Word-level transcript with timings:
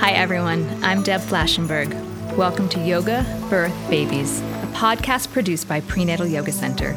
Hi, 0.00 0.12
everyone. 0.12 0.82
I'm 0.82 1.02
Deb 1.02 1.20
Flashenberg. 1.20 1.92
Welcome 2.34 2.70
to 2.70 2.80
Yoga, 2.80 3.22
Birth, 3.50 3.74
Babies, 3.90 4.40
a 4.40 4.70
podcast 4.72 5.30
produced 5.30 5.68
by 5.68 5.82
Prenatal 5.82 6.26
Yoga 6.26 6.52
Center. 6.52 6.94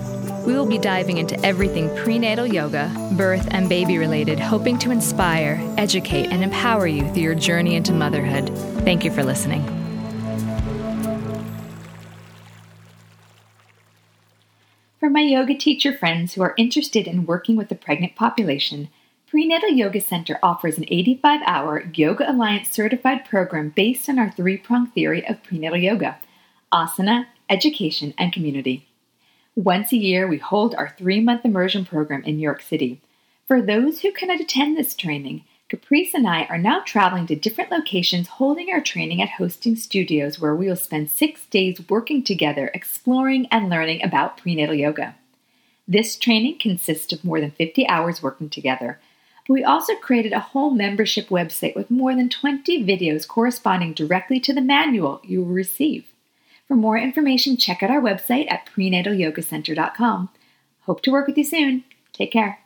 We 0.47 0.53
will 0.53 0.65
be 0.65 0.77
diving 0.77 1.17
into 1.17 1.37
everything 1.45 1.93
prenatal 1.97 2.47
yoga, 2.47 2.89
birth, 3.17 3.45
and 3.51 3.67
baby 3.67 3.97
related, 3.97 4.39
hoping 4.39 4.79
to 4.79 4.89
inspire, 4.89 5.59
educate, 5.77 6.27
and 6.27 6.45
empower 6.45 6.87
you 6.87 7.05
through 7.09 7.23
your 7.23 7.35
journey 7.35 7.75
into 7.75 7.91
motherhood. 7.91 8.47
Thank 8.85 9.03
you 9.03 9.11
for 9.11 9.21
listening. 9.21 9.65
For 15.01 15.09
my 15.09 15.23
yoga 15.23 15.55
teacher 15.55 15.91
friends 15.91 16.35
who 16.35 16.41
are 16.41 16.53
interested 16.57 17.05
in 17.05 17.25
working 17.25 17.57
with 17.57 17.67
the 17.67 17.75
pregnant 17.75 18.15
population, 18.15 18.87
Prenatal 19.33 19.69
Yoga 19.69 19.99
Center 19.99 20.37
offers 20.43 20.77
an 20.77 20.85
85 20.87 21.41
hour 21.47 21.89
Yoga 21.95 22.31
Alliance 22.31 22.69
certified 22.69 23.25
program 23.25 23.69
based 23.69 24.07
on 24.07 24.19
our 24.19 24.29
three 24.29 24.57
prong 24.57 24.85
theory 24.85 25.27
of 25.27 25.41
prenatal 25.41 25.79
yoga 25.79 26.19
asana, 26.71 27.25
education, 27.49 28.13
and 28.15 28.31
community. 28.31 28.87
Once 29.55 29.91
a 29.91 29.97
year, 29.97 30.27
we 30.27 30.37
hold 30.37 30.75
our 30.75 30.93
three 30.99 31.19
month 31.19 31.45
immersion 31.45 31.83
program 31.83 32.23
in 32.25 32.35
New 32.35 32.43
York 32.43 32.61
City. 32.61 33.01
For 33.47 33.59
those 33.59 34.01
who 34.01 34.11
cannot 34.11 34.39
attend 34.39 34.77
this 34.77 34.93
training, 34.93 35.45
Caprice 35.67 36.13
and 36.13 36.27
I 36.27 36.43
are 36.43 36.59
now 36.59 36.81
traveling 36.85 37.25
to 37.25 37.35
different 37.35 37.71
locations 37.71 38.27
holding 38.27 38.69
our 38.71 38.81
training 38.81 39.19
at 39.19 39.29
hosting 39.29 39.75
studios 39.75 40.39
where 40.39 40.55
we 40.55 40.67
will 40.67 40.75
spend 40.75 41.09
six 41.09 41.47
days 41.47 41.81
working 41.89 42.23
together, 42.23 42.69
exploring 42.75 43.47
and 43.49 43.67
learning 43.67 44.03
about 44.03 44.37
prenatal 44.37 44.75
yoga. 44.75 45.15
This 45.87 46.17
training 46.17 46.59
consists 46.59 47.11
of 47.11 47.23
more 47.23 47.41
than 47.41 47.49
50 47.49 47.87
hours 47.87 48.21
working 48.21 48.51
together. 48.51 48.99
But 49.47 49.53
we 49.53 49.63
also 49.63 49.95
created 49.95 50.33
a 50.33 50.39
whole 50.39 50.71
membership 50.71 51.29
website 51.29 51.75
with 51.75 51.91
more 51.91 52.15
than 52.15 52.29
20 52.29 52.83
videos 52.83 53.27
corresponding 53.27 53.93
directly 53.93 54.39
to 54.39 54.53
the 54.53 54.61
manual 54.61 55.21
you 55.23 55.43
will 55.43 55.53
receive. 55.53 56.13
For 56.67 56.75
more 56.75 56.97
information, 56.97 57.57
check 57.57 57.83
out 57.83 57.91
our 57.91 58.01
website 58.01 58.49
at 58.51 58.65
prenatalyogacenter.com. 58.67 60.29
Hope 60.81 61.01
to 61.01 61.11
work 61.11 61.27
with 61.27 61.37
you 61.37 61.43
soon. 61.43 61.83
Take 62.13 62.31
care. 62.31 62.59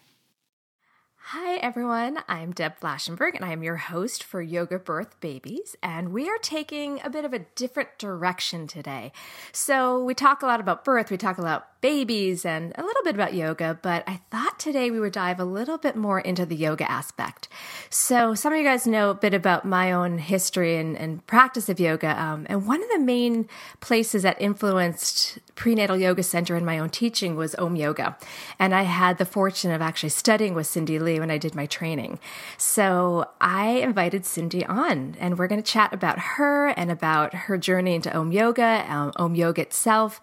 Hi, 1.31 1.57
everyone. 1.57 2.19
I'm 2.29 2.53
Deb 2.53 2.79
Flashenberg, 2.79 3.35
and 3.35 3.43
I 3.43 3.51
am 3.51 3.61
your 3.61 3.75
host 3.75 4.23
for 4.23 4.41
Yoga 4.41 4.79
Birth 4.79 5.19
Babies. 5.19 5.75
And 5.83 6.13
we 6.13 6.29
are 6.29 6.37
taking 6.37 7.01
a 7.03 7.09
bit 7.09 7.25
of 7.25 7.33
a 7.33 7.39
different 7.39 7.97
direction 7.97 8.65
today. 8.65 9.11
So, 9.51 10.01
we 10.01 10.13
talk 10.13 10.41
a 10.41 10.45
lot 10.45 10.61
about 10.61 10.85
birth, 10.85 11.11
we 11.11 11.17
talk 11.17 11.37
a 11.37 11.41
lot 11.41 11.76
babies 11.81 12.45
and 12.45 12.73
a 12.75 12.83
little 12.83 13.03
bit 13.03 13.15
about 13.15 13.33
yoga, 13.33 13.77
but 13.81 14.03
I 14.07 14.21
thought 14.31 14.59
today 14.59 14.89
we 14.89 14.99
would 14.99 15.13
dive 15.13 15.39
a 15.39 15.45
little 15.45 15.77
bit 15.77 15.95
more 15.95 16.19
into 16.19 16.45
the 16.45 16.55
yoga 16.55 16.89
aspect. 16.89 17.47
So, 17.89 18.33
some 18.33 18.53
of 18.53 18.59
you 18.59 18.65
guys 18.65 18.87
know 18.87 19.11
a 19.11 19.15
bit 19.15 19.33
about 19.33 19.65
my 19.65 19.91
own 19.91 20.17
history 20.17 20.77
and, 20.77 20.97
and 20.97 21.25
practice 21.27 21.69
of 21.69 21.79
yoga. 21.79 22.19
Um, 22.19 22.45
and 22.49 22.65
one 22.65 22.81
of 22.81 22.89
the 22.89 22.99
main 22.99 23.47
places 23.79 24.23
that 24.23 24.41
influenced 24.41 25.39
prenatal 25.55 25.97
yoga 25.97 26.23
center 26.23 26.55
in 26.55 26.65
my 26.65 26.79
own 26.79 26.89
teaching 26.89 27.35
was 27.35 27.55
Om 27.55 27.75
Yoga. 27.75 28.17
And 28.59 28.73
I 28.73 28.83
had 28.83 29.17
the 29.17 29.25
fortune 29.25 29.71
of 29.71 29.81
actually 29.81 30.09
studying 30.09 30.53
with 30.53 30.67
Cyndi 30.67 30.99
Lee 30.99 31.19
when 31.19 31.31
I 31.31 31.37
did 31.37 31.55
my 31.55 31.65
training. 31.65 32.19
So, 32.57 33.29
I 33.39 33.69
invited 33.69 34.23
Cyndi 34.23 34.67
on, 34.67 35.15
and 35.19 35.37
we're 35.37 35.47
going 35.47 35.61
to 35.61 35.71
chat 35.71 35.93
about 35.93 36.19
her 36.19 36.69
and 36.69 36.91
about 36.91 37.33
her 37.33 37.57
journey 37.57 37.95
into 37.95 38.15
Om 38.15 38.31
Yoga, 38.31 38.85
um, 38.89 39.11
Om 39.17 39.35
Yoga 39.35 39.61
itself 39.61 40.19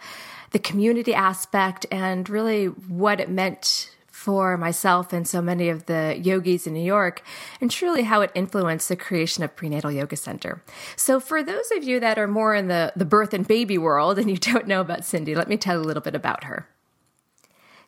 the 0.55 0.59
community 0.61 1.13
aspect 1.13 1.85
and 1.91 2.31
really 2.31 2.67
what 2.67 3.19
it 3.19 3.29
meant 3.29 3.91
for 4.07 4.57
myself 4.57 5.13
and 5.13 5.27
so 5.27 5.43
many 5.43 5.69
of 5.69 5.87
the 5.87 6.17
yogis 6.23 6.65
in 6.65 6.73
New 6.73 6.81
York, 6.81 7.23
and 7.61 7.73
truly 7.73 8.05
how 8.05 8.21
it 8.21 8.31
influenced 8.37 8.89
the 8.89 8.95
creation 8.95 9.43
of 9.43 9.57
Prenatal 9.57 9.91
Yoga 9.91 10.15
Center. 10.15 10.63
So, 10.95 11.19
for 11.19 11.43
those 11.43 11.73
of 11.73 11.83
you 11.83 11.99
that 11.99 12.21
are 12.21 12.29
more 12.29 12.55
in 12.55 12.69
the, 12.69 12.93
the 12.95 13.05
birth 13.05 13.35
and 13.35 13.47
baby 13.47 13.77
world 13.77 14.17
and 14.17 14.31
you 14.31 14.37
don't 14.37 14.69
know 14.69 14.81
about 14.81 15.01
Cyndi, 15.01 15.37
let 15.37 15.49
me 15.49 15.57
tell 15.57 15.75
you 15.75 15.83
a 15.83 15.89
little 15.89 16.01
bit 16.01 16.15
about 16.15 16.45
her. 16.45 16.69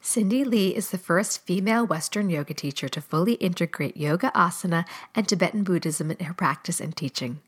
Cyndi 0.03 0.44
Lee 0.44 0.75
is 0.75 0.91
the 0.91 0.98
first 0.98 1.47
female 1.47 1.87
Western 1.87 2.31
yoga 2.31 2.54
teacher 2.54 2.88
to 2.88 3.00
fully 3.00 3.34
integrate 3.34 3.97
yoga 3.97 4.31
asana 4.34 4.84
and 5.15 5.28
Tibetan 5.28 5.62
Buddhism 5.62 6.10
in 6.10 6.27
her 6.27 6.34
practice 6.34 6.81
and 6.81 6.97
teaching. 6.97 7.41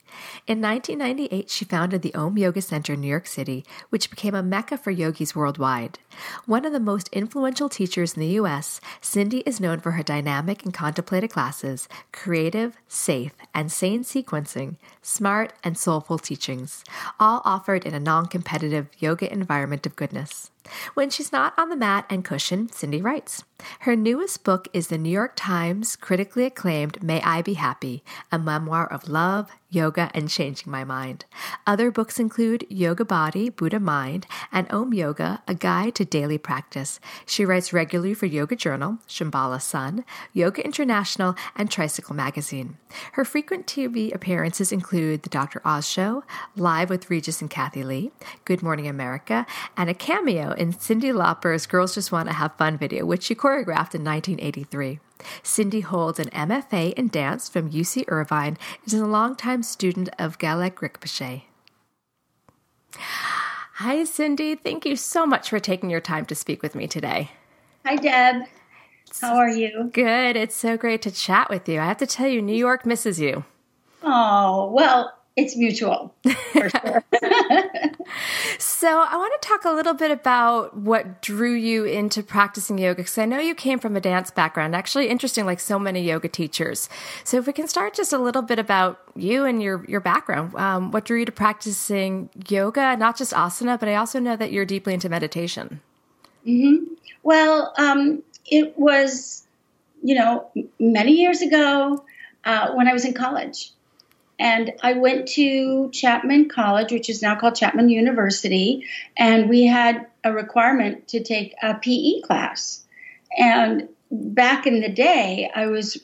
In 0.47 0.61
1998, 0.61 1.51
she 1.51 1.65
founded 1.65 2.03
the 2.03 2.15
Om 2.15 2.39
Yoga 2.39 2.63
Center 2.63 2.95
in 2.95 3.01
New 3.01 3.09
York 3.09 3.27
City, 3.27 3.65
which 3.91 4.11
became 4.11 4.35
a 4.35 4.43
mecca 4.43 4.79
for 4.79 4.91
yogis 4.91 5.35
worldwide. 5.35 5.99
One 6.47 6.65
of 6.65 6.73
the 6.73 6.81
most 6.81 7.09
influential 7.13 7.69
teachers 7.69 8.15
in 8.15 8.21
the 8.21 8.35
U.S., 8.41 8.81
Cyndi 9.03 9.43
is 9.45 9.61
known 9.61 9.81
for 9.81 9.93
her 9.93 10.03
dynamic 10.03 10.65
and 10.65 10.73
contemplative 10.73 11.31
classes, 11.31 11.89
creative, 12.13 12.77
safe, 12.89 13.33
and 13.55 13.71
sane 13.71 14.05
sequencing, 14.05 14.77
smart 15.03 15.53
and 15.63 15.77
soulful 15.77 16.19
teachings, 16.19 16.85
all 17.21 17.43
offered 17.45 17.85
in 17.85 17.95
a 17.95 18.01
non 18.01 18.27
competitive 18.27 18.89
yoga 18.99 19.31
environment 19.33 19.87
of 19.87 19.97
goodness. 19.97 20.51
When 20.95 21.11
she's 21.11 21.33
not 21.33 21.55
on 21.59 21.69
the 21.69 21.77
mat 21.77 22.07
and 22.11 22.25
cushion, 22.25 22.69
Cyndi 22.69 23.03
writes. 23.03 23.45
Her 23.81 23.97
newest 23.97 24.45
book 24.45 24.69
is 24.73 24.89
the 24.89 24.99
New 24.99 25.11
York 25.11 25.33
Times 25.35 25.97
critically 25.97 26.45
acclaimed 26.45 27.03
May 27.03 27.23
I 27.23 27.43
Be 27.43 27.55
Happy, 27.55 28.03
a 28.31 28.39
memoir 28.39 28.87
of 28.87 29.09
love, 29.09 29.51
yoga, 29.71 30.11
and 30.15 30.29
changing 30.29 30.71
my 30.71 30.85
mind. 30.85 31.25
Other 31.67 31.91
books 31.91 32.19
include 32.19 32.67
Yoga 32.69 33.05
Body, 33.05 33.49
Buddha 33.51 33.79
Mind, 33.79 34.27
and 34.51 34.71
Om 34.73 34.95
Yoga, 34.95 35.43
a 35.47 35.55
guide 35.55 35.95
to 35.97 36.05
daily 36.05 36.39
practice. 36.39 37.01
She 37.27 37.45
writes 37.45 37.73
regularly 37.73 38.15
for 38.15 38.27
Yoga 38.27 38.57
Journal, 38.57 38.99
Shambhala 39.09 39.61
Sun, 39.61 40.05
Yoga 40.33 40.65
International, 40.65 41.35
and 41.55 41.71
Tricycle 41.71 42.15
Magazine. 42.15 42.77
Her 43.13 43.25
frequent 43.25 43.67
TV 43.67 44.15
appearances 44.15 44.73
include 44.73 45.23
The 45.23 45.29
Dr. 45.29 45.61
Oz 45.65 45.87
Show, 45.87 46.25
Live 46.57 46.89
with 46.89 47.11
Regis 47.11 47.43
and 47.43 47.51
Kathie 47.51 47.85
Lee, 47.85 48.11
Good 48.45 48.63
Morning 48.63 48.89
America, 48.89 49.47
and 49.77 49.91
a 49.91 49.95
cameo 49.95 50.53
in 50.53 50.73
Cyndi 50.73 51.13
Lauper's 51.15 51.67
Girls 51.67 51.95
Just 51.95 52.11
Want 52.11 52.29
to 52.29 52.35
Have 52.35 52.57
Fun 52.57 52.79
video, 52.79 53.05
which 53.05 53.25
she 53.25 53.35
choreographed 53.49 53.95
in 53.95 54.05
1983. 54.05 55.01
Cyndi 55.43 55.83
holds 55.83 56.19
an 56.19 56.29
MFA 56.31 56.93
in 56.95 57.09
dance 57.09 57.49
from 57.49 57.71
UC 57.71 58.05
Irvine 58.09 58.59
and 58.85 58.93
is 58.93 59.01
a 59.01 59.07
longtime 59.07 59.63
student 59.63 60.11
of 60.19 60.39
Gelek 60.39 60.75
Rinpoche. 60.75 61.43
Hi, 62.95 63.97
Cyndi. 64.03 64.59
Thank 64.61 64.85
you 64.85 64.97
so 64.97 65.25
much 65.25 65.49
for 65.49 65.59
taking 65.59 65.89
your 65.89 66.01
time 66.01 66.27
to 66.27 66.35
speak 66.35 66.63
with 66.63 66.75
me 66.75 66.87
today. 66.87 67.31
Hi, 67.87 67.97
Deb. 67.97 68.43
How 69.21 69.37
are 69.37 69.49
you? 69.49 69.91
Good. 69.93 70.37
It's 70.37 70.57
so 70.57 70.77
great 70.77 71.01
to 71.03 71.11
chat 71.11 71.49
with 71.49 71.69
you. 71.69 71.81
I 71.81 71.87
have 71.87 71.97
to 71.99 72.07
tell 72.07 72.29
you, 72.29 72.43
New 72.43 72.57
York 72.57 72.85
misses 72.85 73.19
you. 73.19 73.45
Oh, 74.03 74.71
well, 74.73 75.18
it's 75.39 75.57
mutual 75.57 76.13
for 76.53 76.69
sure. 76.85 77.05
so, 78.59 78.89
I 78.89 79.17
want 79.17 79.41
to 79.41 79.49
talk 79.49 79.65
a 79.65 79.71
little 79.71 79.95
bit 79.95 80.11
about 80.11 80.77
what 80.77 81.23
drew 81.23 81.55
you 81.55 81.85
into 81.85 82.25
practicing 82.25 82.77
yoga 82.77 82.97
because 82.97 83.17
I 83.19 83.25
know 83.25 83.39
you 83.39 83.55
came 83.55 83.79
from 83.79 83.95
a 83.95 84.01
dance 84.01 84.33
background. 84.33 84.75
Actually, 84.75 85.09
interesting, 85.09 85.47
like 85.47 85.61
so 85.61 85.79
many 85.79 86.03
yoga 86.03 86.29
teachers. 86.29 86.89
So, 87.23 87.39
if 87.39 87.47
we 87.47 87.53
can 87.53 87.69
start 87.69 87.95
just 87.95 88.13
a 88.13 88.19
little 88.19 88.43
bit 88.43 88.59
about 88.59 88.99
you 89.15 89.45
and 89.45 89.63
your 89.63 89.85
your 89.89 90.01
background, 90.01 90.57
um, 90.57 90.91
what 90.91 91.05
drew 91.05 91.21
you 91.21 91.25
to 91.25 91.33
practicing 91.33 92.31
yoga, 92.49 92.97
not 92.97 93.17
just 93.17 93.33
asana, 93.33 93.79
but 93.79 93.89
I 93.89 93.95
also 93.95 94.19
know 94.19 94.35
that 94.35 94.51
you're 94.51 94.65
deeply 94.65 94.93
into 94.93 95.09
meditation. 95.09 95.81
Mm-hmm. 96.45 96.95
Well, 97.23 97.73
um, 97.79 98.25
it 98.47 98.77
was, 98.77 99.47
you 100.03 100.17
know, 100.17 100.51
many 100.81 101.13
years 101.13 101.43
ago 101.43 102.05
uh, 102.45 102.73
when 102.73 102.89
I 102.89 102.93
was 102.93 103.05
in 103.05 103.15
college. 103.15 103.71
And 104.39 104.73
I 104.83 104.93
went 104.93 105.29
to 105.31 105.91
Chapman 105.91 106.49
College, 106.49 106.93
which 106.93 107.11
is 107.11 107.23
now 107.23 107.35
called 107.35 107.57
Chapman 107.57 107.89
University, 107.89 108.87
and 109.17 109.49
we 109.49 109.67
had 109.67 110.07
a 110.23 110.33
requirement 110.33 111.09
to 111.09 111.23
take 111.23 111.55
a 111.63 111.75
PE 111.75 112.21
class. 112.21 112.85
And 113.37 113.89
back 114.11 114.67
in 114.67 114.81
the 114.81 114.89
day, 114.89 115.51
I 115.55 115.67
was 115.67 115.99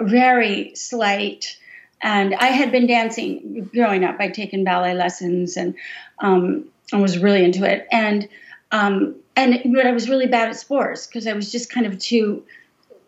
very 0.00 0.74
slight, 0.74 1.56
and 2.00 2.34
I 2.34 2.46
had 2.46 2.72
been 2.72 2.86
dancing 2.86 3.68
growing 3.72 4.04
up. 4.04 4.16
I'd 4.18 4.34
taken 4.34 4.64
ballet 4.64 4.94
lessons, 4.94 5.56
and 5.56 5.74
um, 6.20 6.66
I 6.92 6.96
was 6.96 7.18
really 7.18 7.44
into 7.44 7.64
it. 7.64 7.86
And 7.90 8.28
um, 8.70 9.16
and 9.36 9.74
but 9.74 9.86
I 9.86 9.92
was 9.92 10.08
really 10.08 10.26
bad 10.26 10.48
at 10.48 10.56
sports 10.56 11.06
because 11.06 11.26
I 11.26 11.32
was 11.32 11.50
just 11.50 11.70
kind 11.70 11.86
of 11.86 11.98
too 11.98 12.44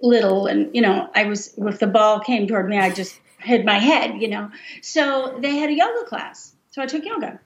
little, 0.03 0.47
and 0.47 0.75
you 0.75 0.83
know, 0.83 1.09
I 1.15 1.25
was 1.25 1.55
if 1.57 1.79
the 1.79 1.87
ball 1.87 2.21
came 2.21 2.47
toward 2.47 2.69
me, 2.69 2.79
I 2.79 2.91
just 2.91 3.19
hid 3.45 3.65
my 3.65 3.79
head, 3.79 4.21
you 4.21 4.29
know. 4.29 4.51
So 4.83 5.39
they 5.41 5.57
had 5.57 5.71
a 5.71 5.75
yoga 5.75 6.05
class. 6.07 6.53
So 6.71 6.83
I 6.83 6.87
took 6.87 7.05
yoga. 7.05 7.41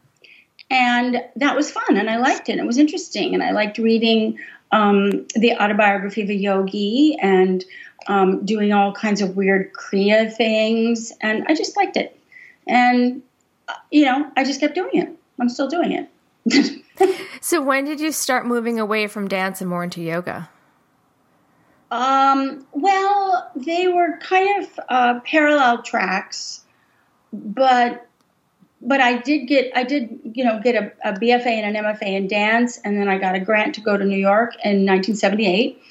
And 0.70 1.22
that 1.36 1.56
was 1.56 1.70
fun 1.70 1.96
and 1.96 2.10
I 2.10 2.18
liked 2.18 2.48
it. 2.48 2.58
It 2.58 2.66
was 2.66 2.78
interesting. 2.78 3.34
And 3.34 3.42
I 3.42 3.52
liked 3.52 3.78
reading 3.78 4.38
um, 4.70 5.26
the 5.34 5.54
autobiography 5.54 6.22
of 6.22 6.28
a 6.28 6.34
yogi 6.34 7.16
and 7.20 7.64
um, 8.06 8.44
doing 8.44 8.72
all 8.72 8.92
kinds 8.92 9.22
of 9.22 9.36
weird 9.36 9.72
Kriya 9.72 10.32
things. 10.34 11.12
And 11.20 11.46
I 11.48 11.54
just 11.54 11.76
liked 11.76 11.96
it. 11.96 12.18
And, 12.66 13.22
uh, 13.66 13.74
you 13.90 14.04
know, 14.04 14.30
I 14.36 14.44
just 14.44 14.60
kept 14.60 14.74
doing 14.74 14.94
it. 14.94 15.08
I'm 15.40 15.48
still 15.48 15.68
doing 15.68 15.92
it. 15.92 16.84
so 17.40 17.62
when 17.62 17.84
did 17.84 18.00
you 18.00 18.12
start 18.12 18.46
moving 18.46 18.78
away 18.78 19.06
from 19.06 19.28
dance 19.28 19.60
and 19.60 19.70
more 19.70 19.84
into 19.84 20.02
yoga? 20.02 20.50
Um, 21.90 22.66
well, 22.72 23.50
they 23.56 23.88
were 23.88 24.18
kind 24.18 24.62
of 24.62 24.80
uh, 24.88 25.20
parallel 25.20 25.82
tracks. 25.82 26.64
but 27.32 28.04
but 28.80 29.00
I 29.00 29.18
did 29.18 29.46
get 29.46 29.72
I 29.76 29.82
did 29.84 30.20
you 30.34 30.44
know 30.44 30.60
get 30.62 30.74
a, 30.74 30.92
a, 31.08 31.12
BFA 31.12 31.46
and 31.46 31.76
an 31.76 31.84
MFA 31.84 32.14
in 32.14 32.28
dance, 32.28 32.78
and 32.78 32.96
then 32.98 33.08
I 33.08 33.18
got 33.18 33.34
a 33.34 33.40
grant 33.40 33.74
to 33.76 33.80
go 33.80 33.96
to 33.96 34.04
New 34.04 34.18
York 34.18 34.54
in 34.64 34.86
1978, 34.86 35.82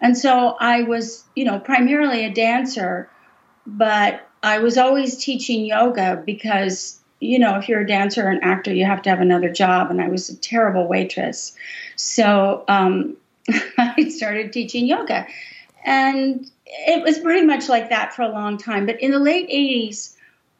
and 0.00 0.16
so 0.16 0.56
I 0.60 0.82
was 0.82 1.24
you 1.34 1.44
know 1.44 1.58
primarily 1.58 2.24
a 2.24 2.32
dancer, 2.32 3.10
but 3.66 4.28
I 4.42 4.58
was 4.58 4.78
always 4.78 5.16
teaching 5.16 5.64
yoga 5.64 6.22
because 6.24 7.00
you 7.20 7.38
know 7.38 7.56
if 7.56 7.68
you're 7.68 7.80
a 7.80 7.86
dancer 7.86 8.26
or 8.26 8.30
an 8.30 8.40
actor 8.42 8.72
you 8.72 8.84
have 8.84 9.02
to 9.02 9.10
have 9.10 9.20
another 9.20 9.50
job, 9.50 9.90
and 9.90 10.00
I 10.00 10.08
was 10.08 10.28
a 10.28 10.36
terrible 10.36 10.86
waitress, 10.86 11.52
so 11.96 12.64
um, 12.68 13.16
I 13.78 14.08
started 14.08 14.52
teaching 14.52 14.86
yoga, 14.86 15.26
and 15.84 16.50
it 16.66 17.02
was 17.02 17.18
pretty 17.18 17.46
much 17.46 17.68
like 17.68 17.90
that 17.90 18.14
for 18.14 18.22
a 18.22 18.28
long 18.28 18.58
time. 18.58 18.86
But 18.86 19.00
in 19.00 19.10
the 19.10 19.18
late 19.18 19.48
80s 19.48 20.16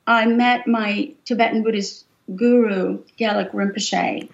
I 0.07 0.27
met 0.27 0.67
my 0.67 1.13
Tibetan 1.25 1.63
Buddhist 1.63 2.05
guru, 2.35 3.03
Gelek 3.19 3.51
Rinpoche, 3.53 4.29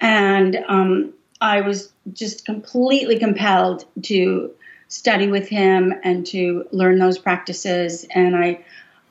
and 0.00 0.56
um, 0.68 1.12
I 1.40 1.62
was 1.62 1.92
just 2.12 2.44
completely 2.44 3.18
compelled 3.18 3.84
to 4.02 4.52
study 4.88 5.26
with 5.26 5.48
him 5.48 5.92
and 6.04 6.26
to 6.26 6.66
learn 6.70 6.98
those 6.98 7.18
practices. 7.18 8.06
And 8.10 8.36
I, 8.36 8.64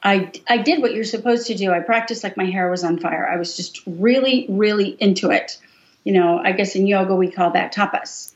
I, 0.03 0.31
I 0.47 0.57
did 0.57 0.81
what 0.81 0.93
you're 0.93 1.03
supposed 1.03 1.47
to 1.47 1.55
do. 1.55 1.71
I 1.71 1.79
practiced 1.79 2.23
like 2.23 2.37
my 2.37 2.45
hair 2.45 2.69
was 2.69 2.83
on 2.83 2.99
fire. 2.99 3.27
I 3.27 3.37
was 3.37 3.57
just 3.57 3.81
really, 3.85 4.45
really 4.49 4.89
into 4.89 5.31
it. 5.31 5.57
You 6.03 6.13
know, 6.13 6.37
I 6.37 6.51
guess 6.53 6.75
in 6.75 6.87
yoga 6.87 7.15
we 7.15 7.31
call 7.31 7.51
that 7.51 7.73
tapas, 7.73 8.33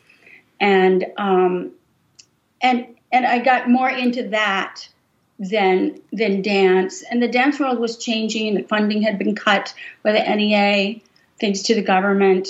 and 0.59 1.05
um, 1.17 1.71
and 2.61 2.87
and 3.11 3.25
I 3.25 3.39
got 3.39 3.69
more 3.69 3.89
into 3.89 4.29
that 4.29 4.87
than 5.39 6.01
than 6.11 6.41
dance. 6.41 7.03
And 7.03 7.21
the 7.21 7.27
dance 7.27 7.59
world 7.59 7.79
was 7.79 7.97
changing. 7.97 8.55
The 8.55 8.63
funding 8.63 9.01
had 9.01 9.17
been 9.17 9.35
cut 9.35 9.73
by 10.03 10.13
the 10.13 10.35
NEA, 10.35 11.01
thanks 11.39 11.63
to 11.63 11.75
the 11.75 11.81
government, 11.81 12.47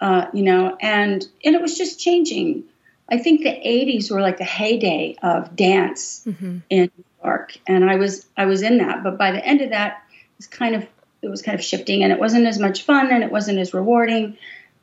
uh, 0.00 0.26
you 0.32 0.42
know, 0.42 0.76
and 0.80 1.26
and 1.44 1.54
it 1.54 1.62
was 1.62 1.76
just 1.76 2.00
changing. 2.00 2.64
I 3.08 3.18
think 3.18 3.42
the 3.42 3.50
'80s 3.50 4.10
were 4.10 4.20
like 4.20 4.38
the 4.38 4.44
heyday 4.44 5.16
of 5.22 5.54
dance 5.56 6.22
mm-hmm. 6.26 6.58
in 6.68 6.90
New 6.96 7.04
York, 7.24 7.56
and 7.66 7.88
I 7.88 7.96
was 7.96 8.26
I 8.36 8.46
was 8.46 8.62
in 8.62 8.78
that. 8.78 9.02
But 9.02 9.16
by 9.16 9.32
the 9.32 9.44
end 9.44 9.60
of 9.60 9.70
that, 9.70 10.02
it 10.12 10.36
was 10.38 10.46
kind 10.46 10.74
of 10.74 10.86
it 11.22 11.28
was 11.28 11.42
kind 11.42 11.58
of 11.58 11.64
shifting, 11.64 12.02
and 12.02 12.12
it 12.12 12.18
wasn't 12.18 12.46
as 12.46 12.58
much 12.58 12.82
fun, 12.82 13.10
and 13.10 13.22
it 13.22 13.30
wasn't 13.30 13.58
as 13.58 13.72
rewarding. 13.72 14.36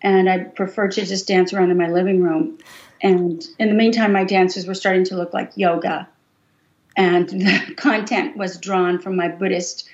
And 0.04 0.30
I 0.30 0.40
preferred 0.40 0.92
to 0.92 1.06
just 1.06 1.28
dance 1.28 1.54
around 1.54 1.72
in 1.72 1.78
my 1.78 1.88
living 1.88 2.22
room. 2.22 2.60
And 3.02 3.44
in 3.58 3.70
the 3.70 3.74
meantime, 3.74 4.12
my 4.12 4.26
dances 4.26 4.68
were 4.68 4.74
starting 4.74 5.06
to 5.06 5.16
look 5.16 5.34
like 5.34 5.54
yoga. 5.56 6.08
And 6.96 7.30
the 7.30 7.74
content 7.76 8.38
was 8.38 8.58
drawn 8.58 9.00
from 9.00 9.16
my 9.16 9.30
Buddhist 9.30 9.90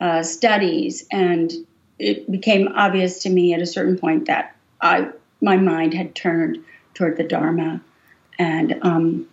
uh, 0.00 0.22
studies, 0.22 1.06
and 1.10 1.52
it 1.98 2.30
became 2.30 2.68
obvious 2.68 3.22
to 3.24 3.30
me 3.30 3.54
at 3.54 3.60
a 3.60 3.66
certain 3.66 3.98
point 3.98 4.26
that 4.26 4.54
I 4.80 5.08
my 5.40 5.56
mind 5.56 5.94
had 5.94 6.14
turned 6.14 6.64
toward 6.94 7.16
the 7.16 7.24
Dharma, 7.24 7.80
and 8.38 8.78
um, 8.82 9.28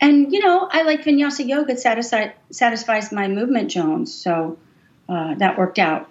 and 0.00 0.32
you 0.32 0.40
know 0.40 0.68
I 0.70 0.82
like 0.82 1.04
Vinyasa 1.04 1.46
yoga. 1.46 1.76
Satisfies 1.76 2.32
satisfies 2.50 3.12
my 3.12 3.28
movement 3.28 3.70
Jones, 3.70 4.14
so 4.14 4.58
uh, 5.08 5.34
that 5.36 5.56
worked 5.56 5.78
out. 5.78 6.10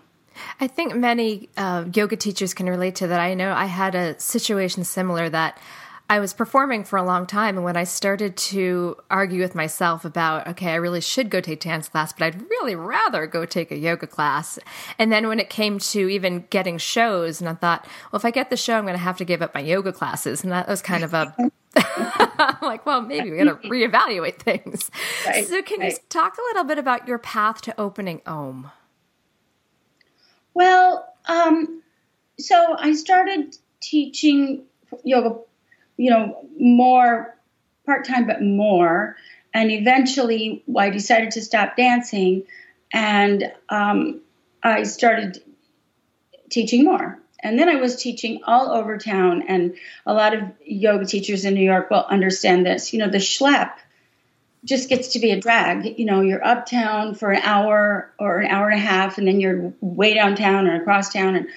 I 0.59 0.67
think 0.67 0.95
many 0.95 1.49
uh, 1.57 1.85
yoga 1.93 2.15
teachers 2.15 2.53
can 2.53 2.67
relate 2.67 2.95
to 2.95 3.07
that. 3.07 3.19
I 3.19 3.33
know 3.33 3.53
I 3.53 3.65
had 3.65 3.95
a 3.95 4.19
situation 4.19 4.83
similar 4.83 5.29
that 5.29 5.59
I 6.07 6.19
was 6.19 6.33
performing 6.33 6.83
for 6.83 6.97
a 6.97 7.03
long 7.03 7.25
time. 7.25 7.57
And 7.57 7.65
when 7.65 7.75
I 7.75 7.83
started 7.83 8.37
to 8.37 8.95
argue 9.09 9.41
with 9.41 9.55
myself 9.55 10.05
about, 10.05 10.47
okay, 10.49 10.71
I 10.71 10.75
really 10.75 11.01
should 11.01 11.31
go 11.31 11.41
take 11.41 11.61
dance 11.61 11.89
class, 11.89 12.13
but 12.13 12.25
I'd 12.25 12.41
really 12.41 12.75
rather 12.75 13.25
go 13.25 13.45
take 13.45 13.71
a 13.71 13.77
yoga 13.77 14.05
class. 14.05 14.59
And 14.99 15.11
then 15.11 15.27
when 15.27 15.39
it 15.39 15.49
came 15.49 15.79
to 15.79 16.07
even 16.07 16.45
getting 16.51 16.77
shows, 16.77 17.41
and 17.41 17.49
I 17.49 17.55
thought, 17.55 17.87
well, 18.11 18.19
if 18.19 18.25
I 18.25 18.29
get 18.29 18.51
the 18.51 18.57
show, 18.57 18.77
I'm 18.77 18.83
going 18.83 18.93
to 18.93 18.99
have 18.99 19.17
to 19.17 19.25
give 19.25 19.41
up 19.41 19.55
my 19.55 19.61
yoga 19.61 19.91
classes. 19.91 20.43
And 20.43 20.51
that 20.51 20.67
was 20.67 20.83
kind 20.83 21.03
of 21.03 21.15
a, 21.15 21.33
like, 22.61 22.85
well, 22.85 23.01
maybe 23.01 23.31
we 23.31 23.37
got 23.37 23.61
to 23.61 23.67
reevaluate 23.67 24.37
things. 24.37 24.91
Right, 25.25 25.47
so, 25.47 25.61
can 25.63 25.79
right. 25.79 25.91
you 25.91 25.97
talk 26.09 26.37
a 26.37 26.41
little 26.49 26.63
bit 26.63 26.77
about 26.77 27.07
your 27.07 27.17
path 27.17 27.61
to 27.63 27.79
opening 27.79 28.21
OM? 28.27 28.71
Well, 30.55 31.07
um, 31.27 31.83
so 32.39 32.75
I 32.79 32.93
started 32.93 33.55
teaching 33.81 34.63
yoga 35.03 35.35
you 35.97 36.09
know, 36.09 36.45
more 36.59 37.35
part 37.85 38.05
time, 38.05 38.27
but 38.27 38.41
more. 38.41 39.15
And 39.53 39.71
eventually, 39.71 40.63
I 40.77 40.89
decided 40.89 41.31
to 41.31 41.41
stop 41.41 41.77
dancing, 41.77 42.43
and 42.91 43.51
um, 43.69 44.21
I 44.61 44.83
started 44.83 45.41
teaching 46.49 46.83
more. 46.83 47.19
And 47.39 47.59
then 47.59 47.69
I 47.69 47.75
was 47.75 47.95
teaching 47.95 48.41
all 48.45 48.71
over 48.71 48.97
town, 48.97 49.43
and 49.47 49.75
a 50.05 50.13
lot 50.13 50.33
of 50.33 50.43
yoga 50.65 51.05
teachers 51.05 51.45
in 51.45 51.53
New 51.53 51.63
York 51.63 51.89
will 51.89 52.05
understand 52.09 52.65
this. 52.65 52.91
You 52.91 52.99
know, 52.99 53.09
the 53.09 53.19
schlep 53.19 53.71
just 54.65 54.89
gets 54.89 55.09
to 55.09 55.19
be 55.19 55.31
a 55.31 55.39
drag. 55.39 55.97
You 55.97 56.05
know, 56.05 56.21
you're 56.21 56.45
uptown 56.45 57.13
for 57.13 57.31
an 57.31 57.41
hour 57.43 58.11
or 58.19 58.39
an 58.39 58.47
hour 58.51 58.69
and 58.69 58.79
a 58.79 58.83
half, 58.83 59.17
and 59.17 59.27
then 59.27 59.39
you're 59.39 59.71
way 59.79 60.13
downtown 60.15 60.67
or 60.67 60.75
across 60.75 61.13
town. 61.13 61.35
And 61.35 61.47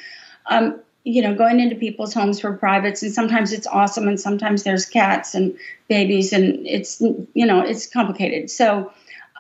um, 0.47 0.81
you 1.05 1.23
know, 1.23 1.35
going 1.35 1.59
into 1.59 1.75
people's 1.75 2.13
homes 2.13 2.39
for 2.39 2.53
privates, 2.53 3.03
and 3.03 3.13
sometimes 3.13 3.53
it's 3.53 3.67
awesome, 3.67 4.09
and 4.09 4.21
sometimes 4.21 4.63
there's 4.63 4.85
cats 4.85 5.35
and 5.35 5.57
babies, 5.89 6.33
and 6.33 6.67
it's 6.67 7.01
you 7.01 7.47
know 7.47 7.61
it's 7.61 7.87
complicated. 7.87 8.51
So, 8.51 8.93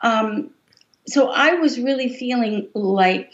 um, 0.02 0.50
so 1.06 1.30
I 1.30 1.54
was 1.54 1.78
really 1.78 2.08
feeling 2.08 2.68
like 2.72 3.32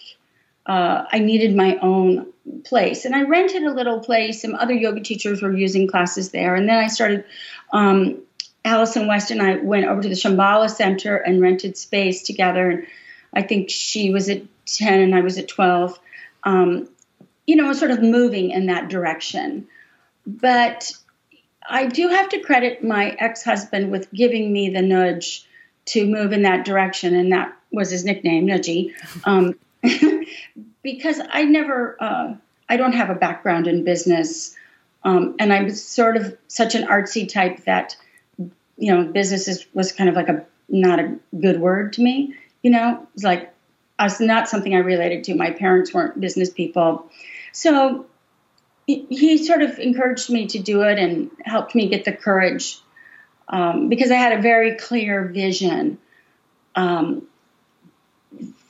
uh, 0.67 1.05
I 1.11 1.21
needed 1.21 1.55
my 1.55 1.77
own 1.77 2.27
place, 2.65 3.05
and 3.05 3.15
I 3.15 3.23
rented 3.23 3.63
a 3.63 3.73
little 3.73 4.01
place. 4.01 4.43
Some 4.43 4.57
other 4.57 4.75
yoga 4.75 5.01
teachers 5.01 5.41
were 5.41 5.57
using 5.57 5.87
classes 5.87 6.33
there, 6.33 6.57
and 6.57 6.69
then 6.69 6.79
I 6.79 6.89
started. 6.89 7.25
Um, 7.73 8.21
Allison 8.65 9.07
West 9.07 9.31
and 9.31 9.43
I 9.43 9.57
went 9.57 9.87
over 9.87 10.03
to 10.03 10.09
the 10.09 10.15
Shambhala 10.15 10.71
Center 10.71 11.17
and 11.17 11.41
rented 11.41 11.77
space 11.77 12.23
together, 12.23 12.71
and 12.71 12.87
I 13.33 13.43
think 13.43 13.71
she 13.71 14.11
was 14.11 14.29
at 14.29 14.43
ten 14.67 15.01
and 15.01 15.15
I 15.15 15.21
was 15.21 15.39
at 15.39 15.49
twelve. 15.49 15.99
Um, 16.45 16.89
you 17.47 17.57
know, 17.57 17.73
sort 17.73 17.91
of 17.91 18.03
moving 18.03 18.51
in 18.51 18.67
that 18.67 18.89
direction. 18.89 19.67
But 20.27 20.93
I 21.69 21.87
do 21.87 22.09
have 22.09 22.31
to 22.31 22.41
credit 22.41 22.83
my 22.83 23.11
ex 23.19 23.43
husband 23.43 23.91
with 23.91 24.13
giving 24.13 24.53
me 24.53 24.71
the 24.71 24.83
nudge 24.83 25.47
to 25.87 26.07
move 26.07 26.33
in 26.33 26.43
that 26.43 26.65
direction, 26.65 27.15
and 27.15 27.33
that 27.33 27.55
was 27.71 27.91
his 27.91 28.05
nickname, 28.05 28.47
Nudgy, 28.47 28.93
um, 29.25 29.55
because 30.83 31.21
I 31.31 31.45
never, 31.45 31.97
uh, 32.01 32.35
I 32.69 32.77
don't 32.77 32.95
have 32.95 33.11
a 33.11 33.15
background 33.15 33.67
in 33.67 33.85
business, 33.85 34.55
um, 35.03 35.37
and 35.39 35.53
I'm 35.53 35.71
sort 35.71 36.17
of 36.17 36.37
such 36.49 36.75
an 36.75 36.87
artsy 36.87 37.31
type 37.31 37.65
that, 37.65 37.97
you 38.77 38.93
know, 38.93 39.05
business 39.05 39.49
is, 39.49 39.67
was 39.75 39.93
kind 39.93 40.09
of 40.09 40.17
like 40.17 40.29
a 40.29 40.45
not 40.69 40.99
a 40.99 41.17
good 41.39 41.61
word 41.61 41.93
to 41.95 42.03
me. 42.03 42.35
You 42.63 42.71
know, 42.71 43.07
it's 43.15 43.25
like 43.25 43.53
it's 44.01 44.21
not 44.21 44.49
something 44.49 44.75
I 44.75 44.79
related 44.79 45.25
to. 45.25 45.35
My 45.35 45.51
parents 45.51 45.93
weren't 45.93 46.21
business 46.21 46.51
people. 46.51 47.11
So 47.53 48.07
he 48.87 49.39
sort 49.45 49.63
of 49.63 49.79
encouraged 49.79 50.29
me 50.29 50.47
to 50.49 50.59
do 50.59 50.83
it 50.83 50.99
and 50.99 51.31
helped 51.45 51.75
me 51.75 51.89
get 51.89 52.05
the 52.05 52.13
courage 52.13 52.79
um, 53.49 53.89
because 53.89 54.11
I 54.11 54.17
had 54.17 54.39
a 54.39 54.43
very 54.43 54.77
clear 54.77 55.25
vision. 55.25 55.99
Um, 56.75 57.27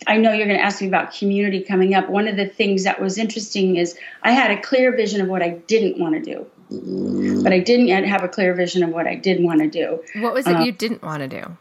I 0.06 0.18
know 0.18 0.32
you're 0.32 0.46
going 0.46 0.58
to 0.58 0.64
ask 0.64 0.80
me 0.80 0.88
about 0.88 1.14
community 1.14 1.62
coming 1.62 1.94
up. 1.94 2.08
One 2.08 2.28
of 2.28 2.36
the 2.36 2.46
things 2.46 2.84
that 2.84 3.00
was 3.00 3.18
interesting 3.18 3.76
is 3.76 3.98
I 4.22 4.32
had 4.32 4.50
a 4.50 4.60
clear 4.60 4.94
vision 4.94 5.20
of 5.20 5.28
what 5.28 5.42
I 5.42 5.50
didn't 5.50 5.98
want 5.98 6.14
to 6.14 6.20
do, 6.20 6.46
but 6.70 7.52
I 7.52 7.58
didn't 7.58 7.88
yet 7.88 8.04
have 8.04 8.24
a 8.24 8.28
clear 8.28 8.54
vision 8.54 8.82
of 8.82 8.90
what 8.90 9.06
I 9.06 9.14
did 9.14 9.42
want 9.42 9.60
to 9.60 9.68
do. 9.68 10.02
What 10.20 10.34
was 10.34 10.46
it 10.46 10.56
um, 10.56 10.62
you 10.62 10.72
didn't 10.72 11.02
want 11.02 11.20
to 11.20 11.28
do? 11.28 11.56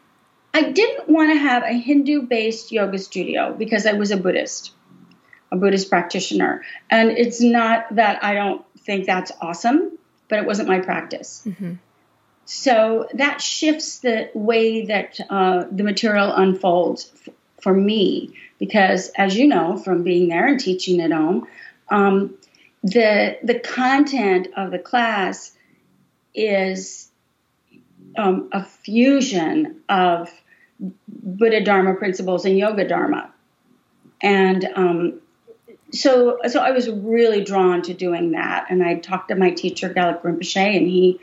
I 0.53 0.71
didn't 0.71 1.09
want 1.09 1.31
to 1.31 1.37
have 1.37 1.63
a 1.63 1.73
Hindu 1.73 2.23
based 2.23 2.71
yoga 2.71 2.99
studio 2.99 3.53
because 3.53 3.85
I 3.85 3.93
was 3.93 4.11
a 4.11 4.17
Buddhist 4.17 4.71
a 5.53 5.55
Buddhist 5.55 5.87
practitioner. 5.89 6.63
And 6.89 7.11
it's 7.11 7.39
not 7.39 7.95
that 7.95 8.23
I 8.23 8.33
don't 8.33 8.65
think 8.79 9.05
that's 9.05 9.31
awesome, 9.39 9.97
but 10.27 10.39
it 10.39 10.45
wasn't 10.45 10.67
my 10.67 10.79
practice. 10.79 11.43
Mm-hmm. 11.45 11.73
So 12.45 13.07
that 13.13 13.39
shifts 13.39 13.99
the 13.99 14.29
way 14.33 14.87
that 14.87 15.19
uh, 15.29 15.65
the 15.71 15.83
material 15.83 16.33
unfolds 16.33 17.11
f- 17.15 17.33
for 17.61 17.73
me, 17.73 18.35
because 18.59 19.09
as 19.09 19.37
you 19.37 19.47
know 19.47 19.77
from 19.77 20.03
being 20.03 20.27
there 20.27 20.47
and 20.47 20.59
teaching 20.59 20.99
at 20.99 21.13
Om, 21.13 21.47
um, 21.89 22.35
the 22.83 23.37
the 23.43 23.59
content 23.59 24.47
of 24.57 24.71
the 24.71 24.79
class 24.79 25.51
is 26.35 27.09
um, 28.17 28.49
a 28.51 28.63
fusion 28.63 29.81
of 29.87 30.29
Buddha 31.07 31.63
Dharma 31.63 31.95
principles 31.95 32.45
and 32.45 32.57
Yoga 32.57 32.87
Dharma, 32.87 33.33
and 34.21 34.67
um, 34.75 35.21
so 35.93 36.39
so 36.47 36.59
I 36.59 36.71
was 36.71 36.89
really 36.89 37.43
drawn 37.43 37.81
to 37.83 37.93
doing 37.93 38.31
that, 38.31 38.67
and 38.69 38.83
I 38.83 38.95
talked 38.95 39.29
to 39.29 39.35
my 39.35 39.51
teacher 39.51 39.89
Gelek 39.89 40.21
Rinpoche, 40.21 40.77
and 40.77 40.87
he 40.87 41.19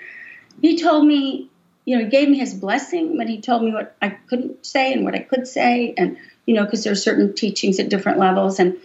he 0.62 0.78
told 0.78 1.06
me, 1.06 1.50
you 1.84 1.96
know, 1.96 2.04
he 2.04 2.10
gave 2.10 2.28
me 2.28 2.38
his 2.38 2.54
blessing, 2.54 3.18
but 3.18 3.28
he 3.28 3.40
told 3.40 3.62
me 3.62 3.72
what 3.72 3.94
I 4.00 4.10
couldn't 4.10 4.64
say 4.64 4.94
and 4.94 5.04
what 5.04 5.14
I 5.14 5.20
could 5.20 5.46
say, 5.46 5.92
and 5.98 6.16
you 6.46 6.54
know, 6.54 6.64
because 6.64 6.84
there 6.84 6.92
are 6.92 6.96
certain 6.96 7.34
teachings 7.34 7.78
at 7.78 7.90
different 7.90 8.18
levels. 8.18 8.58
And 8.58 8.78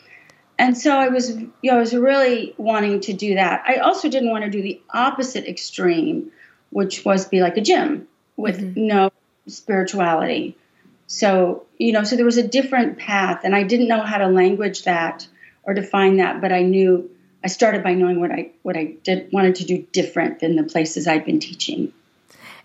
and 0.58 0.78
so 0.78 0.98
I 0.98 1.10
was, 1.10 1.32
you 1.32 1.52
know, 1.64 1.78
I 1.78 1.80
was 1.80 1.94
really 1.94 2.54
wanting 2.58 3.02
to 3.02 3.14
do 3.14 3.36
that. 3.36 3.64
I 3.68 3.78
also 3.78 4.10
didn't 4.10 4.30
want 4.30 4.46
to 4.46 4.50
do 4.50 4.62
the 4.62 4.82
opposite 4.94 5.46
extreme, 5.46 6.32
which 6.70 7.04
was 7.04 7.28
be 7.28 7.42
like 7.42 7.58
a 7.58 7.62
gym 7.62 8.08
with 8.38 8.60
mm-hmm. 8.60 8.88
no 8.88 9.12
spirituality. 9.48 10.58
So, 11.08 11.66
you 11.78 11.92
know, 11.92 12.04
so 12.04 12.16
there 12.16 12.26
was 12.26 12.38
a 12.38 12.48
different 12.48 12.98
path, 12.98 13.42
and 13.44 13.56
I 13.56 13.64
didn't 13.64 13.88
know 13.88 14.02
how 14.02 14.18
to 14.18 14.28
language 14.28 14.84
that 14.84 15.28
or 15.64 15.74
define 15.74 16.18
that, 16.18 16.42
but 16.42 16.52
I 16.52 16.62
knew 16.62 17.10
I 17.44 17.48
started 17.48 17.84
by 17.84 17.94
knowing 17.94 18.20
what 18.20 18.32
I 18.32 18.52
what 18.64 18.76
I 18.78 18.96
did 19.04 19.32
wanted 19.32 19.56
to 19.56 19.66
do 19.66 19.86
different 19.92 20.40
than 20.40 20.56
the 20.56 20.64
places 20.64 21.08
I'd 21.08 21.26
been 21.26 21.40
teaching. 21.40 21.94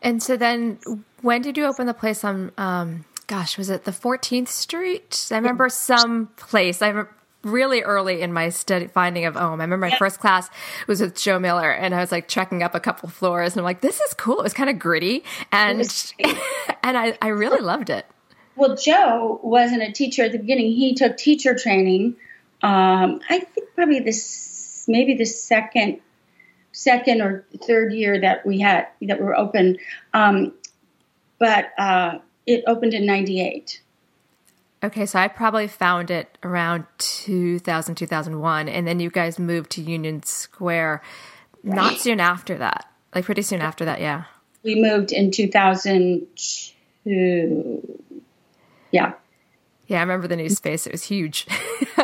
And 0.00 0.22
so 0.22 0.36
then, 0.36 0.78
when 1.20 1.42
did 1.42 1.58
you 1.58 1.66
open 1.66 1.86
the 1.86 1.94
place 1.94 2.24
on? 2.24 2.52
Um, 2.56 3.04
gosh, 3.26 3.58
was 3.58 3.68
it 3.68 3.84
the 3.84 3.90
14th 3.90 4.48
Street? 4.48 5.28
I 5.30 5.36
remember 5.36 5.68
some 5.68 6.28
place. 6.36 6.80
I 6.80 7.04
really 7.42 7.82
early 7.82 8.20
in 8.20 8.32
my 8.32 8.48
study 8.48 8.86
finding 8.86 9.24
of 9.24 9.36
Om. 9.36 9.60
I 9.60 9.64
remember 9.64 9.88
my 9.88 9.96
first 9.96 10.20
class 10.20 10.50
was 10.86 11.00
with 11.00 11.16
Joe 11.16 11.38
Miller, 11.38 11.70
and 11.70 11.94
I 11.94 12.00
was 12.00 12.12
like 12.12 12.28
checking 12.28 12.62
up 12.62 12.74
a 12.74 12.80
couple 12.80 13.08
floors, 13.08 13.52
and 13.52 13.60
I'm 13.60 13.64
like, 13.64 13.80
this 13.80 14.00
is 14.00 14.14
cool. 14.14 14.40
It 14.40 14.42
was 14.42 14.54
kind 14.54 14.70
of 14.70 14.78
gritty, 14.78 15.24
and 15.52 15.80
and 16.82 16.98
I, 16.98 17.16
I 17.22 17.28
really 17.28 17.60
loved 17.60 17.90
it. 17.90 18.06
Well, 18.56 18.76
Joe 18.76 19.40
wasn't 19.42 19.82
a 19.82 19.92
teacher 19.92 20.24
at 20.24 20.32
the 20.32 20.38
beginning. 20.38 20.72
He 20.72 20.94
took 20.94 21.16
teacher 21.16 21.54
training. 21.54 22.16
Um, 22.62 23.20
I 23.30 23.40
think 23.40 23.68
probably 23.74 24.00
this 24.00 24.84
maybe 24.86 25.14
the 25.14 25.24
second 25.24 26.00
second 26.72 27.22
or 27.22 27.46
third 27.66 27.92
year 27.92 28.20
that 28.20 28.46
we 28.46 28.60
had 28.60 28.88
that 29.02 29.18
we 29.18 29.24
were 29.24 29.36
open, 29.36 29.78
um, 30.12 30.52
but 31.38 31.70
uh, 31.78 32.18
it 32.46 32.64
opened 32.66 32.92
in 32.92 33.06
'98. 33.06 33.80
Okay, 34.82 35.04
so 35.04 35.18
I 35.18 35.28
probably 35.28 35.68
found 35.68 36.10
it 36.10 36.38
around 36.42 36.86
2000, 36.98 37.96
2001, 37.96 38.68
and 38.68 38.86
then 38.86 38.98
you 38.98 39.10
guys 39.10 39.38
moved 39.38 39.72
to 39.72 39.82
Union 39.82 40.22
Square 40.22 41.02
not 41.62 41.98
soon 41.98 42.18
after 42.18 42.56
that. 42.56 42.90
Like 43.14 43.26
pretty 43.26 43.42
soon 43.42 43.60
after 43.60 43.84
that, 43.84 44.00
yeah. 44.00 44.24
We 44.62 44.80
moved 44.80 45.12
in 45.12 45.32
2002. 45.32 47.98
Yeah. 48.90 49.12
Yeah, 49.86 49.98
I 49.98 50.00
remember 50.00 50.28
the 50.28 50.36
new 50.36 50.48
space. 50.48 50.86
It 50.86 50.92
was 50.92 51.02
huge. 51.02 51.46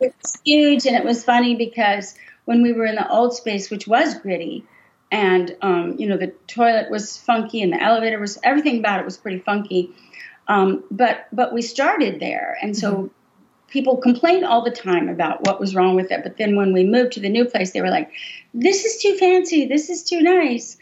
it 0.00 0.14
was 0.22 0.38
huge, 0.44 0.84
and 0.84 0.96
it 0.96 1.04
was 1.04 1.24
funny 1.24 1.54
because 1.54 2.14
when 2.44 2.60
we 2.62 2.72
were 2.72 2.84
in 2.84 2.96
the 2.96 3.10
old 3.10 3.34
space, 3.34 3.70
which 3.70 3.88
was 3.88 4.18
gritty, 4.18 4.66
and 5.10 5.56
um, 5.62 5.96
you 5.98 6.06
know 6.06 6.18
the 6.18 6.34
toilet 6.46 6.90
was 6.90 7.16
funky, 7.16 7.62
and 7.62 7.72
the 7.72 7.82
elevator 7.82 8.18
was 8.18 8.38
everything 8.42 8.80
about 8.80 9.00
it 9.00 9.06
was 9.06 9.16
pretty 9.16 9.38
funky 9.38 9.94
um, 10.48 10.84
but 10.90 11.26
but 11.32 11.52
we 11.52 11.62
started 11.62 12.20
there, 12.20 12.58
and 12.62 12.76
so 12.76 12.92
mm-hmm. 12.92 13.06
people 13.68 13.96
complained 13.98 14.44
all 14.44 14.62
the 14.62 14.70
time 14.70 15.08
about 15.08 15.46
what 15.46 15.60
was 15.60 15.74
wrong 15.74 15.94
with 15.94 16.10
it. 16.10 16.22
But 16.22 16.38
then 16.38 16.56
when 16.56 16.72
we 16.72 16.84
moved 16.84 17.12
to 17.12 17.20
the 17.20 17.28
new 17.28 17.44
place, 17.44 17.72
they 17.72 17.82
were 17.82 17.90
like, 17.90 18.10
"This 18.54 18.84
is 18.84 19.00
too 19.00 19.16
fancy. 19.16 19.66
This 19.66 19.90
is 19.90 20.02
too 20.02 20.20
nice." 20.22 20.78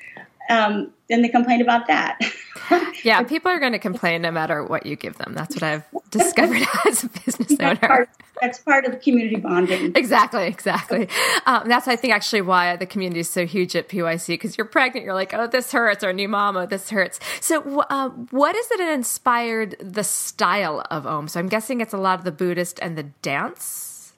Um, 0.49 0.93
then 1.09 1.23
they 1.23 1.29
complain 1.29 1.61
about 1.61 1.87
that. 1.87 2.19
yeah, 3.05 3.23
people 3.23 3.51
are 3.51 3.61
going 3.61 3.73
to 3.73 3.79
complain 3.79 4.23
no 4.23 4.31
matter 4.31 4.65
what 4.65 4.87
you 4.87 4.97
give 4.97 5.19
them. 5.19 5.35
That's 5.35 5.55
what 5.55 5.63
I've 5.63 5.85
discovered 6.11 6.63
as 6.87 7.05
a 7.05 7.09
business 7.09 7.61
owner 7.61 8.09
that's 8.41 8.59
part 8.59 8.85
of 8.85 9.01
community 9.01 9.37
bonding. 9.37 9.93
Exactly, 9.95 10.47
exactly. 10.47 11.09
Um, 11.47 11.69
that's 11.69 11.89
I 11.89 11.97
think 11.97 12.15
actually 12.15 12.43
why 12.43 12.77
the 12.77 12.87
community 12.87 13.21
is 13.21 13.31
so 13.31 13.47
huge 13.47 13.75
at 13.77 13.89
PYC 13.89 14.29
because 14.29 14.57
you're 14.57 14.67
pregnant, 14.67 15.05
you're 15.05 15.15
like, 15.15 15.33
oh, 15.35 15.47
this 15.47 15.73
hurts, 15.73 16.05
or 16.05 16.13
new 16.13 16.29
mama, 16.29 16.67
this 16.67 16.91
hurts. 16.91 17.21
So, 17.41 17.81
uh, 17.83 18.11
what 18.31 18.55
is 18.55 18.71
it 18.71 18.79
that 18.79 18.93
inspired 18.93 19.77
the 19.81 20.05
style 20.05 20.85
of 20.91 21.07
Om? 21.07 21.29
So, 21.29 21.41
I'm 21.41 21.49
guessing 21.49 21.81
it's 21.81 21.95
a 21.95 21.99
lot 21.99 22.19
of 22.19 22.25
the 22.25 22.33
Buddhist 22.33 22.79
and 22.81 22.97
the 22.97 23.05
dance. 23.05 24.13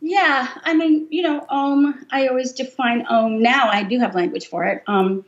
Yeah, 0.00 0.48
I 0.64 0.74
mean, 0.74 1.08
you 1.10 1.22
know, 1.22 1.44
Om. 1.48 2.06
I 2.10 2.28
always 2.28 2.52
define 2.52 3.04
Om. 3.06 3.42
Now 3.42 3.68
I 3.68 3.82
do 3.82 3.98
have 3.98 4.14
language 4.14 4.46
for 4.46 4.64
it. 4.64 4.82
Um, 4.86 5.24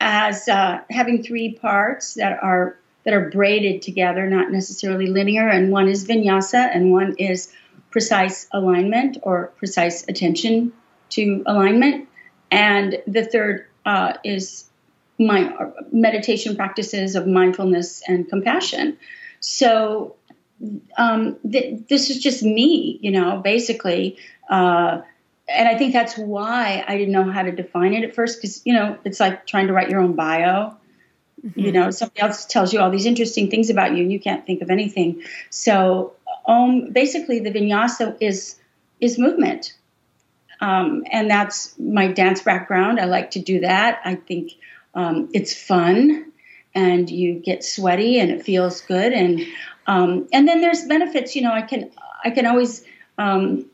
as 0.00 0.48
uh, 0.48 0.80
having 0.90 1.22
three 1.22 1.54
parts 1.54 2.14
that 2.14 2.38
are 2.42 2.78
that 3.04 3.14
are 3.14 3.30
braided 3.30 3.82
together, 3.82 4.28
not 4.28 4.50
necessarily 4.50 5.06
linear. 5.06 5.48
And 5.48 5.70
one 5.70 5.88
is 5.88 6.06
vinyasa, 6.06 6.74
and 6.74 6.90
one 6.90 7.14
is 7.18 7.52
precise 7.90 8.48
alignment 8.52 9.18
or 9.22 9.52
precise 9.58 10.04
attention 10.08 10.72
to 11.10 11.42
alignment. 11.46 12.08
And 12.50 13.00
the 13.06 13.24
third 13.24 13.66
uh, 13.84 14.14
is 14.24 14.68
my 15.18 15.54
meditation 15.92 16.56
practices 16.56 17.14
of 17.14 17.26
mindfulness 17.26 18.02
and 18.06 18.28
compassion. 18.28 18.98
So 19.40 20.16
um, 20.98 21.36
th- 21.50 21.82
this 21.88 22.10
is 22.10 22.18
just 22.18 22.42
me, 22.42 22.98
you 23.00 23.12
know, 23.12 23.40
basically. 23.42 24.18
Uh, 24.50 25.02
and 25.48 25.68
I 25.68 25.76
think 25.76 25.92
that's 25.92 26.16
why 26.16 26.84
I 26.86 26.96
didn't 26.96 27.12
know 27.12 27.30
how 27.30 27.42
to 27.42 27.52
define 27.52 27.94
it 27.94 28.04
at 28.04 28.14
first, 28.14 28.40
because 28.40 28.62
you 28.64 28.72
know 28.72 28.98
it's 29.04 29.20
like 29.20 29.46
trying 29.46 29.68
to 29.68 29.72
write 29.72 29.90
your 29.90 30.00
own 30.00 30.14
bio. 30.14 30.74
Mm-hmm. 31.44 31.60
You 31.60 31.72
know, 31.72 31.90
somebody 31.90 32.20
else 32.20 32.46
tells 32.46 32.72
you 32.72 32.80
all 32.80 32.90
these 32.90 33.06
interesting 33.06 33.50
things 33.50 33.70
about 33.70 33.94
you, 33.94 34.02
and 34.02 34.10
you 34.10 34.18
can't 34.18 34.44
think 34.46 34.62
of 34.62 34.70
anything. 34.70 35.22
So 35.50 36.14
Om, 36.46 36.92
basically, 36.92 37.40
the 37.40 37.50
vinyasa 37.50 38.16
is 38.20 38.56
is 39.00 39.18
movement, 39.18 39.74
um, 40.60 41.04
and 41.12 41.30
that's 41.30 41.78
my 41.78 42.08
dance 42.08 42.42
background. 42.42 42.98
I 42.98 43.04
like 43.04 43.32
to 43.32 43.38
do 43.38 43.60
that. 43.60 44.00
I 44.04 44.14
think 44.14 44.52
um, 44.94 45.28
it's 45.32 45.54
fun, 45.54 46.32
and 46.74 47.08
you 47.08 47.34
get 47.34 47.62
sweaty, 47.62 48.18
and 48.18 48.30
it 48.30 48.42
feels 48.42 48.80
good, 48.80 49.12
and 49.12 49.42
um, 49.86 50.26
and 50.32 50.48
then 50.48 50.60
there's 50.60 50.84
benefits. 50.86 51.36
You 51.36 51.42
know, 51.42 51.52
I 51.52 51.62
can 51.62 51.90
I 52.24 52.30
can 52.30 52.46
always 52.46 52.82
um, 53.18 53.66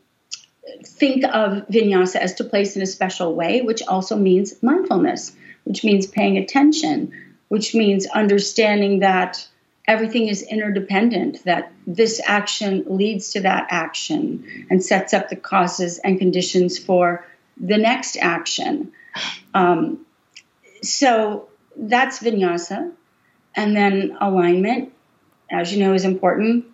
think 0.83 1.23
of 1.23 1.67
vinyasa 1.67 2.15
as 2.15 2.35
to 2.35 2.43
place 2.43 2.75
in 2.75 2.81
a 2.81 2.87
special 2.87 3.33
way, 3.33 3.61
which 3.61 3.81
also 3.83 4.15
means 4.15 4.61
mindfulness, 4.63 5.35
which 5.63 5.83
means 5.83 6.07
paying 6.07 6.37
attention, 6.37 7.11
which 7.49 7.75
means 7.75 8.05
understanding 8.07 8.99
that 8.99 9.47
everything 9.87 10.27
is 10.27 10.41
interdependent, 10.41 11.43
that 11.43 11.71
this 11.85 12.21
action 12.25 12.83
leads 12.87 13.31
to 13.31 13.41
that 13.41 13.67
action 13.69 14.67
and 14.69 14.83
sets 14.83 15.13
up 15.13 15.29
the 15.29 15.35
causes 15.35 15.99
and 15.99 16.19
conditions 16.19 16.79
for 16.79 17.25
the 17.57 17.77
next 17.77 18.17
action. 18.17 18.91
Um, 19.53 20.05
so 20.81 21.49
that's 21.75 22.19
vinyasa. 22.19 22.91
And 23.55 23.75
then 23.75 24.17
alignment, 24.19 24.93
as 25.51 25.73
you 25.73 25.83
know, 25.83 25.93
is 25.93 26.05
important. 26.05 26.65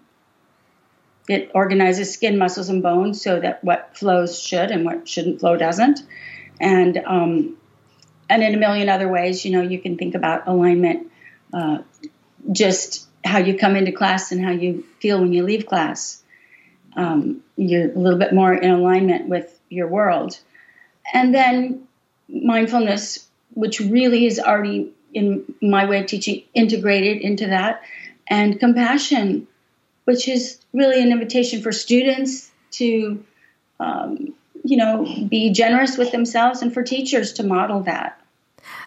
It 1.30 1.52
organizes 1.54 2.12
skin, 2.12 2.38
muscles, 2.38 2.70
and 2.70 2.84
bones 2.84 3.22
so 3.22 3.40
that 3.40 3.64
what 3.64 3.96
flows 3.96 4.42
should 4.42 4.72
and 4.72 4.84
what 4.84 5.08
shouldn't 5.08 5.40
flow 5.40 5.56
doesn't. 5.56 6.02
And 6.60 6.98
um, 7.06 7.58
and 8.30 8.44
in 8.44 8.54
a 8.54 8.58
million 8.58 8.90
other 8.90 9.08
ways, 9.08 9.46
you 9.46 9.52
know, 9.52 9.62
you 9.62 9.80
can 9.80 9.98
think 9.98 10.16
about 10.16 10.48
alignment 10.48 11.12
uh, 11.54 11.80
just 12.52 13.08
how 13.24 13.40
you 13.40 13.58
come 13.58 13.76
into 13.76 13.92
class 13.92 14.32
and 14.32 14.44
how 14.44 14.52
you 14.52 14.86
feel 15.00 15.20
when 15.20 15.34
you 15.34 15.44
leave 15.44 15.66
class. 15.66 16.24
Um, 16.96 17.44
you're 17.56 17.92
a 17.92 17.98
little 17.98 18.20
bit 18.20 18.34
more 18.34 18.54
in 18.54 18.72
alignment 18.72 19.28
with 19.28 19.60
your 19.70 19.88
world. 19.88 20.40
And 21.14 21.34
then 21.34 21.88
mindfulness, 22.28 23.28
which 23.54 23.80
really 23.80 24.26
is 24.26 24.40
already, 24.40 24.92
in 25.14 25.54
my 25.62 25.86
way 25.86 26.00
of 26.02 26.08
teaching, 26.08 26.44
integrated 26.54 27.22
into 27.22 27.48
that. 27.48 27.82
And 28.28 28.60
compassion, 28.60 29.48
which 30.10 30.28
is 30.28 30.58
really 30.74 31.00
an 31.04 31.12
invitation 31.12 31.62
for 31.62 31.72
students 31.72 32.50
to, 32.72 33.24
um, 33.80 34.34
you 34.64 34.76
know, 34.76 35.06
be 35.30 35.52
generous 35.52 36.00
with 36.00 36.12
themselves 36.12 36.64
and 36.64 36.74
for 36.74 36.82
teachers 36.82 37.34
to 37.34 37.44
model 37.44 37.82
that. 37.82 38.20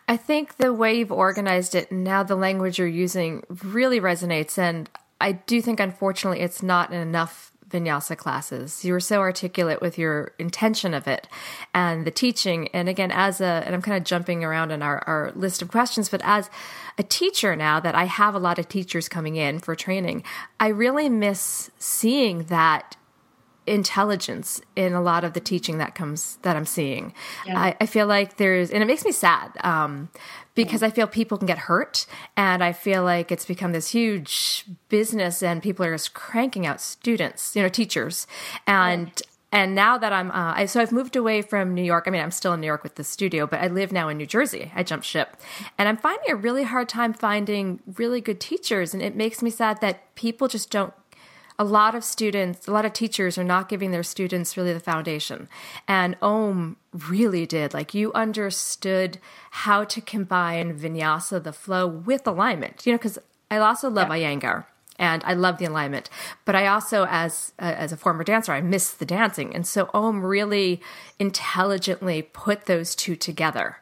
I 0.08 0.16
think 0.16 0.56
the 0.56 0.72
way 0.72 0.98
you've 0.98 1.12
organized 1.12 1.76
it 1.76 1.92
and 1.92 2.02
now 2.02 2.24
the 2.24 2.34
language 2.34 2.76
you're 2.76 2.88
using 2.88 3.44
really 3.62 4.00
resonates. 4.00 4.58
And 4.58 4.90
I 5.20 5.30
do 5.30 5.62
think, 5.62 5.78
unfortunately, 5.78 6.40
it's 6.40 6.60
not 6.60 6.92
enough 6.92 7.51
vinyasa 7.72 8.16
classes. 8.16 8.84
You 8.84 8.92
were 8.92 9.00
so 9.00 9.20
articulate 9.20 9.80
with 9.80 9.98
your 9.98 10.32
intention 10.38 10.94
of 10.94 11.08
it 11.08 11.26
and 11.74 12.06
the 12.06 12.10
teaching. 12.10 12.68
And 12.68 12.88
again, 12.88 13.10
as 13.10 13.40
a, 13.40 13.62
and 13.64 13.74
I'm 13.74 13.82
kind 13.82 13.96
of 13.96 14.04
jumping 14.04 14.44
around 14.44 14.70
in 14.70 14.82
our, 14.82 15.02
our 15.06 15.32
list 15.34 15.62
of 15.62 15.68
questions, 15.68 16.08
but 16.08 16.20
as 16.24 16.50
a 16.98 17.02
teacher 17.02 17.56
now 17.56 17.80
that 17.80 17.94
I 17.94 18.04
have 18.04 18.34
a 18.34 18.38
lot 18.38 18.58
of 18.58 18.68
teachers 18.68 19.08
coming 19.08 19.36
in 19.36 19.58
for 19.58 19.74
training, 19.74 20.22
I 20.60 20.68
really 20.68 21.08
miss 21.08 21.70
seeing 21.78 22.44
that 22.44 22.96
intelligence 23.66 24.60
in 24.74 24.92
a 24.92 25.00
lot 25.00 25.22
of 25.24 25.34
the 25.34 25.40
teaching 25.40 25.78
that 25.78 25.94
comes 25.94 26.38
that 26.42 26.56
I'm 26.56 26.66
seeing. 26.66 27.14
Yeah. 27.46 27.58
I, 27.58 27.76
I, 27.80 27.86
feel 27.86 28.06
like 28.06 28.36
there's, 28.36 28.70
and 28.70 28.82
it 28.82 28.86
makes 28.86 29.04
me 29.04 29.12
sad 29.12 29.52
um, 29.62 30.08
because. 30.54 30.82
I 30.82 30.90
feel 30.90 31.06
people 31.06 31.38
can 31.38 31.46
get 31.46 31.58
hurt, 31.58 32.06
and 32.36 32.62
I 32.62 32.72
feel 32.72 33.04
like 33.04 33.30
it's 33.30 33.44
become 33.46 33.72
this 33.72 33.90
huge 33.90 34.64
business, 34.88 35.42
and 35.42 35.62
people 35.62 35.86
are 35.86 35.94
just 35.94 36.12
cranking 36.12 36.66
out 36.66 36.80
students, 36.80 37.54
you 37.56 37.62
know, 37.62 37.68
teachers, 37.68 38.26
and. 38.66 39.08
Yeah. 39.08 39.26
And 39.54 39.74
now 39.74 39.98
that 39.98 40.14
I'm, 40.14 40.30
uh, 40.30 40.54
I, 40.56 40.64
so 40.64 40.80
I've 40.80 40.92
moved 40.92 41.14
away 41.14 41.42
from 41.42 41.74
New 41.74 41.82
York. 41.82 42.04
I 42.06 42.10
mean, 42.10 42.22
I'm 42.22 42.30
still 42.30 42.54
in 42.54 42.60
New 42.62 42.66
York 42.66 42.82
with 42.82 42.94
the 42.94 43.04
studio, 43.04 43.46
but 43.46 43.60
I 43.60 43.66
live 43.66 43.92
now 43.92 44.08
in 44.08 44.16
New 44.16 44.24
Jersey. 44.24 44.72
I 44.74 44.82
jumped 44.82 45.04
ship, 45.04 45.36
and 45.76 45.90
I'm 45.90 45.98
finding 45.98 46.30
a 46.30 46.36
really 46.36 46.62
hard 46.62 46.88
time 46.88 47.12
finding 47.12 47.80
really 47.98 48.22
good 48.22 48.40
teachers, 48.40 48.94
and 48.94 49.02
it 49.02 49.14
makes 49.14 49.42
me 49.42 49.50
sad 49.50 49.82
that 49.82 50.14
people 50.14 50.48
just 50.48 50.70
don't 50.70 50.94
a 51.62 51.64
lot 51.64 51.94
of 51.94 52.02
students, 52.02 52.66
a 52.66 52.72
lot 52.72 52.84
of 52.84 52.92
teachers 52.92 53.38
are 53.38 53.44
not 53.44 53.68
giving 53.68 53.92
their 53.92 54.02
students 54.02 54.56
really 54.56 54.72
the 54.72 54.80
foundation. 54.80 55.48
And 55.86 56.16
Om 56.20 56.76
really 56.92 57.46
did. 57.46 57.72
Like 57.72 57.94
you 57.94 58.12
understood 58.14 59.20
how 59.52 59.84
to 59.84 60.00
combine 60.00 60.76
vinyasa, 60.76 61.40
the 61.40 61.52
flow, 61.52 61.86
with 61.86 62.26
alignment. 62.26 62.84
You 62.84 62.92
know, 62.92 62.98
because 62.98 63.20
I 63.48 63.58
also 63.58 63.88
love 63.88 64.08
yeah. 64.08 64.34
Iyengar 64.34 64.64
and 64.98 65.22
I 65.24 65.34
love 65.34 65.58
the 65.58 65.66
alignment. 65.66 66.10
But 66.44 66.56
I 66.56 66.66
also, 66.66 67.06
as 67.08 67.52
uh, 67.60 67.74
as 67.84 67.92
a 67.92 67.96
former 67.96 68.24
dancer, 68.24 68.52
I 68.52 68.60
miss 68.60 68.90
the 68.90 69.06
dancing, 69.06 69.54
and 69.54 69.64
so 69.64 69.88
Om 69.94 70.26
really 70.26 70.80
intelligently 71.20 72.22
put 72.22 72.66
those 72.66 72.96
two 72.96 73.14
together. 73.14 73.76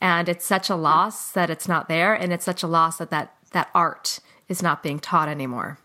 And 0.00 0.26
it's 0.26 0.46
such 0.46 0.70
a 0.70 0.74
loss 0.74 1.32
that 1.32 1.50
it's 1.50 1.68
not 1.68 1.86
there, 1.86 2.14
and 2.14 2.32
it's 2.32 2.46
such 2.46 2.62
a 2.62 2.66
loss 2.66 2.96
that 2.96 3.10
that, 3.10 3.34
that 3.52 3.68
art 3.74 4.20
is 4.48 4.62
not 4.62 4.82
being 4.82 4.98
taught 4.98 5.28
anymore. 5.28 5.78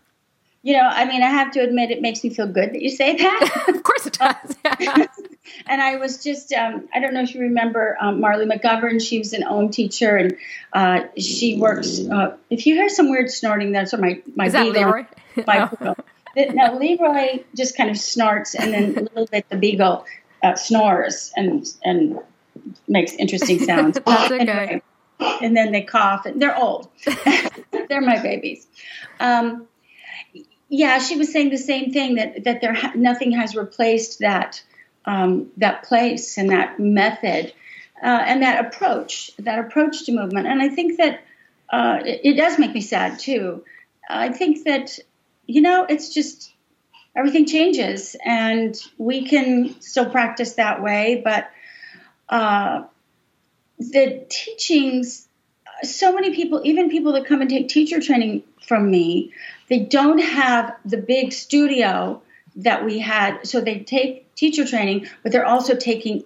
You 0.66 0.72
know, 0.72 0.82
I 0.82 1.04
mean, 1.04 1.22
I 1.22 1.28
have 1.28 1.52
to 1.52 1.60
admit, 1.60 1.92
it 1.92 2.02
makes 2.02 2.24
me 2.24 2.30
feel 2.30 2.48
good 2.48 2.72
that 2.72 2.82
you 2.82 2.90
say 2.90 3.14
that. 3.14 3.68
of 3.68 3.84
course, 3.84 4.04
it 4.04 4.14
does. 4.14 4.56
and 5.68 5.80
I 5.80 5.94
was 5.94 6.24
just, 6.24 6.52
um, 6.52 6.88
I 6.92 6.98
don't 6.98 7.14
know 7.14 7.22
if 7.22 7.36
you 7.36 7.42
remember 7.42 7.96
um, 8.00 8.20
Marley 8.20 8.46
McGovern. 8.46 9.00
She 9.00 9.20
was 9.20 9.32
an 9.32 9.44
OM 9.44 9.68
teacher, 9.68 10.16
and 10.16 10.36
uh, 10.72 11.04
she 11.16 11.56
works. 11.56 12.00
Uh, 12.00 12.36
if 12.50 12.66
you 12.66 12.74
hear 12.74 12.88
some 12.88 13.10
weird 13.10 13.30
snorting, 13.30 13.70
that's 13.70 13.96
my 13.96 14.20
my 14.34 14.46
Is 14.46 14.54
that 14.54 14.64
beagle, 14.64 14.82
Leroy? 14.82 15.06
My 15.46 15.70
no, 16.34 16.76
Leroy 16.76 17.44
just 17.54 17.76
kind 17.76 17.88
of 17.88 17.96
snorts, 17.96 18.56
and 18.56 18.74
then 18.74 18.96
a 18.96 19.00
little 19.02 19.26
bit 19.26 19.48
the 19.48 19.56
beagle 19.56 20.04
uh, 20.42 20.56
snores 20.56 21.32
and 21.36 21.64
and 21.84 22.18
makes 22.88 23.12
interesting 23.12 23.60
sounds. 23.60 24.00
that's 24.04 24.32
okay. 24.32 24.40
Anyway, 24.40 24.82
and 25.20 25.56
then 25.56 25.70
they 25.70 25.82
cough, 25.82 26.26
and 26.26 26.42
they're 26.42 26.58
old. 26.58 26.88
they're 27.88 28.00
my 28.00 28.20
babies. 28.20 28.66
Um, 29.20 29.68
yeah, 30.68 30.98
she 30.98 31.16
was 31.16 31.32
saying 31.32 31.50
the 31.50 31.58
same 31.58 31.92
thing 31.92 32.16
that 32.16 32.44
that 32.44 32.60
there 32.60 32.74
ha- 32.74 32.92
nothing 32.94 33.32
has 33.32 33.54
replaced 33.54 34.18
that 34.20 34.62
um, 35.04 35.50
that 35.58 35.84
place 35.84 36.38
and 36.38 36.50
that 36.50 36.80
method 36.80 37.52
uh, 38.02 38.06
and 38.06 38.42
that 38.42 38.66
approach, 38.66 39.30
that 39.38 39.58
approach 39.58 40.04
to 40.04 40.12
movement. 40.12 40.46
And 40.46 40.60
I 40.60 40.68
think 40.68 40.98
that 40.98 41.22
uh, 41.70 41.98
it, 42.04 42.20
it, 42.24 42.36
does 42.36 42.58
make 42.58 42.72
me 42.72 42.80
sad 42.80 43.18
too. 43.18 43.64
I 44.08 44.30
think 44.30 44.64
that 44.64 44.98
you 45.46 45.62
know 45.62 45.86
it's 45.88 46.12
just 46.12 46.52
everything 47.14 47.46
changes, 47.46 48.16
and 48.24 48.76
we 48.98 49.28
can 49.28 49.80
still 49.80 50.10
practice 50.10 50.54
that 50.54 50.82
way, 50.82 51.20
but 51.24 51.50
uh, 52.28 52.84
the 53.78 54.26
teachings. 54.28 55.22
So 55.82 56.14
many 56.14 56.34
people, 56.34 56.62
even 56.64 56.88
people 56.88 57.12
that 57.12 57.26
come 57.26 57.42
and 57.42 57.50
take 57.50 57.68
teacher 57.68 58.00
training 58.00 58.42
from 58.66 58.90
me, 58.90 59.32
they 59.68 59.80
don't 59.80 60.18
have 60.18 60.76
the 60.84 60.96
big 60.96 61.32
studio 61.32 62.22
that 62.56 62.84
we 62.84 62.98
had. 62.98 63.46
So 63.46 63.60
they 63.60 63.80
take 63.80 64.34
teacher 64.34 64.66
training, 64.66 65.08
but 65.22 65.32
they're 65.32 65.46
also 65.46 65.76
taking 65.76 66.24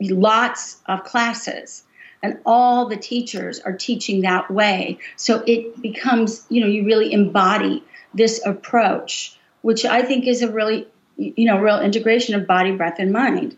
lots 0.00 0.80
of 0.86 1.04
classes. 1.04 1.84
And 2.22 2.38
all 2.46 2.88
the 2.88 2.96
teachers 2.96 3.58
are 3.60 3.72
teaching 3.72 4.20
that 4.20 4.50
way. 4.50 4.98
So 5.16 5.42
it 5.46 5.80
becomes, 5.82 6.46
you 6.48 6.60
know, 6.60 6.68
you 6.68 6.84
really 6.84 7.12
embody 7.12 7.82
this 8.14 8.44
approach, 8.46 9.36
which 9.62 9.84
I 9.84 10.02
think 10.02 10.26
is 10.26 10.42
a 10.42 10.50
really, 10.50 10.86
you 11.16 11.46
know, 11.46 11.58
real 11.58 11.80
integration 11.80 12.36
of 12.36 12.46
body, 12.46 12.76
breath, 12.76 12.98
and 12.98 13.12
mind. 13.12 13.56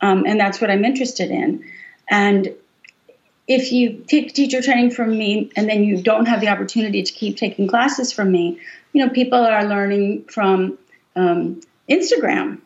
Um, 0.00 0.24
and 0.26 0.40
that's 0.40 0.60
what 0.60 0.70
I'm 0.70 0.84
interested 0.84 1.30
in. 1.30 1.64
And 2.08 2.54
if 3.48 3.72
you 3.72 4.04
take 4.06 4.32
teacher 4.32 4.60
training 4.60 4.90
from 4.90 5.16
me 5.16 5.50
and 5.56 5.68
then 5.68 5.84
you 5.84 6.02
don't 6.02 6.26
have 6.26 6.40
the 6.40 6.48
opportunity 6.48 7.02
to 7.02 7.12
keep 7.12 7.36
taking 7.36 7.68
classes 7.68 8.12
from 8.12 8.32
me, 8.32 8.60
you 8.92 9.04
know, 9.04 9.12
people 9.12 9.38
are 9.38 9.64
learning 9.64 10.24
from 10.24 10.78
um, 11.14 11.60
Instagram, 11.88 12.60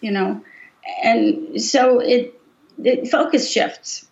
you 0.00 0.10
know, 0.10 0.42
and 1.02 1.60
so 1.60 2.00
it, 2.00 2.40
it 2.82 3.08
focus 3.08 3.50
shifts 3.50 4.08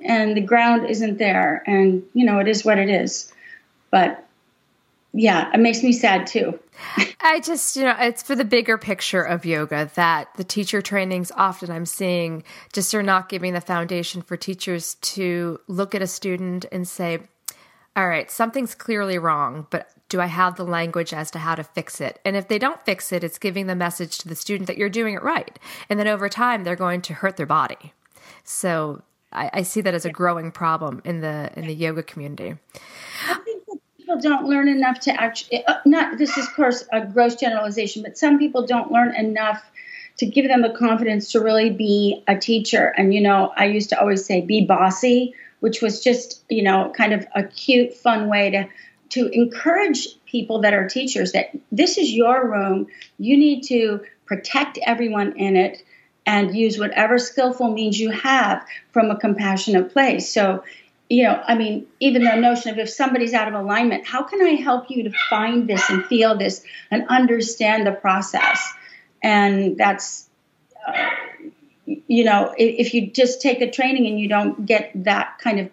and 0.00 0.36
the 0.36 0.40
ground 0.40 0.88
isn't 0.88 1.18
there 1.18 1.62
and 1.66 2.04
you 2.14 2.24
know 2.24 2.38
it 2.38 2.48
is 2.48 2.64
what 2.64 2.78
it 2.78 2.88
is. 2.88 3.32
But 3.90 4.27
yeah 5.12 5.50
it 5.52 5.58
makes 5.58 5.82
me 5.82 5.92
sad 5.92 6.26
too 6.26 6.58
i 7.20 7.40
just 7.40 7.76
you 7.76 7.82
know 7.82 7.96
it's 7.98 8.22
for 8.22 8.34
the 8.34 8.44
bigger 8.44 8.78
picture 8.78 9.22
of 9.22 9.44
yoga 9.44 9.90
that 9.94 10.28
the 10.36 10.44
teacher 10.44 10.82
trainings 10.82 11.32
often 11.36 11.70
i'm 11.70 11.86
seeing 11.86 12.42
just 12.72 12.94
are 12.94 13.02
not 13.02 13.28
giving 13.28 13.52
the 13.52 13.60
foundation 13.60 14.22
for 14.22 14.36
teachers 14.36 14.94
to 14.96 15.58
look 15.66 15.94
at 15.94 16.02
a 16.02 16.06
student 16.06 16.66
and 16.70 16.86
say 16.86 17.18
all 17.96 18.08
right 18.08 18.30
something's 18.30 18.74
clearly 18.74 19.18
wrong 19.18 19.66
but 19.70 19.90
do 20.08 20.20
I 20.20 20.26
have 20.26 20.56
the 20.56 20.64
language 20.64 21.12
as 21.12 21.30
to 21.32 21.38
how 21.38 21.54
to 21.54 21.62
fix 21.62 22.00
it? 22.00 22.18
And 22.24 22.36
if 22.36 22.48
they 22.48 22.58
don't 22.58 22.82
fix 22.84 23.12
it, 23.12 23.22
it's 23.22 23.38
giving 23.38 23.66
the 23.66 23.74
message 23.74 24.18
to 24.18 24.28
the 24.28 24.34
student 24.34 24.66
that 24.66 24.78
you're 24.78 24.88
doing 24.88 25.14
it 25.14 25.22
right. 25.22 25.58
And 25.90 25.98
then 25.98 26.08
over 26.08 26.28
time, 26.28 26.64
they're 26.64 26.76
going 26.76 27.02
to 27.02 27.14
hurt 27.14 27.36
their 27.36 27.46
body. 27.46 27.92
So 28.42 29.02
I, 29.32 29.50
I 29.52 29.62
see 29.62 29.82
that 29.82 29.94
as 29.94 30.06
a 30.06 30.10
growing 30.10 30.50
problem 30.50 31.02
in 31.04 31.20
the 31.20 31.50
in 31.54 31.66
the 31.66 31.74
yoga 31.74 32.02
community. 32.02 32.56
People 34.08 34.22
don't 34.22 34.46
learn 34.46 34.68
enough 34.68 35.00
to 35.00 35.20
actually. 35.20 35.66
Uh, 35.66 35.74
not 35.84 36.16
this 36.16 36.38
is, 36.38 36.46
of 36.46 36.54
course, 36.54 36.82
a 36.90 37.04
gross 37.04 37.34
generalization, 37.34 38.02
but 38.02 38.16
some 38.16 38.38
people 38.38 38.64
don't 38.64 38.90
learn 38.90 39.14
enough 39.14 39.62
to 40.16 40.24
give 40.24 40.48
them 40.48 40.62
the 40.62 40.70
confidence 40.70 41.32
to 41.32 41.40
really 41.40 41.68
be 41.68 42.24
a 42.26 42.34
teacher. 42.34 42.86
And 42.96 43.12
you 43.12 43.20
know, 43.20 43.52
I 43.54 43.66
used 43.66 43.90
to 43.90 44.00
always 44.00 44.24
say, 44.24 44.40
"Be 44.40 44.64
bossy," 44.64 45.34
which 45.60 45.82
was 45.82 46.02
just 46.02 46.42
you 46.48 46.62
know, 46.62 46.90
kind 46.96 47.12
of 47.12 47.26
a 47.34 47.42
cute, 47.42 47.92
fun 47.92 48.28
way 48.28 48.50
to 48.52 48.66
to 49.10 49.28
encourage 49.28 50.08
people 50.24 50.62
that 50.62 50.72
are 50.72 50.88
teachers 50.88 51.32
that 51.32 51.50
this 51.70 51.98
is 51.98 52.10
your 52.10 52.50
room. 52.50 52.86
You 53.18 53.36
need 53.36 53.64
to 53.64 54.00
protect 54.24 54.78
everyone 54.86 55.36
in 55.36 55.54
it 55.54 55.84
and 56.24 56.56
use 56.56 56.78
whatever 56.78 57.18
skillful 57.18 57.74
means 57.74 58.00
you 58.00 58.08
have 58.08 58.64
from 58.90 59.10
a 59.10 59.20
compassionate 59.20 59.92
place. 59.92 60.32
So, 60.32 60.64
you 61.10 61.22
know, 61.24 61.42
I 61.46 61.54
mean, 61.54 61.86
even 62.00 62.22
the 62.22 62.36
notion 62.36 62.70
of 62.72 62.78
if 62.78 62.90
somebody's 62.90 63.32
out 63.32 63.48
of 63.48 63.54
alignment, 63.54 64.06
how 64.06 64.24
can 64.24 64.42
I 64.42 64.50
help 64.50 64.90
you 64.90 65.04
to 65.04 65.12
find 65.30 65.68
this 65.68 65.88
and 65.88 66.04
feel 66.04 66.36
this 66.36 66.62
and 66.90 67.06
understand 67.08 67.86
the 67.86 67.92
process? 67.92 68.60
And 69.22 69.78
that's, 69.78 70.28
uh, 70.86 70.92
you 71.86 72.24
know, 72.24 72.54
if, 72.58 72.86
if 72.86 72.94
you 72.94 73.10
just 73.10 73.40
take 73.40 73.62
a 73.62 73.70
training 73.70 74.06
and 74.06 74.20
you 74.20 74.28
don't 74.28 74.66
get 74.66 74.92
that 75.04 75.38
kind 75.38 75.60
of 75.60 75.70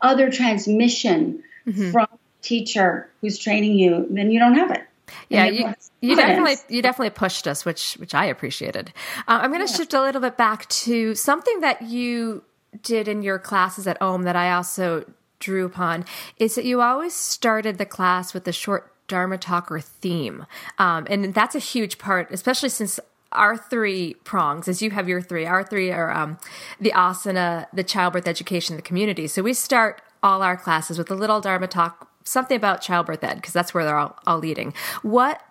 other 0.00 0.30
transmission 0.30 1.42
mm-hmm. 1.66 1.90
from 1.90 2.06
teacher 2.40 3.10
who's 3.20 3.38
training 3.38 3.74
you, 3.74 4.06
then 4.10 4.30
you 4.30 4.38
don't 4.38 4.54
have 4.54 4.70
it. 4.70 4.86
Yeah, 5.28 5.46
you, 5.46 5.74
you 6.00 6.16
definitely 6.16 6.56
you 6.68 6.82
definitely 6.82 7.10
pushed 7.10 7.46
us, 7.48 7.64
which 7.64 7.94
which 7.94 8.14
I 8.14 8.26
appreciated. 8.26 8.92
Uh, 9.28 9.40
I'm 9.42 9.50
going 9.50 9.64
to 9.64 9.70
yeah. 9.70 9.78
shift 9.78 9.92
a 9.92 10.00
little 10.00 10.20
bit 10.20 10.36
back 10.36 10.68
to 10.68 11.14
something 11.16 11.60
that 11.60 11.82
you 11.82 12.44
did 12.82 13.08
in 13.08 13.22
your 13.22 13.38
classes 13.38 13.86
at 13.86 14.00
Om 14.00 14.22
that 14.22 14.36
I 14.36 14.52
also 14.52 15.10
drew 15.38 15.64
upon 15.64 16.04
is 16.36 16.54
that 16.54 16.64
you 16.64 16.80
always 16.80 17.14
started 17.14 17.78
the 17.78 17.86
class 17.86 18.34
with 18.34 18.46
a 18.46 18.52
short 18.52 18.94
Dharma 19.08 19.38
talk 19.38 19.72
or 19.72 19.80
theme, 19.80 20.46
um, 20.78 21.06
and 21.10 21.34
that's 21.34 21.56
a 21.56 21.58
huge 21.58 21.98
part, 21.98 22.30
especially 22.30 22.68
since 22.68 23.00
our 23.32 23.56
three 23.56 24.14
prongs, 24.24 24.68
as 24.68 24.82
you 24.82 24.90
have 24.90 25.08
your 25.08 25.20
three, 25.20 25.46
our 25.46 25.64
three 25.64 25.90
are 25.90 26.10
um, 26.12 26.38
the 26.80 26.92
asana, 26.92 27.66
the 27.72 27.84
childbirth 27.84 28.26
education, 28.26 28.76
the 28.76 28.82
community. 28.82 29.26
So 29.26 29.42
we 29.42 29.52
start 29.52 30.02
all 30.22 30.42
our 30.42 30.56
classes 30.56 30.98
with 30.98 31.10
a 31.10 31.14
little 31.14 31.40
Dharma 31.40 31.66
talk 31.66 32.08
something 32.24 32.56
about 32.56 32.80
childbirth 32.80 33.24
ed 33.24 33.36
because 33.36 33.52
that's 33.52 33.72
where 33.72 33.84
they're 33.84 33.98
all, 33.98 34.18
all 34.26 34.38
leading. 34.38 34.74
What 35.02 35.42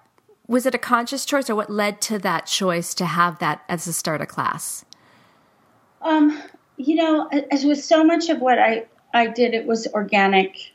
was 0.47 0.65
it 0.65 0.75
a 0.75 0.79
conscious 0.79 1.25
choice 1.25 1.49
or 1.49 1.55
what 1.55 1.69
led 1.69 2.01
to 2.01 2.19
that 2.19 2.45
choice 2.45 2.93
to 2.95 3.05
have 3.05 3.39
that 3.39 3.63
as 3.69 3.86
the 3.86 3.93
start 3.93 4.21
of 4.21 4.27
class? 4.27 4.84
Um, 6.01 6.41
you 6.80 6.96
know, 6.96 7.28
as 7.52 7.63
with 7.63 7.84
so 7.84 8.04
much 8.04 8.30
of 8.30 8.42
what 8.42 8.58
I, 8.58 8.86
I 9.13 9.28
did, 9.28 9.54
it 9.54 9.68
was 9.68 9.86
organic. 9.88 10.72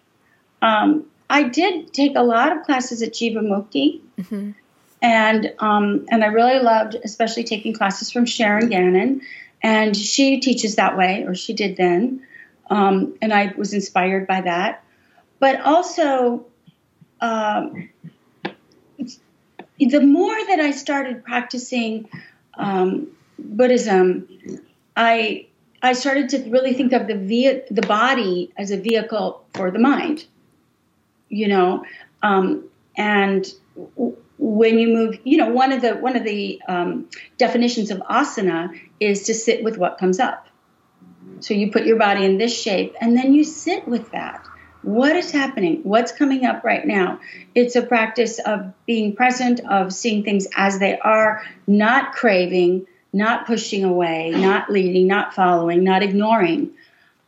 Um, 0.63 1.07
I 1.29 1.45
did 1.45 1.93
take 1.93 2.15
a 2.15 2.23
lot 2.23 2.57
of 2.57 2.63
classes 2.63 3.03
at 3.03 3.13
Jivamukti. 3.13 4.01
Mm-hmm. 4.19 4.51
And 5.03 5.53
um, 5.59 6.07
and 6.11 6.25
I 6.25 6.29
really 6.29 6.63
loved, 6.63 6.97
especially 7.05 7.45
taking 7.45 7.75
classes 7.75 8.11
from 8.11 8.25
Sharon 8.25 8.69
Gannon, 8.71 9.21
and 9.63 9.95
she 9.95 10.41
teaches 10.41 10.77
that 10.77 10.97
way, 10.97 11.25
or 11.25 11.35
she 11.35 11.53
did 11.53 11.77
then, 11.77 12.25
um, 12.71 13.15
and 13.21 13.31
I 13.33 13.53
was 13.57 13.75
inspired 13.75 14.27
by 14.27 14.41
that 14.43 14.85
but 15.45 15.61
also 15.61 16.47
um, 17.21 17.91
the 19.79 20.01
more 20.01 20.35
that 20.47 20.59
I 20.59 20.71
started 20.71 21.23
practicing 21.23 22.09
um, 22.55 23.09
Buddhism, 23.39 24.27
I 24.97 25.47
I 25.85 25.93
started 25.93 26.31
to 26.31 26.39
really 26.51 26.73
think 26.73 26.93
of 26.93 27.07
the 27.07 27.15
via, 27.15 27.63
the 27.71 27.83
body 27.83 28.53
as 28.57 28.71
a 28.71 28.77
vehicle 28.77 29.45
for 29.53 29.71
the 29.71 29.79
mind. 29.79 30.27
You 31.29 31.49
know, 31.49 31.85
um, 32.23 32.65
and 32.97 33.47
when 34.39 34.79
you 34.79 34.89
move, 34.89 35.19
you 35.25 35.37
know, 35.37 35.51
one 35.51 35.73
of 35.73 35.83
the 35.83 35.95
one 35.97 36.17
of 36.17 36.25
the 36.25 36.61
um, 36.69 37.09
definitions 37.39 37.91
of 37.91 37.99
asana 37.99 38.79
is 38.99 39.25
to 39.25 39.35
sit 39.35 39.63
with 39.63 39.77
what 39.77 39.99
comes 39.99 40.19
up. 40.19 40.47
So 41.41 41.55
you 41.55 41.71
put 41.71 41.85
your 41.85 41.99
body 41.99 42.25
in 42.25 42.39
this 42.39 42.59
shape, 42.59 42.95
and 43.01 43.17
then 43.17 43.35
you 43.35 43.45
sit 43.45 43.87
with 43.87 44.11
that 44.13 44.47
what 44.85 45.17
is 45.17 45.31
happening? 45.31 45.81
What's 45.83 46.13
coming 46.13 46.45
up 46.45 46.63
right 46.63 46.87
now? 46.87 47.21
It's 47.55 47.75
a 47.75 47.81
practice 47.81 48.39
of 48.39 48.75
being 48.85 49.17
present, 49.17 49.61
of 49.61 49.95
seeing 49.95 50.25
things 50.25 50.47
as 50.55 50.79
they 50.79 50.99
are, 50.99 51.43
not 51.67 52.13
craving, 52.13 52.87
not 53.15 53.47
pushing 53.47 53.85
away, 53.85 54.31
not 54.31 54.69
leading, 54.69 55.07
not 55.07 55.35
following, 55.35 55.85
not 55.85 56.03
ignoring. 56.03 56.71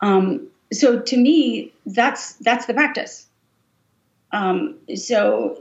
Um, 0.01 0.47
so 0.71 0.99
to 0.99 1.17
me, 1.17 1.71
that's 1.85 2.33
that's 2.33 2.65
the 2.65 2.73
practice. 2.73 3.25
Um, 4.31 4.75
so 4.95 5.57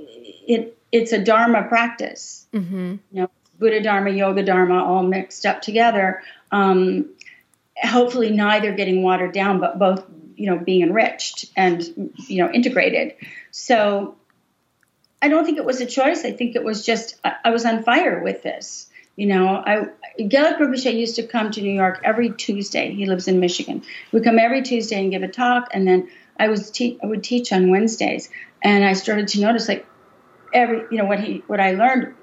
it 0.48 0.76
it's 0.90 1.12
a 1.12 1.22
dharma 1.22 1.62
practice. 1.68 2.46
Mm-hmm. 2.52 2.96
You 3.12 3.22
know, 3.22 3.30
Buddha 3.58 3.80
Dharma, 3.80 4.10
Yoga 4.10 4.42
Dharma, 4.42 4.84
all 4.84 5.04
mixed 5.04 5.46
up 5.46 5.62
together. 5.62 6.22
Um, 6.50 7.10
hopefully, 7.80 8.30
neither 8.30 8.72
getting 8.72 9.02
watered 9.02 9.32
down, 9.32 9.60
but 9.60 9.78
both 9.78 10.04
you 10.34 10.50
know 10.50 10.58
being 10.58 10.82
enriched 10.82 11.46
and 11.56 12.12
you 12.26 12.42
know 12.42 12.50
integrated. 12.50 13.14
So 13.52 14.16
I 15.22 15.28
don't 15.28 15.44
think 15.44 15.58
it 15.58 15.64
was 15.64 15.80
a 15.80 15.86
choice. 15.86 16.24
I 16.24 16.32
think 16.32 16.56
it 16.56 16.64
was 16.64 16.84
just 16.84 17.16
I, 17.24 17.34
I 17.44 17.50
was 17.50 17.64
on 17.64 17.84
fire 17.84 18.20
with 18.20 18.42
this. 18.42 18.90
You 19.16 19.26
know, 19.26 19.48
I 19.48 19.86
Gelek 20.18 20.58
Rinpoche 20.58 20.94
used 20.94 21.16
to 21.16 21.22
come 21.22 21.50
to 21.50 21.62
New 21.62 21.72
York 21.72 22.00
every 22.04 22.30
Tuesday. 22.30 22.92
He 22.92 23.06
lives 23.06 23.28
in 23.28 23.40
Michigan. 23.40 23.82
We 24.12 24.20
come 24.20 24.38
every 24.38 24.62
Tuesday 24.62 25.00
and 25.00 25.10
give 25.10 25.22
a 25.22 25.28
talk, 25.28 25.68
and 25.72 25.86
then 25.86 26.08
I 26.38 26.48
was 26.48 26.70
te- 26.70 26.98
I 27.02 27.06
would 27.06 27.24
teach 27.24 27.52
on 27.52 27.70
Wednesdays, 27.70 28.30
and 28.62 28.84
I 28.84 28.92
started 28.92 29.28
to 29.28 29.40
notice 29.40 29.68
like 29.68 29.86
every 30.52 30.82
you 30.90 30.98
know 30.98 31.06
what 31.06 31.20
he 31.20 31.42
what 31.46 31.60
I 31.60 31.72
learned 31.72 32.14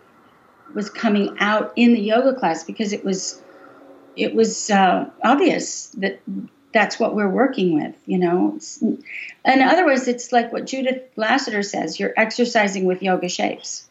was 0.73 0.89
coming 0.89 1.35
out 1.39 1.73
in 1.75 1.93
the 1.93 1.99
yoga 1.99 2.33
class 2.33 2.63
because 2.63 2.93
it 2.93 3.03
was 3.03 3.41
it 4.15 4.35
was 4.35 4.69
uh, 4.69 5.09
obvious 5.23 5.87
that 5.97 6.19
that's 6.73 6.99
what 6.99 7.15
we're 7.15 7.29
working 7.29 7.75
with, 7.75 7.95
you 8.05 8.17
know. 8.17 8.53
It's, 8.55 8.81
in 8.81 9.01
other 9.45 9.85
words, 9.85 10.07
it's 10.07 10.31
like 10.31 10.51
what 10.51 10.65
Judith 10.65 11.03
Lasater 11.15 11.63
says: 11.63 11.99
you're 11.99 12.13
exercising 12.17 12.85
with 12.85 13.01
yoga 13.01 13.29
shapes, 13.29 13.87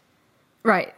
right? 0.62 0.92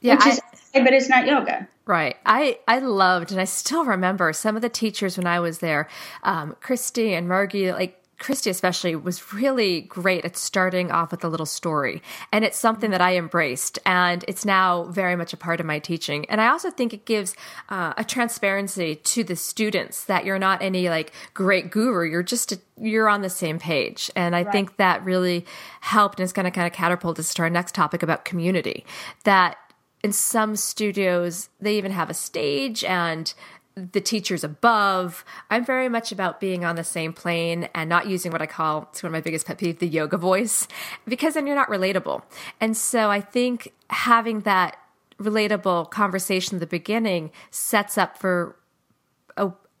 Yeah, 0.00 0.14
which 0.14 0.26
I, 0.26 0.30
is, 0.30 0.40
but 0.72 0.92
it's 0.92 1.08
not 1.08 1.26
yoga. 1.26 1.68
Right. 1.84 2.16
I, 2.24 2.58
I 2.68 2.78
loved, 2.78 3.32
and 3.32 3.40
I 3.40 3.44
still 3.44 3.84
remember 3.84 4.32
some 4.32 4.56
of 4.56 4.62
the 4.62 4.68
teachers 4.68 5.16
when 5.16 5.26
I 5.26 5.40
was 5.40 5.58
there, 5.58 5.88
um, 6.22 6.56
Christy 6.60 7.12
and 7.14 7.28
Margie, 7.28 7.72
like 7.72 8.02
Christy 8.22 8.50
especially 8.50 8.94
was 8.94 9.32
really 9.32 9.80
great 9.80 10.24
at 10.24 10.36
starting 10.36 10.92
off 10.92 11.10
with 11.10 11.24
a 11.24 11.28
little 11.28 11.44
story. 11.44 12.00
And 12.30 12.44
it's 12.44 12.56
something 12.56 12.92
that 12.92 13.00
I 13.00 13.16
embraced 13.16 13.80
and 13.84 14.24
it's 14.28 14.44
now 14.44 14.84
very 14.84 15.16
much 15.16 15.32
a 15.32 15.36
part 15.36 15.58
of 15.58 15.66
my 15.66 15.80
teaching. 15.80 16.24
And 16.30 16.40
I 16.40 16.46
also 16.48 16.70
think 16.70 16.94
it 16.94 17.04
gives 17.04 17.34
uh, 17.68 17.94
a 17.96 18.04
transparency 18.04 18.94
to 18.94 19.24
the 19.24 19.34
students 19.34 20.04
that 20.04 20.24
you're 20.24 20.38
not 20.38 20.62
any 20.62 20.88
like 20.88 21.12
great 21.34 21.72
guru. 21.72 22.08
You're 22.08 22.22
just, 22.22 22.52
a, 22.52 22.60
you're 22.76 23.08
on 23.08 23.22
the 23.22 23.30
same 23.30 23.58
page. 23.58 24.08
And 24.14 24.36
I 24.36 24.44
right. 24.44 24.52
think 24.52 24.76
that 24.76 25.04
really 25.04 25.44
helped 25.80 26.20
and 26.20 26.24
it's 26.24 26.32
going 26.32 26.44
to 26.44 26.52
kind 26.52 26.68
of 26.68 26.72
catapult 26.72 27.18
us 27.18 27.34
to 27.34 27.42
our 27.42 27.50
next 27.50 27.74
topic 27.74 28.04
about 28.04 28.24
community 28.24 28.86
that 29.24 29.56
in 30.02 30.12
some 30.12 30.56
studios 30.56 31.48
they 31.60 31.76
even 31.76 31.92
have 31.92 32.10
a 32.10 32.14
stage 32.14 32.84
and 32.84 33.32
the 33.74 34.00
teachers 34.00 34.44
above. 34.44 35.24
I'm 35.50 35.64
very 35.64 35.88
much 35.88 36.12
about 36.12 36.40
being 36.40 36.64
on 36.64 36.76
the 36.76 36.84
same 36.84 37.12
plane 37.14 37.68
and 37.74 37.88
not 37.88 38.06
using 38.06 38.30
what 38.30 38.42
I 38.42 38.46
call, 38.46 38.88
it's 38.90 39.02
one 39.02 39.08
of 39.08 39.12
my 39.12 39.22
biggest 39.22 39.46
pet 39.46 39.58
peeves, 39.58 39.78
the 39.78 39.88
yoga 39.88 40.18
voice, 40.18 40.68
because 41.06 41.34
then 41.34 41.46
you're 41.46 41.56
not 41.56 41.68
relatable. 41.68 42.22
And 42.60 42.76
so 42.76 43.10
I 43.10 43.20
think 43.20 43.72
having 43.88 44.40
that 44.40 44.76
relatable 45.18 45.90
conversation 45.90 46.56
at 46.56 46.60
the 46.60 46.66
beginning 46.66 47.30
sets 47.50 47.96
up 47.96 48.18
for 48.18 48.56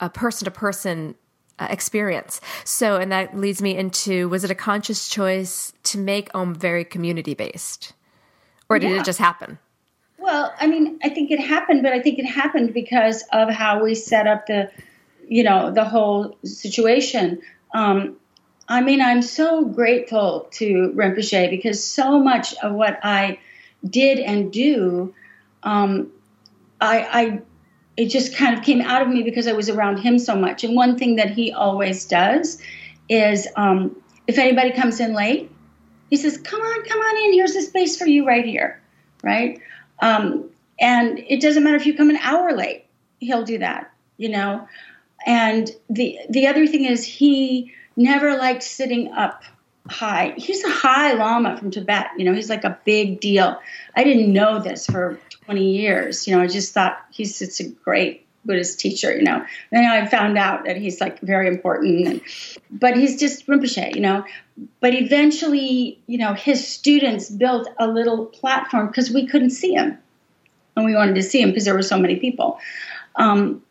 a 0.02 0.10
person 0.10 0.44
to 0.46 0.50
person 0.50 1.14
experience. 1.60 2.40
So, 2.64 2.96
and 2.96 3.12
that 3.12 3.36
leads 3.36 3.62
me 3.62 3.76
into 3.76 4.28
was 4.28 4.42
it 4.42 4.50
a 4.50 4.54
conscious 4.54 5.08
choice 5.08 5.72
to 5.84 5.98
make 5.98 6.28
Om 6.34 6.54
very 6.54 6.84
community 6.84 7.34
based? 7.34 7.92
Or 8.68 8.78
did 8.78 8.90
yeah. 8.90 9.00
it 9.00 9.04
just 9.04 9.20
happen? 9.20 9.58
Well, 10.22 10.54
I 10.56 10.68
mean, 10.68 11.00
I 11.02 11.08
think 11.08 11.32
it 11.32 11.40
happened, 11.40 11.82
but 11.82 11.92
I 11.92 12.00
think 12.00 12.20
it 12.20 12.26
happened 12.26 12.72
because 12.72 13.24
of 13.32 13.50
how 13.50 13.82
we 13.82 13.96
set 13.96 14.28
up 14.28 14.46
the, 14.46 14.70
you 15.28 15.42
know, 15.42 15.72
the 15.72 15.84
whole 15.84 16.38
situation. 16.44 17.42
Um, 17.74 18.16
I 18.68 18.82
mean, 18.82 19.00
I'm 19.02 19.22
so 19.22 19.64
grateful 19.64 20.48
to 20.52 20.92
Rinpoche 20.94 21.50
because 21.50 21.84
so 21.84 22.20
much 22.20 22.54
of 22.62 22.72
what 22.72 23.00
I 23.02 23.40
did 23.84 24.20
and 24.20 24.52
do, 24.52 25.12
um, 25.64 26.12
I, 26.80 27.00
I, 27.00 27.40
it 27.96 28.06
just 28.06 28.36
kind 28.36 28.56
of 28.56 28.62
came 28.62 28.80
out 28.80 29.02
of 29.02 29.08
me 29.08 29.24
because 29.24 29.48
I 29.48 29.52
was 29.54 29.68
around 29.68 29.98
him 29.98 30.20
so 30.20 30.36
much. 30.36 30.62
And 30.62 30.76
one 30.76 30.96
thing 30.96 31.16
that 31.16 31.30
he 31.30 31.52
always 31.52 32.04
does 32.04 32.62
is, 33.08 33.48
um, 33.56 33.96
if 34.28 34.38
anybody 34.38 34.70
comes 34.70 35.00
in 35.00 35.14
late, 35.14 35.50
he 36.10 36.16
says, 36.16 36.38
"Come 36.38 36.60
on, 36.60 36.84
come 36.84 37.00
on 37.00 37.24
in. 37.24 37.32
Here's 37.32 37.56
a 37.56 37.62
space 37.62 37.98
for 37.98 38.06
you 38.06 38.24
right 38.24 38.44
here." 38.44 38.80
Right? 39.24 39.60
Um, 40.02 40.50
and 40.78 41.20
it 41.20 41.40
doesn't 41.40 41.64
matter 41.64 41.76
if 41.76 41.86
you 41.86 41.96
come 41.96 42.10
an 42.10 42.16
hour 42.16 42.52
late, 42.52 42.84
he'll 43.20 43.44
do 43.44 43.58
that, 43.58 43.90
you 44.18 44.28
know. 44.28 44.68
And 45.24 45.70
the 45.88 46.18
the 46.28 46.48
other 46.48 46.66
thing 46.66 46.84
is 46.84 47.04
he 47.04 47.72
never 47.96 48.36
liked 48.36 48.64
sitting 48.64 49.12
up 49.12 49.44
high. 49.88 50.34
He's 50.36 50.64
a 50.64 50.70
high 50.70 51.12
lama 51.14 51.56
from 51.56 51.70
Tibet, 51.70 52.08
you 52.16 52.24
know, 52.24 52.34
he's 52.34 52.50
like 52.50 52.64
a 52.64 52.78
big 52.84 53.20
deal. 53.20 53.60
I 53.96 54.04
didn't 54.04 54.32
know 54.32 54.58
this 54.58 54.86
for 54.86 55.18
20 55.44 55.72
years, 55.72 56.26
you 56.26 56.36
know, 56.36 56.42
I 56.42 56.46
just 56.46 56.74
thought 56.74 57.04
he's 57.10 57.40
it's 57.40 57.60
a 57.60 57.68
great 57.68 58.26
Buddhist 58.44 58.80
teacher, 58.80 59.14
you 59.14 59.22
know. 59.22 59.44
And 59.70 59.86
I 59.86 60.06
found 60.06 60.36
out 60.38 60.64
that 60.64 60.76
he's 60.76 61.00
like 61.00 61.20
very 61.20 61.48
important, 61.48 62.06
and, 62.06 62.20
but 62.70 62.96
he's 62.96 63.18
just 63.18 63.46
Rinpoche, 63.46 63.94
you 63.94 64.00
know. 64.00 64.24
But 64.80 64.94
eventually, 64.94 66.00
you 66.06 66.18
know, 66.18 66.34
his 66.34 66.66
students 66.66 67.30
built 67.30 67.68
a 67.78 67.86
little 67.86 68.26
platform 68.26 68.88
because 68.88 69.10
we 69.10 69.26
couldn't 69.26 69.50
see 69.50 69.74
him, 69.74 69.98
and 70.76 70.84
we 70.84 70.94
wanted 70.94 71.14
to 71.16 71.22
see 71.22 71.40
him 71.40 71.50
because 71.50 71.64
there 71.64 71.74
were 71.74 71.82
so 71.82 71.98
many 71.98 72.16
people. 72.16 72.58
Um, 73.16 73.62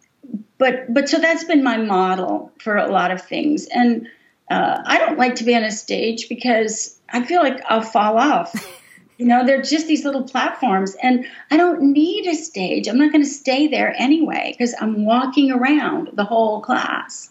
but 0.57 0.93
but 0.93 1.09
so 1.09 1.19
that's 1.19 1.43
been 1.43 1.63
my 1.63 1.77
model 1.77 2.51
for 2.59 2.77
a 2.77 2.91
lot 2.91 3.11
of 3.11 3.21
things, 3.21 3.67
and 3.67 4.07
uh, 4.49 4.81
I 4.85 4.97
don't 4.99 5.17
like 5.17 5.35
to 5.35 5.43
be 5.43 5.55
on 5.55 5.63
a 5.63 5.71
stage 5.71 6.29
because 6.29 6.99
I 7.09 7.23
feel 7.23 7.41
like 7.41 7.61
I'll 7.67 7.81
fall 7.81 8.17
off. 8.17 8.53
You 9.21 9.27
know, 9.27 9.45
they're 9.45 9.61
just 9.61 9.85
these 9.85 10.03
little 10.03 10.23
platforms, 10.23 10.95
and 10.95 11.27
I 11.51 11.57
don't 11.57 11.93
need 11.93 12.25
a 12.25 12.33
stage. 12.33 12.87
I'm 12.87 12.97
not 12.97 13.11
going 13.11 13.23
to 13.23 13.29
stay 13.29 13.67
there 13.67 13.93
anyway 13.95 14.51
because 14.51 14.73
I'm 14.81 15.05
walking 15.05 15.51
around 15.51 16.09
the 16.13 16.23
whole 16.23 16.59
class. 16.61 17.29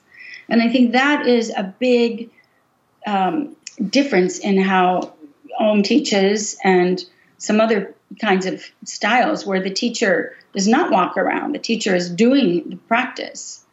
And 0.48 0.62
I 0.62 0.68
think 0.68 0.92
that 0.92 1.26
is 1.26 1.50
a 1.50 1.64
big 1.80 2.30
um, 3.08 3.56
difference 3.84 4.38
in 4.38 4.56
how 4.56 5.14
Om 5.58 5.82
teaches 5.82 6.56
and 6.62 7.04
some 7.38 7.60
other 7.60 7.92
kinds 8.20 8.46
of 8.46 8.64
styles 8.84 9.44
where 9.44 9.60
the 9.60 9.70
teacher 9.70 10.36
does 10.54 10.68
not 10.68 10.92
walk 10.92 11.16
around. 11.16 11.56
The 11.56 11.58
teacher 11.58 11.96
is 11.96 12.08
doing 12.08 12.70
the 12.70 12.76
practice. 12.76 13.64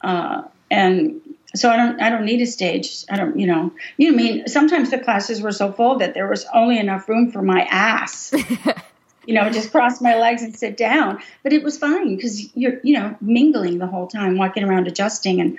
Uh, 0.00 0.42
and 0.68 1.20
so 1.54 1.70
I 1.70 1.76
don't 1.76 2.00
I 2.00 2.10
don't 2.10 2.24
need 2.24 2.40
a 2.40 2.46
stage. 2.46 3.04
I 3.10 3.16
don't 3.16 3.38
you 3.38 3.46
know 3.46 3.72
you 3.96 4.10
know, 4.10 4.18
I 4.18 4.22
mean 4.22 4.48
sometimes 4.48 4.90
the 4.90 4.98
classes 4.98 5.40
were 5.40 5.52
so 5.52 5.72
full 5.72 5.98
that 5.98 6.14
there 6.14 6.28
was 6.28 6.46
only 6.54 6.78
enough 6.78 7.08
room 7.08 7.30
for 7.30 7.42
my 7.42 7.62
ass. 7.62 8.32
you 9.26 9.34
know, 9.34 9.48
just 9.50 9.70
cross 9.70 10.00
my 10.00 10.18
legs 10.18 10.42
and 10.42 10.56
sit 10.56 10.76
down. 10.76 11.22
But 11.42 11.52
it 11.52 11.62
was 11.62 11.78
fine 11.78 12.16
because 12.16 12.54
you're 12.56 12.80
you 12.82 12.94
know 12.94 13.16
mingling 13.20 13.78
the 13.78 13.86
whole 13.86 14.06
time, 14.06 14.36
walking 14.36 14.64
around, 14.64 14.86
adjusting, 14.86 15.40
and 15.40 15.58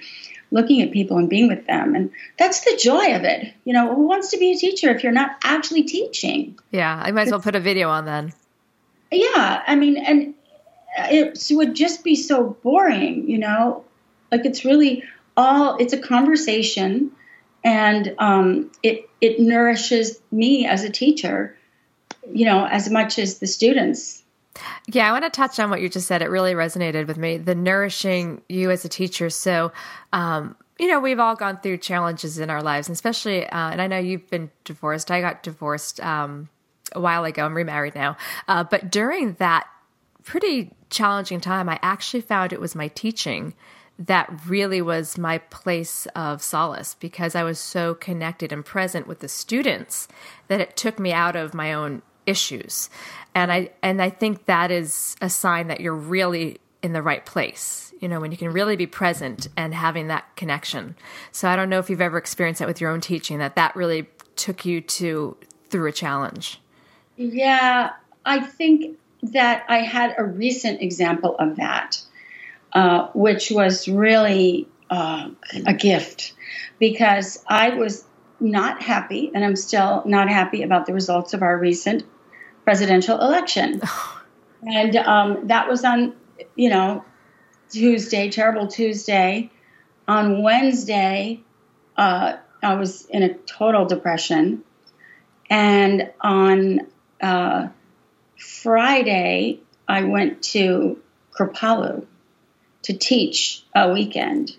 looking 0.51 0.81
at 0.81 0.91
people 0.91 1.17
and 1.17 1.29
being 1.29 1.47
with 1.47 1.65
them. 1.65 1.95
And 1.95 2.11
that's 2.37 2.61
the 2.61 2.77
joy 2.81 3.15
of 3.15 3.23
it. 3.23 3.53
You 3.65 3.73
know, 3.73 3.93
who 3.95 4.07
wants 4.07 4.29
to 4.31 4.37
be 4.37 4.51
a 4.51 4.55
teacher 4.55 4.89
if 4.89 5.03
you're 5.03 5.11
not 5.11 5.37
actually 5.43 5.83
teaching? 5.83 6.57
Yeah, 6.71 7.01
I 7.03 7.11
might 7.11 7.23
as 7.23 7.31
well 7.31 7.41
put 7.41 7.55
a 7.55 7.59
video 7.59 7.89
on 7.89 8.05
then. 8.05 8.33
Yeah, 9.11 9.63
I 9.65 9.75
mean, 9.75 9.97
and 9.97 10.33
it 10.97 11.47
would 11.51 11.75
just 11.75 12.03
be 12.03 12.15
so 12.15 12.57
boring, 12.63 13.29
you 13.29 13.37
know. 13.37 13.83
Like 14.31 14.45
it's 14.45 14.65
really 14.65 15.03
all 15.35 15.77
it's 15.77 15.93
a 15.93 15.99
conversation 15.99 17.11
and 17.63 18.15
um, 18.19 18.71
it 18.81 19.09
it 19.21 19.39
nourishes 19.39 20.19
me 20.31 20.65
as 20.65 20.83
a 20.83 20.89
teacher 20.89 21.55
you 22.31 22.45
know 22.45 22.65
as 22.65 22.89
much 22.89 23.19
as 23.19 23.39
the 23.39 23.47
students. 23.47 24.23
Yeah 24.87 25.09
i 25.09 25.11
want 25.11 25.23
to 25.23 25.29
touch 25.29 25.59
on 25.59 25.69
what 25.69 25.81
you 25.81 25.89
just 25.89 26.07
said. 26.07 26.21
It 26.21 26.29
really 26.29 26.53
resonated 26.53 27.07
with 27.07 27.17
me 27.17 27.37
the 27.37 27.55
nourishing 27.55 28.41
you 28.49 28.71
as 28.71 28.85
a 28.85 28.89
teacher. 28.89 29.29
So 29.29 29.71
um, 30.11 30.55
you 30.79 30.87
know 30.87 30.99
we've 30.99 31.19
all 31.19 31.35
gone 31.35 31.59
through 31.59 31.77
challenges 31.77 32.39
in 32.39 32.49
our 32.49 32.61
lives 32.61 32.89
especially 32.89 33.45
uh, 33.45 33.69
and 33.69 33.81
i 33.81 33.87
know 33.87 33.97
you've 33.97 34.29
been 34.29 34.51
divorced. 34.63 35.11
I 35.11 35.21
got 35.21 35.43
divorced 35.43 35.99
um, 36.01 36.49
a 36.93 36.99
while 36.99 37.25
ago. 37.25 37.45
I'm 37.45 37.55
remarried 37.55 37.95
now. 37.95 38.17
Uh, 38.47 38.63
but 38.63 38.91
during 38.91 39.33
that 39.33 39.67
pretty 40.23 40.71
challenging 40.89 41.41
time 41.41 41.67
i 41.67 41.79
actually 41.81 42.21
found 42.21 42.53
it 42.53 42.61
was 42.61 42.75
my 42.75 42.87
teaching 42.89 43.53
that 44.07 44.31
really 44.47 44.81
was 44.81 45.17
my 45.17 45.37
place 45.37 46.07
of 46.15 46.41
solace 46.41 46.95
because 46.95 47.35
I 47.35 47.43
was 47.43 47.59
so 47.59 47.93
connected 47.93 48.51
and 48.51 48.65
present 48.65 49.07
with 49.07 49.19
the 49.19 49.27
students 49.27 50.07
that 50.47 50.59
it 50.59 50.75
took 50.75 50.99
me 50.99 51.13
out 51.13 51.35
of 51.35 51.53
my 51.53 51.73
own 51.73 52.01
issues. 52.25 52.89
And 53.35 53.51
I 53.51 53.71
and 53.81 54.01
I 54.01 54.09
think 54.09 54.45
that 54.45 54.71
is 54.71 55.15
a 55.21 55.29
sign 55.29 55.67
that 55.67 55.81
you're 55.81 55.95
really 55.95 56.57
in 56.81 56.93
the 56.93 57.01
right 57.01 57.25
place. 57.25 57.93
You 57.99 58.09
know, 58.09 58.19
when 58.19 58.31
you 58.31 58.37
can 58.37 58.51
really 58.51 58.75
be 58.75 58.87
present 58.87 59.47
and 59.55 59.73
having 59.73 60.07
that 60.07 60.35
connection. 60.35 60.95
So 61.31 61.47
I 61.47 61.55
don't 61.55 61.69
know 61.69 61.79
if 61.79 61.89
you've 61.89 62.01
ever 62.01 62.17
experienced 62.17 62.59
that 62.59 62.67
with 62.67 62.81
your 62.81 62.91
own 62.91 62.99
teaching 62.99 63.37
that 63.37 63.55
that 63.55 63.75
really 63.75 64.07
took 64.35 64.65
you 64.65 64.81
to 64.81 65.37
through 65.69 65.87
a 65.87 65.93
challenge. 65.93 66.59
Yeah, 67.15 67.91
I 68.25 68.41
think 68.41 68.97
that 69.23 69.63
I 69.69 69.79
had 69.79 70.15
a 70.17 70.23
recent 70.23 70.81
example 70.81 71.37
of 71.37 71.55
that, 71.55 72.01
uh, 72.73 73.07
which 73.13 73.51
was 73.51 73.87
really 73.87 74.67
uh, 74.89 75.29
a 75.65 75.73
gift 75.73 76.33
because 76.79 77.43
I 77.47 77.69
was 77.69 78.05
not 78.39 78.81
happy, 78.81 79.31
and 79.33 79.43
I'm 79.43 79.55
still 79.55 80.03
not 80.05 80.29
happy 80.29 80.63
about 80.63 80.85
the 80.85 80.93
results 80.93 81.33
of 81.33 81.41
our 81.41 81.57
recent 81.57 82.03
presidential 82.63 83.19
election. 83.19 83.81
and 84.63 84.95
um, 84.95 85.47
that 85.47 85.69
was 85.69 85.83
on, 85.85 86.13
you 86.55 86.69
know, 86.69 87.05
Tuesday, 87.71 88.29
terrible 88.29 88.67
Tuesday. 88.67 89.49
On 90.07 90.43
Wednesday, 90.43 91.41
uh, 91.95 92.37
I 92.61 92.75
was 92.75 93.05
in 93.05 93.23
a 93.23 93.33
total 93.33 93.85
depression. 93.85 94.63
And 95.49 96.11
on 96.21 96.81
uh, 97.21 97.67
Friday, 98.37 99.61
I 99.87 100.03
went 100.03 100.41
to 100.43 100.99
Kripalu 101.37 102.05
to 102.83 102.93
teach 102.93 103.63
a 103.75 103.91
weekend 103.91 104.55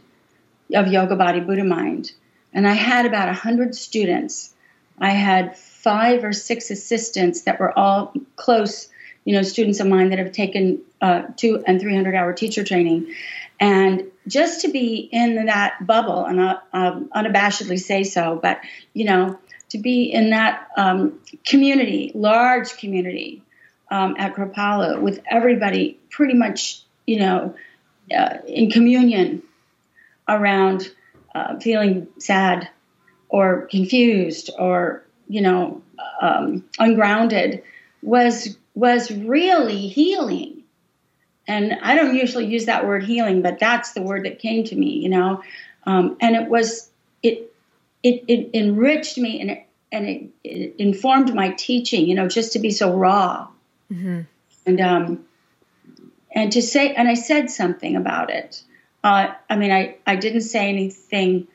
of 0.74 0.88
Yoga 0.88 1.16
Body 1.16 1.40
Buddha 1.40 1.64
Mind. 1.64 2.12
And 2.52 2.66
I 2.66 2.72
had 2.72 3.06
about 3.06 3.26
100 3.26 3.74
students. 3.74 4.54
I 4.98 5.10
had 5.10 5.56
five 5.56 6.24
or 6.24 6.32
six 6.32 6.70
assistants 6.70 7.42
that 7.42 7.60
were 7.60 7.76
all 7.76 8.14
close, 8.37 8.88
you 9.24 9.34
know, 9.34 9.42
students 9.42 9.80
of 9.80 9.87
mine 9.87 10.10
that 10.10 10.18
have 10.18 10.32
taken 10.32 10.80
uh, 11.00 11.22
two 11.37 11.62
and 11.66 11.80
300 11.80 12.14
hour 12.14 12.32
teacher 12.32 12.64
training. 12.64 13.14
And 13.60 14.04
just 14.26 14.62
to 14.62 14.68
be 14.68 14.96
in 14.96 15.46
that 15.46 15.87
bubble, 15.87 16.24
and 16.24 16.40
I'll 16.40 16.62
um, 16.72 17.10
unabashedly 17.14 17.78
say 17.78 18.04
so, 18.04 18.38
but, 18.40 18.60
you 18.94 19.04
know, 19.04 19.38
to 19.70 19.78
be 19.78 20.04
in 20.04 20.30
that 20.30 20.68
um, 20.76 21.20
community, 21.44 22.12
large 22.14 22.76
community 22.76 23.42
um, 23.90 24.16
at 24.18 24.34
Kripalu 24.34 25.00
with 25.00 25.20
everybody 25.26 25.98
pretty 26.10 26.34
much, 26.34 26.82
you 27.06 27.18
know, 27.18 27.54
uh, 28.12 28.38
in 28.46 28.70
communion 28.70 29.42
around 30.28 30.90
uh, 31.34 31.58
feeling 31.58 32.06
sad 32.18 32.68
or 33.28 33.62
confused 33.70 34.50
or 34.58 35.04
you 35.28 35.40
know 35.40 35.82
um, 36.20 36.64
ungrounded 36.78 37.62
was 38.02 38.56
was 38.74 39.10
really 39.10 39.88
healing. 39.88 40.62
And 41.46 41.76
i 41.82 41.94
don't 41.94 42.16
usually 42.16 42.46
use 42.46 42.66
that 42.66 42.86
word 42.86 43.04
healing 43.04 43.42
but 43.42 43.58
that's 43.58 43.92
the 43.92 44.02
word 44.02 44.24
that 44.24 44.38
came 44.38 44.64
to 44.64 44.76
me 44.76 44.92
you 44.98 45.08
know? 45.08 45.42
Um, 45.86 46.16
and 46.20 46.36
it 46.36 46.48
was 46.48 46.88
it 47.22 47.52
it, 48.02 48.24
it 48.28 48.50
enriched 48.54 49.18
me 49.18 49.40
and 49.40 49.50
it, 49.50 49.66
and 49.92 50.08
it, 50.08 50.22
it, 50.42 50.74
informed 50.78 51.34
my 51.34 51.50
teaching 51.50 52.06
you 52.06 52.14
know 52.14 52.28
just 52.28 52.52
to 52.52 52.58
be 52.58 52.70
so 52.70 52.96
raw. 52.96 53.48
Mm-hmm. 53.92 54.20
and 54.66 54.80
um 54.80 55.24
and 56.35 56.53
to 56.53 56.61
say 56.61 56.94
and 56.94 57.09
i 57.09 57.14
said 57.14 57.51
something 57.51 57.97
about 57.97 58.31
it 58.31 58.62
uh, 59.05 59.35
I 59.51 59.57
mean, 59.57 59.70
I, 59.70 59.99
I 60.07 60.16
didn't 60.16 60.40
say 60.40 60.66
anything 60.70 61.47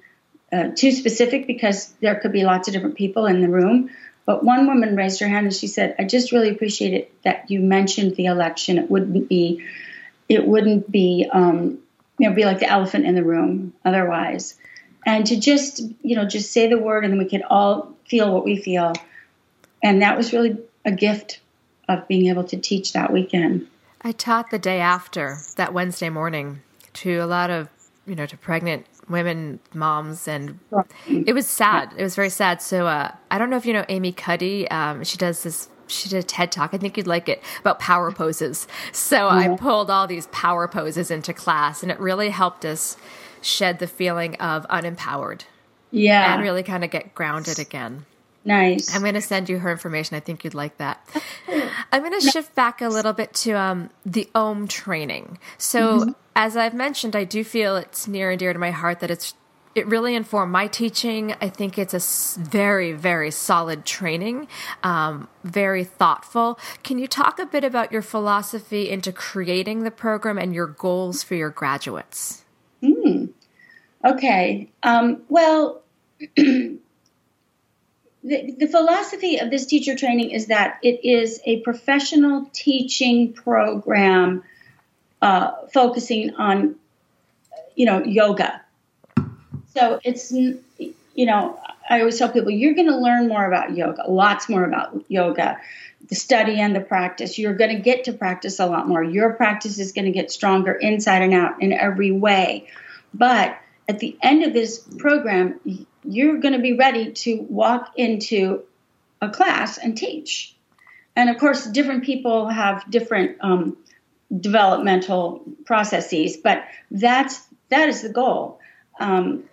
uh, 0.54 0.70
too 0.76 0.92
specific 0.92 1.48
because 1.48 1.92
there 2.00 2.16
could 2.16 2.32
be 2.32 2.44
lots 2.44 2.68
of 2.68 2.76
different 2.76 2.96
people 2.96 3.26
in 3.26 3.42
the 3.42 3.50
room. 3.50 3.90
But 4.28 4.44
one 4.44 4.68
woman 4.68 4.96
raised 4.96 5.20
her 5.22 5.28
hand 5.28 5.48
and 5.48 5.56
she 5.56 5.66
said, 5.66 5.96
"I 5.98 6.04
just 6.04 6.32
really 6.32 6.50
appreciate 6.50 6.94
it 6.94 7.12
that 7.24 7.50
you 7.50 7.60
mentioned 7.60 8.16
the 8.16 8.28
election. 8.28 8.78
It 8.78 8.92
wouldn't 8.92 9.28
be, 9.28 9.66
it 10.30 10.46
wouldn't 10.46 10.92
be, 10.92 11.28
um, 11.32 11.80
you 12.20 12.30
know, 12.30 12.36
be 12.36 12.46
like 12.46 12.60
the 12.60 12.70
elephant 12.70 13.08
in 13.08 13.16
the 13.16 13.24
room 13.24 13.74
otherwise." 13.84 14.56
And 15.04 15.26
to 15.26 15.40
just, 15.40 15.82
you 16.04 16.16
know, 16.16 16.26
just 16.26 16.52
say 16.52 16.68
the 16.68 16.78
word 16.78 17.04
and 17.04 17.14
then 17.14 17.18
we 17.18 17.28
could 17.28 17.42
all 17.50 17.96
feel 18.08 18.32
what 18.32 18.46
we 18.46 18.58
feel. 18.58 18.94
And 19.82 20.04
that 20.04 20.18
was 20.18 20.34
really 20.34 20.58
a 20.86 20.92
gift 20.92 21.40
of 21.88 22.08
being 22.08 22.28
able 22.28 22.44
to 22.44 22.58
teach 22.58 22.94
that 22.94 23.12
weekend. 23.12 23.68
I 24.02 24.12
taught 24.12 24.52
the 24.52 24.60
day 24.60 24.80
after 24.80 25.38
that 25.56 25.74
Wednesday 25.74 26.10
morning 26.10 26.62
to 26.94 27.18
a 27.18 27.26
lot 27.26 27.50
of 27.50 27.70
you 28.06 28.16
know 28.16 28.26
to 28.26 28.38
pregnant 28.38 28.86
women 29.08 29.60
moms 29.74 30.28
and 30.28 30.60
it 31.08 31.34
was 31.34 31.48
sad 31.48 31.94
it 31.98 32.04
was 32.04 32.16
very 32.16 32.30
sad 32.30 32.62
so 32.62 32.86
uh, 32.88 33.12
i 33.32 33.38
don't 33.38 33.50
know 33.50 33.58
if 33.58 33.66
you 33.66 33.74
know 33.74 33.86
amy 33.90 34.12
cuddy 34.12 34.70
um, 34.70 35.04
she 35.04 35.18
does 35.18 35.44
this 35.44 35.70
she 35.90 36.10
did 36.10 36.20
a 36.20 36.24
TED 36.24 36.52
talk. 36.52 36.74
I 36.74 36.78
think 36.78 36.98
you'd 36.98 37.08
like 37.08 37.28
it 37.28 37.44
about 37.60 37.80
power 37.80 38.12
poses. 38.12 38.68
So 38.92 39.28
yeah. 39.28 39.54
I 39.54 39.58
pulled 39.58 39.90
all 39.90 40.08
these 40.08 40.28
power 40.28 40.68
poses 40.68 41.12
into 41.12 41.34
class, 41.34 41.84
and 41.84 41.92
it 41.92 42.00
really 42.00 42.30
helped 42.30 42.66
us 42.66 42.96
shed 43.42 43.80
the 43.80 43.88
feeling 43.88 44.36
of 44.36 44.68
unempowered. 44.68 45.44
Yeah, 45.92 46.34
and 46.34 46.44
really 46.44 46.64
kind 46.64 46.84
of 46.84 46.92
get 46.92 47.16
grounded 47.16 47.60
again. 47.60 48.06
Nice. 48.46 48.96
I'm 48.96 49.02
going 49.02 49.16
to 49.16 49.22
send 49.22 49.50
you 49.50 49.60
her 49.60 49.72
information. 49.72 50.16
I 50.16 50.22
think 50.22 50.44
you'd 50.44 50.54
like 50.54 50.78
that. 50.78 51.06
I'm 51.92 52.02
going 52.02 52.20
to 52.20 52.32
shift 52.32 52.56
back 52.56 52.82
a 52.82 52.90
little 52.90 53.14
bit 53.14 53.34
to 53.36 53.52
um, 53.52 53.90
the 54.06 54.30
OM 54.34 54.68
training. 54.68 55.40
So, 55.58 56.00
mm-hmm. 56.00 56.10
as 56.36 56.56
I've 56.56 56.74
mentioned, 56.74 57.16
I 57.16 57.26
do 57.26 57.44
feel 57.44 57.76
it's 57.76 58.08
near 58.08 58.32
and 58.32 58.40
dear 58.40 58.54
to 58.54 58.60
my 58.60 58.72
heart 58.72 59.02
that 59.02 59.12
it's 59.12 59.34
it 59.76 59.88
really 59.88 60.16
informed 60.16 60.52
my 60.52 60.68
teaching. 60.68 61.36
I 61.42 61.50
think 61.50 61.78
it's 61.78 61.94
a 61.94 62.40
very, 62.42 62.92
very 62.92 63.32
solid 63.32 63.86
training, 63.86 64.48
um, 64.84 65.28
very 65.44 65.84
thoughtful. 65.84 66.60
Can 66.84 66.98
you 66.98 67.08
talk 67.08 67.40
a 67.40 67.46
bit 67.46 67.64
about 67.64 67.92
your 67.92 68.02
philosophy 68.02 68.90
into 68.90 69.12
creating 69.12 69.84
the 69.84 69.92
program 69.92 70.38
and 70.38 70.54
your 70.54 70.68
goals 70.68 71.24
for 71.24 71.36
your 71.36 71.50
graduates? 71.50 72.44
Mm. 72.82 73.30
Okay. 74.04 74.70
Um, 74.84 75.22
well, 75.30 75.84
the, 78.24 78.68
philosophy 78.68 79.38
of 79.38 79.50
this 79.50 79.66
teacher 79.66 79.96
training 79.96 80.32
is 80.32 80.48
that 80.48 80.80
it 80.84 81.06
is 81.06 81.40
a 81.46 81.62
professional 81.62 82.50
teaching 82.52 83.34
program 83.34 84.44
uh, 85.22 85.52
focusing 85.74 86.36
on, 86.36 86.76
you 87.76 87.86
know, 87.86 88.04
yoga. 88.04 88.62
So 89.74 90.00
it's, 90.04 90.32
you 90.32 91.26
know, 91.26 91.60
I 91.90 92.00
always 92.00 92.18
tell 92.18 92.30
people 92.30 92.52
you're 92.52 92.74
going 92.74 92.88
to 92.88 92.98
learn 92.98 93.28
more 93.28 93.46
about 93.46 93.76
yoga, 93.76 94.04
lots 94.10 94.50
more 94.50 94.66
about 94.66 95.04
yoga, 95.08 95.60
the 96.08 96.16
study 96.16 96.60
and 96.60 96.76
the 96.76 96.82
practice. 96.82 97.38
You're 97.38 97.56
going 97.56 97.76
to 97.76 97.82
get 97.82 98.06
to 98.06 98.14
practice 98.14 98.60
a 98.60 98.66
lot 98.66 98.88
more. 98.88 99.04
Your 99.04 99.34
practice 99.34 99.80
is 99.80 99.92
going 99.92 100.06
to 100.06 100.12
get 100.12 100.32
stronger 100.32 100.74
inside 100.74 101.22
and 101.22 101.34
out 101.34 101.62
in 101.62 101.72
every 101.72 102.12
way. 102.12 102.68
But 103.14 103.58
at 103.88 104.00
the 104.00 104.18
end 104.22 104.44
of 104.44 104.54
this 104.54 104.80
program, 104.98 105.60
you're 106.04 106.40
going 106.40 106.54
to 106.54 106.60
be 106.60 106.74
ready 106.74 107.12
to 107.12 107.42
walk 107.50 107.94
into 107.96 108.64
a 109.22 109.30
class 109.30 109.78
and 109.78 109.98
teach. 109.98 110.56
And 111.16 111.30
of 111.30 111.38
course, 111.38 111.66
different 111.66 112.04
people 112.04 112.48
have 112.48 112.90
different 112.90 113.38
um, 113.42 113.78
developmental 114.38 115.44
processes, 115.66 116.38
but 116.38 116.64
that's 116.92 117.46
that 117.70 117.90
is 117.90 118.02
the 118.02 118.10
goal. 118.10 118.60
Um, 119.00 119.44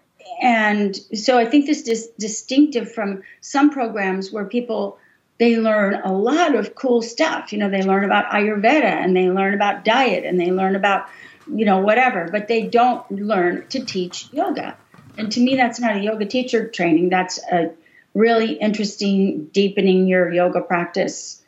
and 0.41 0.97
so 1.15 1.39
I 1.39 1.45
think 1.45 1.67
this 1.67 1.87
is 1.89 2.09
distinctive 2.19 2.93
from 2.93 3.23
some 3.41 3.71
programs 3.71 4.31
where 4.31 4.45
people 4.45 4.99
they 5.39 5.57
learn 5.57 5.95
a 5.95 6.13
lot 6.13 6.55
of 6.55 6.75
cool 6.75 7.03
stuff. 7.03 7.53
You 7.53 7.59
know, 7.59 7.69
they 7.69 7.83
learn 7.83 8.05
about 8.05 8.31
Ayurveda 8.31 8.85
and 8.85 9.15
they 9.15 9.29
learn 9.31 9.53
about 9.53 9.85
diet 9.85 10.25
and 10.25 10.41
they 10.41 10.51
learn 10.51 10.77
about 10.77 11.09
you 11.53 11.65
know 11.65 11.79
whatever, 11.79 12.29
but 12.31 12.49
they 12.49 12.67
don't 12.67 13.09
learn 13.11 13.67
to 13.69 13.85
teach 13.85 14.33
yoga. 14.33 14.77
And 15.19 15.33
to 15.33 15.41
me, 15.41 15.57
that's 15.57 15.81
not 15.81 15.97
a 15.97 16.01
yoga 16.01 16.27
teacher 16.27 16.69
training. 16.69 17.09
That's 17.09 17.39
a 17.51 17.73
really 18.15 18.55
interesting 18.55 19.47
deepening 19.47 20.07
your 20.07 20.33
yoga 20.33 20.61
practice 20.61 21.43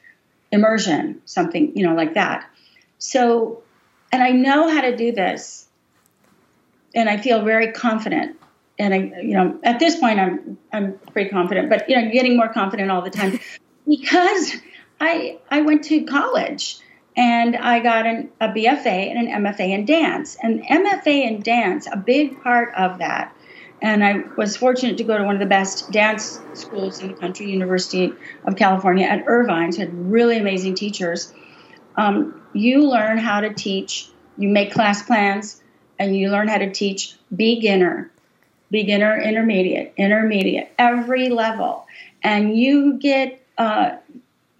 immersion, 0.52 1.20
something, 1.24 1.76
you 1.76 1.86
know, 1.86 1.94
like 1.94 2.14
that. 2.14 2.48
So, 2.98 3.62
and 4.12 4.22
I 4.22 4.30
know 4.30 4.68
how 4.68 4.82
to 4.82 4.96
do 4.96 5.12
this. 5.12 5.66
And 6.94 7.08
I 7.08 7.18
feel 7.18 7.42
very 7.42 7.72
confident. 7.72 8.36
And 8.78 8.94
I, 8.94 8.96
you 8.98 9.34
know, 9.34 9.58
at 9.62 9.78
this 9.78 9.96
point, 9.96 10.18
I'm, 10.18 10.58
I'm 10.72 10.98
pretty 11.12 11.30
confident, 11.30 11.68
but, 11.68 11.88
you 11.88 11.96
know, 11.96 12.10
getting 12.10 12.36
more 12.36 12.48
confident 12.48 12.90
all 12.90 13.02
the 13.02 13.10
time 13.10 13.38
because 13.88 14.52
I, 15.00 15.38
I 15.50 15.62
went 15.62 15.84
to 15.84 16.04
college 16.04 16.78
and 17.16 17.56
I 17.56 17.80
got 17.80 18.06
an, 18.06 18.30
a 18.40 18.48
BFA 18.48 18.86
and 18.86 19.28
an 19.28 19.44
MFA 19.44 19.70
in 19.70 19.84
dance. 19.84 20.36
And 20.42 20.64
MFA 20.64 21.26
in 21.26 21.40
dance, 21.42 21.88
a 21.90 21.96
big 21.96 22.42
part 22.42 22.74
of 22.74 22.98
that 22.98 23.34
and 23.80 24.04
I 24.04 24.24
was 24.36 24.56
fortunate 24.56 24.98
to 24.98 25.04
go 25.04 25.16
to 25.16 25.24
one 25.24 25.36
of 25.36 25.40
the 25.40 25.46
best 25.46 25.90
dance 25.90 26.40
schools 26.54 27.00
in 27.00 27.08
the 27.08 27.14
country, 27.14 27.50
University 27.50 28.12
of 28.44 28.56
California 28.56 29.06
at 29.06 29.24
Irvine. 29.26 29.72
So 29.72 29.80
had 29.80 30.10
really 30.10 30.36
amazing 30.36 30.74
teachers. 30.74 31.32
Um, 31.96 32.42
you 32.52 32.88
learn 32.88 33.18
how 33.18 33.40
to 33.40 33.52
teach. 33.54 34.08
You 34.36 34.48
make 34.48 34.72
class 34.72 35.02
plans, 35.02 35.60
and 35.98 36.16
you 36.16 36.30
learn 36.30 36.48
how 36.48 36.58
to 36.58 36.72
teach 36.72 37.16
beginner, 37.34 38.10
beginner, 38.70 39.20
intermediate, 39.20 39.94
intermediate, 39.96 40.72
every 40.78 41.28
level, 41.28 41.86
and 42.22 42.56
you 42.56 42.94
get. 42.94 43.42
Uh, 43.56 43.96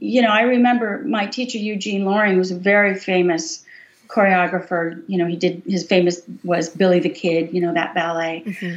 you 0.00 0.22
know, 0.22 0.28
I 0.28 0.42
remember 0.42 1.02
my 1.04 1.26
teacher 1.26 1.58
Eugene 1.58 2.04
Loring 2.04 2.38
was 2.38 2.52
a 2.52 2.56
very 2.56 2.94
famous 2.94 3.64
choreographer. 4.06 5.02
You 5.08 5.18
know, 5.18 5.26
he 5.26 5.36
did 5.36 5.62
his 5.66 5.84
famous 5.84 6.22
was 6.44 6.68
Billy 6.68 7.00
the 7.00 7.08
Kid. 7.08 7.52
You 7.52 7.60
know 7.60 7.74
that 7.74 7.94
ballet. 7.94 8.44
Mm-hmm. 8.46 8.76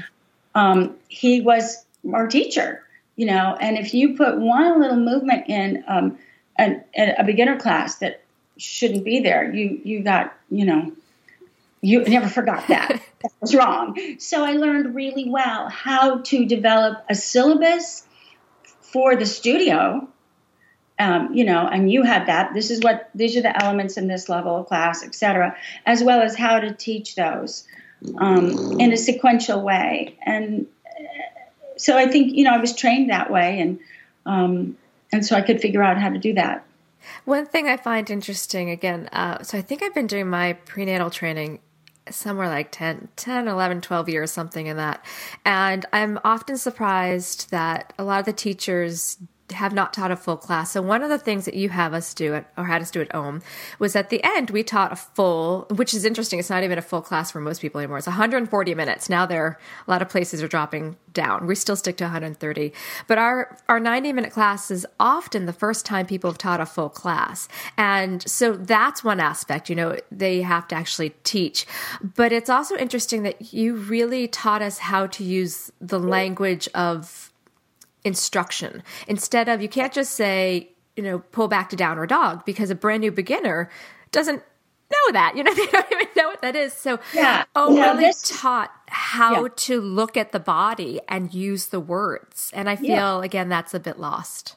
Um, 0.56 0.96
he 1.08 1.42
was 1.42 1.86
our 2.14 2.28
teacher. 2.28 2.84
You 3.16 3.28
know, 3.28 3.56
and 3.60 3.78
if 3.78 3.94
you 3.94 4.16
put 4.16 4.40
one 4.40 4.80
little 4.80 4.98
movement 4.98 5.48
in 5.48 5.84
um, 5.88 6.18
an, 6.58 6.84
a 6.96 7.24
beginner 7.24 7.60
class 7.60 7.96
that 7.96 8.24
shouldn't 8.58 9.04
be 9.04 9.20
there, 9.20 9.54
you 9.54 9.82
you 9.84 10.02
got 10.02 10.34
you 10.50 10.66
know 10.66 10.92
you 11.82 12.04
never 12.04 12.28
forgot 12.28 12.68
that. 12.68 13.02
that 13.22 13.32
was 13.42 13.54
wrong. 13.54 13.98
So 14.20 14.44
I 14.44 14.54
learned 14.54 14.96
really 14.96 15.30
well 15.30 15.70
how 15.70 16.20
to 16.20 16.46
develop 16.46 17.04
a 17.10 17.16
syllabus 17.16 18.06
for 18.80 19.16
the 19.16 19.26
studio. 19.26 20.08
Um, 21.00 21.34
you 21.34 21.44
know, 21.44 21.68
and 21.68 21.92
you 21.92 22.04
had 22.04 22.28
that. 22.28 22.54
This 22.54 22.70
is 22.70 22.82
what 22.82 23.10
these 23.16 23.36
are 23.36 23.42
the 23.42 23.64
elements 23.64 23.98
in 23.98 24.08
this 24.08 24.30
level 24.30 24.56
of 24.58 24.68
class, 24.68 25.04
etc., 25.04 25.58
as 25.86 26.04
well 26.04 26.22
as 26.22 26.36
how 26.36 26.60
to 26.60 26.74
teach 26.74 27.16
those 27.16 27.68
um, 28.18 28.80
in 28.80 28.92
a 28.92 28.98
sequential 28.98 29.62
way. 29.62 30.18
And 30.26 30.68
uh, 30.86 31.78
so 31.78 31.98
I 31.98 32.08
think 32.08 32.34
you 32.34 32.44
know 32.44 32.54
I 32.54 32.58
was 32.58 32.76
trained 32.76 33.10
that 33.10 33.32
way, 33.32 33.60
and 33.60 33.80
um, 34.26 34.78
and 35.12 35.26
so 35.26 35.36
I 35.36 35.42
could 35.42 35.62
figure 35.62 35.84
out 35.84 35.98
how 35.98 36.10
to 36.10 36.18
do 36.18 36.34
that. 36.34 36.66
One 37.26 37.46
thing 37.46 37.68
I 37.68 37.78
find 37.78 38.10
interesting, 38.10 38.70
again, 38.70 39.08
uh, 39.12 39.42
so 39.42 39.58
I 39.58 39.62
think 39.62 39.82
I've 39.82 39.94
been 39.94 40.08
doing 40.08 40.30
my 40.30 40.54
prenatal 40.54 41.10
training 41.10 41.60
somewhere 42.10 42.48
like 42.48 42.72
10, 42.72 43.10
10, 43.16 43.48
11, 43.48 43.82
12 43.82 44.10
years, 44.10 44.32
something 44.32 44.68
in 44.68 44.78
that. 44.78 45.04
And 45.46 45.86
I'm 45.94 46.20
often 46.24 46.58
surprised 46.58 47.52
that 47.52 47.94
a 47.98 48.04
lot 48.04 48.20
of 48.20 48.26
the 48.26 48.34
teachers 48.34 49.18
have 49.54 49.74
not 49.74 49.94
taught 49.94 50.12
a 50.12 50.16
full 50.16 50.38
class. 50.38 50.72
So 50.72 50.82
one 50.82 51.04
of 51.04 51.10
the 51.10 51.18
things 51.18 51.46
that 51.46 51.54
you 51.54 51.70
have 51.70 51.94
us 51.94 52.14
do 52.14 52.34
at, 52.36 52.52
or 52.58 52.66
had 52.66 52.82
us 52.82 52.92
do 52.92 53.02
at 53.02 53.14
Om 53.14 53.42
was 53.80 53.96
at 53.96 54.10
the 54.10 54.24
end, 54.24 54.50
we 54.50 54.64
taught 54.64 54.92
a 54.92 54.96
full, 54.96 55.68
which 55.70 55.94
is 55.94 56.06
interesting. 56.06 56.40
It's 56.40 56.50
not 56.50 56.64
even 56.64 56.78
a 56.78 56.82
full 56.82 57.02
class 57.02 57.32
for 57.32 57.40
most 57.40 57.62
people 57.62 57.80
anymore. 57.80 57.98
It's 57.98 58.08
140 58.08 58.76
minutes. 58.76 59.10
Now 59.10 59.26
there, 59.26 59.60
a 59.88 59.92
lot 59.92 60.02
of 60.02 60.10
places 60.10 60.42
are 60.42 60.48
dropping 60.48 60.98
down. 61.14 61.48
We 61.48 61.56
still 61.56 61.76
stick 61.76 61.98
to 61.98 62.06
130, 62.06 62.74
but 63.08 63.18
our, 63.18 63.58
our 63.68 63.80
90 63.80 64.14
minute 64.14 64.32
class 64.32 64.72
is 64.72 64.86
often 65.00 65.46
the 65.46 65.54
first 65.54 65.86
time 65.86 66.06
people 66.06 66.30
have 66.30 66.38
taught 66.38 66.62
a 66.62 66.66
full 66.66 66.90
class. 66.90 67.48
And 67.78 68.28
so 68.30 68.54
that's 68.54 69.04
one 69.04 69.20
aspect, 69.20 69.70
you 69.70 69.76
know, 69.76 69.98
they 70.12 70.42
have 70.42 70.68
to 70.70 70.76
actually 70.76 71.12
teach, 71.24 71.66
but 72.02 72.32
it's 72.32 72.50
also 72.50 72.78
interesting 72.78 73.24
that 73.24 73.54
you 73.54 73.76
really 73.76 74.28
taught 74.28 74.62
us 74.62 74.78
how 74.78 75.08
to 75.08 75.24
use 75.24 75.72
the 75.80 76.00
language 76.00 76.70
of 76.74 77.31
instruction. 78.04 78.84
Instead 79.08 79.50
of 79.50 79.62
you 79.62 79.70
can't 79.70 79.94
just 79.94 80.14
say 80.14 80.70
you 80.96 81.04
know 81.04 81.20
pull 81.20 81.48
back 81.48 81.70
to 81.70 81.76
downward 81.76 82.10
dog 82.10 82.46
because 82.46 82.70
a 82.70 82.76
brand 82.76 83.02
new 83.02 83.12
beginner 83.12 83.70
doesn't 84.12 84.44
know 84.92 85.12
that. 85.14 85.36
You 85.42 85.44
know 85.44 85.54
they 85.54 85.66
don't 85.68 85.92
even 85.92 86.08
know 86.16 86.28
what 86.28 86.42
that 86.42 86.56
is. 86.56 86.74
So 86.74 87.00
yeah. 87.14 87.46
oh 87.56 87.76
yeah, 87.76 87.98
really 87.98 88.14
taught 88.24 88.72
how 88.88 89.44
yeah. 89.44 89.50
to 89.56 89.82
look 89.82 90.18
at 90.18 90.32
the 90.32 90.40
body 90.40 91.00
and 91.08 91.34
use 91.34 91.68
the 91.68 91.80
words. 91.80 92.52
And 92.54 92.70
i 92.70 92.76
feel 92.76 92.90
yeah. 92.90 93.24
again 93.24 93.50
that's 93.50 93.74
a 93.74 93.80
bit 93.80 94.00
lost. 94.00 94.56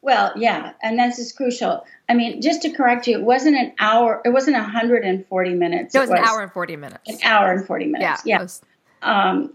Well 0.00 0.32
yeah 0.36 0.72
and 0.82 0.98
this 0.98 1.18
is 1.18 1.32
crucial. 1.32 1.84
I 2.08 2.14
mean 2.14 2.40
just 2.40 2.62
to 2.62 2.70
correct 2.70 3.06
you 3.06 3.18
it 3.18 3.24
wasn't 3.24 3.56
an 3.56 3.72
hour 3.78 4.22
it 4.24 4.30
wasn't 4.30 4.56
140 4.56 5.54
minutes 5.54 5.94
it 5.94 5.98
was, 5.98 6.08
it 6.08 6.12
was 6.12 6.20
an 6.20 6.26
hour 6.26 6.42
and 6.42 6.52
40 6.52 6.76
minutes. 6.76 7.08
an 7.08 7.18
hour 7.24 7.52
and 7.52 7.66
40 7.66 7.86
minutes. 7.86 8.22
Yeah, 8.24 8.36
yeah. 8.36 8.42
Was, 8.42 8.62
um, 9.02 9.52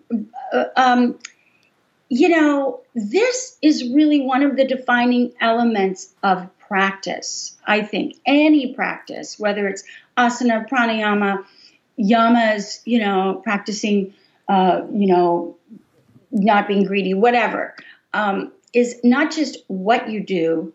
uh, 0.53 0.65
um, 0.75 1.19
you 2.13 2.29
know, 2.29 2.81
this 2.93 3.57
is 3.63 3.89
really 3.89 4.21
one 4.21 4.43
of 4.43 4.55
the 4.55 4.67
defining 4.67 5.33
elements 5.41 6.13
of 6.21 6.47
practice. 6.59 7.57
I 7.65 7.81
think 7.81 8.17
any 8.23 8.75
practice, 8.75 9.39
whether 9.39 9.67
it's 9.67 9.83
asana, 10.15 10.69
pranayama, 10.69 11.43
yamas, 11.99 12.81
you 12.85 12.99
know, 12.99 13.41
practicing, 13.43 14.13
uh, 14.47 14.83
you 14.93 15.07
know, 15.07 15.57
not 16.29 16.67
being 16.67 16.83
greedy, 16.83 17.15
whatever, 17.15 17.75
um, 18.13 18.51
is 18.73 18.99
not 19.03 19.31
just 19.31 19.57
what 19.65 20.07
you 20.07 20.23
do. 20.23 20.71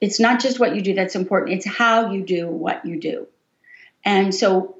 It's 0.00 0.20
not 0.20 0.40
just 0.40 0.58
what 0.58 0.74
you 0.74 0.80
do 0.80 0.94
that's 0.94 1.16
important. 1.16 1.52
It's 1.52 1.66
how 1.66 2.12
you 2.12 2.22
do 2.24 2.48
what 2.48 2.86
you 2.86 2.98
do. 2.98 3.26
And 4.06 4.34
so, 4.34 4.78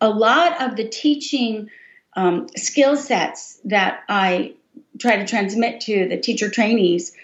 a 0.00 0.08
lot 0.08 0.62
of 0.62 0.76
the 0.76 0.88
teaching 0.88 1.68
um, 2.16 2.48
skill 2.56 2.96
sets 2.96 3.60
that 3.64 4.00
I 4.08 4.54
try 4.98 5.16
to 5.16 5.26
transmit 5.26 5.80
to 5.82 6.08
the 6.08 6.16
teacher 6.16 6.50
trainees 6.50 7.14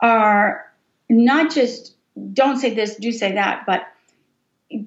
are 0.00 0.64
not 1.08 1.52
just 1.52 1.94
don't 2.32 2.58
say 2.58 2.74
this, 2.74 2.96
do 2.96 3.12
say 3.12 3.32
that, 3.32 3.64
but 3.66 3.86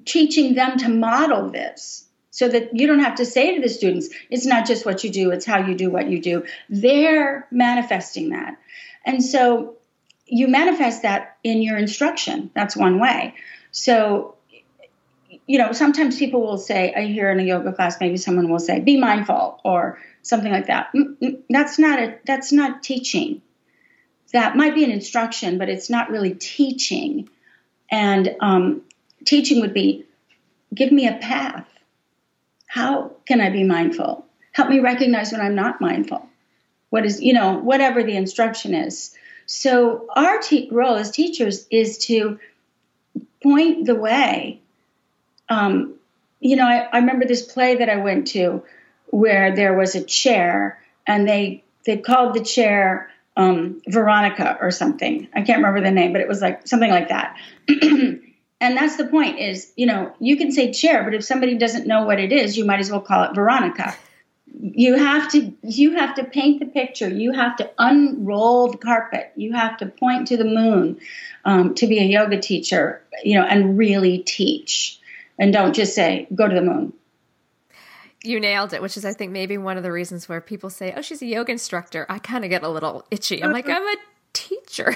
teaching 0.04 0.54
them 0.54 0.78
to 0.78 0.88
model 0.88 1.50
this 1.50 2.06
so 2.30 2.48
that 2.48 2.76
you 2.76 2.86
don't 2.86 3.00
have 3.00 3.16
to 3.16 3.26
say 3.26 3.54
to 3.54 3.60
the 3.60 3.68
students, 3.68 4.08
it's 4.30 4.46
not 4.46 4.66
just 4.66 4.86
what 4.86 5.02
you 5.04 5.10
do, 5.10 5.30
it's 5.30 5.44
how 5.44 5.58
you 5.66 5.74
do 5.74 5.90
what 5.90 6.08
you 6.08 6.20
do. 6.20 6.44
They're 6.68 7.46
manifesting 7.50 8.30
that. 8.30 8.56
And 9.04 9.22
so 9.22 9.76
you 10.26 10.48
manifest 10.48 11.02
that 11.02 11.36
in 11.42 11.62
your 11.62 11.76
instruction. 11.76 12.50
That's 12.54 12.76
one 12.76 13.00
way. 13.00 13.34
So, 13.70 14.36
you 15.46 15.58
know, 15.58 15.72
sometimes 15.72 16.18
people 16.18 16.42
will 16.42 16.58
say, 16.58 16.92
I 16.94 17.06
hear 17.06 17.30
in 17.30 17.40
a 17.40 17.42
yoga 17.42 17.72
class, 17.72 17.98
maybe 18.00 18.18
someone 18.18 18.50
will 18.50 18.58
say, 18.58 18.80
be 18.80 18.98
mindful 18.98 19.60
or 19.64 19.98
something 20.28 20.52
like 20.52 20.66
that. 20.66 20.92
That's 21.48 21.78
not 21.78 21.98
a 21.98 22.18
that's 22.26 22.52
not 22.52 22.82
teaching. 22.82 23.40
That 24.32 24.56
might 24.56 24.74
be 24.74 24.84
an 24.84 24.90
instruction, 24.90 25.56
but 25.56 25.70
it's 25.70 25.88
not 25.88 26.10
really 26.10 26.34
teaching. 26.34 27.30
And 27.90 28.36
um, 28.40 28.82
teaching 29.24 29.62
would 29.62 29.72
be, 29.72 30.04
give 30.74 30.92
me 30.92 31.08
a 31.08 31.16
path. 31.16 31.66
How 32.66 33.12
can 33.24 33.40
I 33.40 33.48
be 33.48 33.64
mindful? 33.64 34.26
Help 34.52 34.68
me 34.68 34.80
recognize 34.80 35.32
when 35.32 35.40
I'm 35.40 35.54
not 35.54 35.80
mindful. 35.80 36.28
What 36.90 37.06
is 37.06 37.22
you 37.22 37.32
know 37.32 37.58
whatever 37.58 38.02
the 38.02 38.16
instruction 38.16 38.74
is. 38.74 39.14
So 39.46 40.08
our 40.14 40.38
te- 40.40 40.68
role 40.70 40.96
as 40.96 41.10
teachers 41.10 41.66
is 41.70 41.96
to 42.06 42.38
point 43.42 43.86
the 43.86 43.94
way. 43.94 44.60
Um, 45.48 45.94
you 46.40 46.56
know, 46.56 46.66
I, 46.66 46.88
I 46.92 46.98
remember 46.98 47.24
this 47.24 47.42
play 47.42 47.76
that 47.76 47.88
I 47.88 47.96
went 47.96 48.26
to 48.28 48.62
where 49.10 49.54
there 49.54 49.74
was 49.74 49.94
a 49.94 50.04
chair 50.04 50.82
and 51.06 51.28
they 51.28 51.64
they 51.84 51.96
called 51.96 52.34
the 52.34 52.44
chair 52.44 53.10
um, 53.38 53.80
Veronica 53.86 54.58
or 54.60 54.70
something. 54.70 55.28
I 55.34 55.42
can't 55.42 55.58
remember 55.58 55.80
the 55.80 55.92
name, 55.92 56.12
but 56.12 56.20
it 56.20 56.28
was 56.28 56.42
like 56.42 56.66
something 56.66 56.90
like 56.90 57.08
that. 57.08 57.36
and 57.68 58.20
that's 58.60 58.96
the 58.96 59.06
point 59.06 59.38
is, 59.38 59.72
you 59.76 59.86
know, 59.86 60.12
you 60.18 60.36
can 60.36 60.50
say 60.50 60.72
chair, 60.72 61.04
but 61.04 61.14
if 61.14 61.24
somebody 61.24 61.56
doesn't 61.56 61.86
know 61.86 62.04
what 62.04 62.18
it 62.18 62.32
is, 62.32 62.58
you 62.58 62.64
might 62.64 62.80
as 62.80 62.90
well 62.90 63.00
call 63.00 63.24
it 63.24 63.34
Veronica. 63.34 63.96
You 64.60 64.96
have 64.96 65.30
to 65.32 65.52
you 65.62 65.92
have 65.96 66.16
to 66.16 66.24
paint 66.24 66.58
the 66.58 66.66
picture. 66.66 67.08
You 67.08 67.32
have 67.32 67.56
to 67.56 67.70
unroll 67.78 68.72
the 68.72 68.78
carpet. 68.78 69.30
You 69.36 69.52
have 69.52 69.76
to 69.78 69.86
point 69.86 70.28
to 70.28 70.36
the 70.36 70.44
moon 70.44 70.98
um, 71.44 71.74
to 71.76 71.86
be 71.86 72.00
a 72.00 72.04
yoga 72.04 72.40
teacher, 72.40 73.02
you 73.22 73.38
know, 73.38 73.44
and 73.44 73.78
really 73.78 74.18
teach. 74.18 74.98
And 75.38 75.52
don't 75.52 75.74
just 75.74 75.94
say 75.94 76.26
go 76.34 76.48
to 76.48 76.54
the 76.54 76.62
moon 76.62 76.92
you 78.22 78.40
nailed 78.40 78.72
it, 78.72 78.82
which 78.82 78.96
is, 78.96 79.04
I 79.04 79.12
think, 79.12 79.32
maybe 79.32 79.58
one 79.58 79.76
of 79.76 79.82
the 79.82 79.92
reasons 79.92 80.28
where 80.28 80.40
people 80.40 80.70
say, 80.70 80.92
"Oh, 80.96 81.02
she's 81.02 81.22
a 81.22 81.26
yoga 81.26 81.52
instructor." 81.52 82.06
I 82.08 82.18
kind 82.18 82.44
of 82.44 82.50
get 82.50 82.62
a 82.62 82.68
little 82.68 83.04
itchy. 83.10 83.42
I'm 83.42 83.52
like, 83.52 83.68
I'm 83.68 83.82
a 83.82 83.96
teacher. 84.32 84.94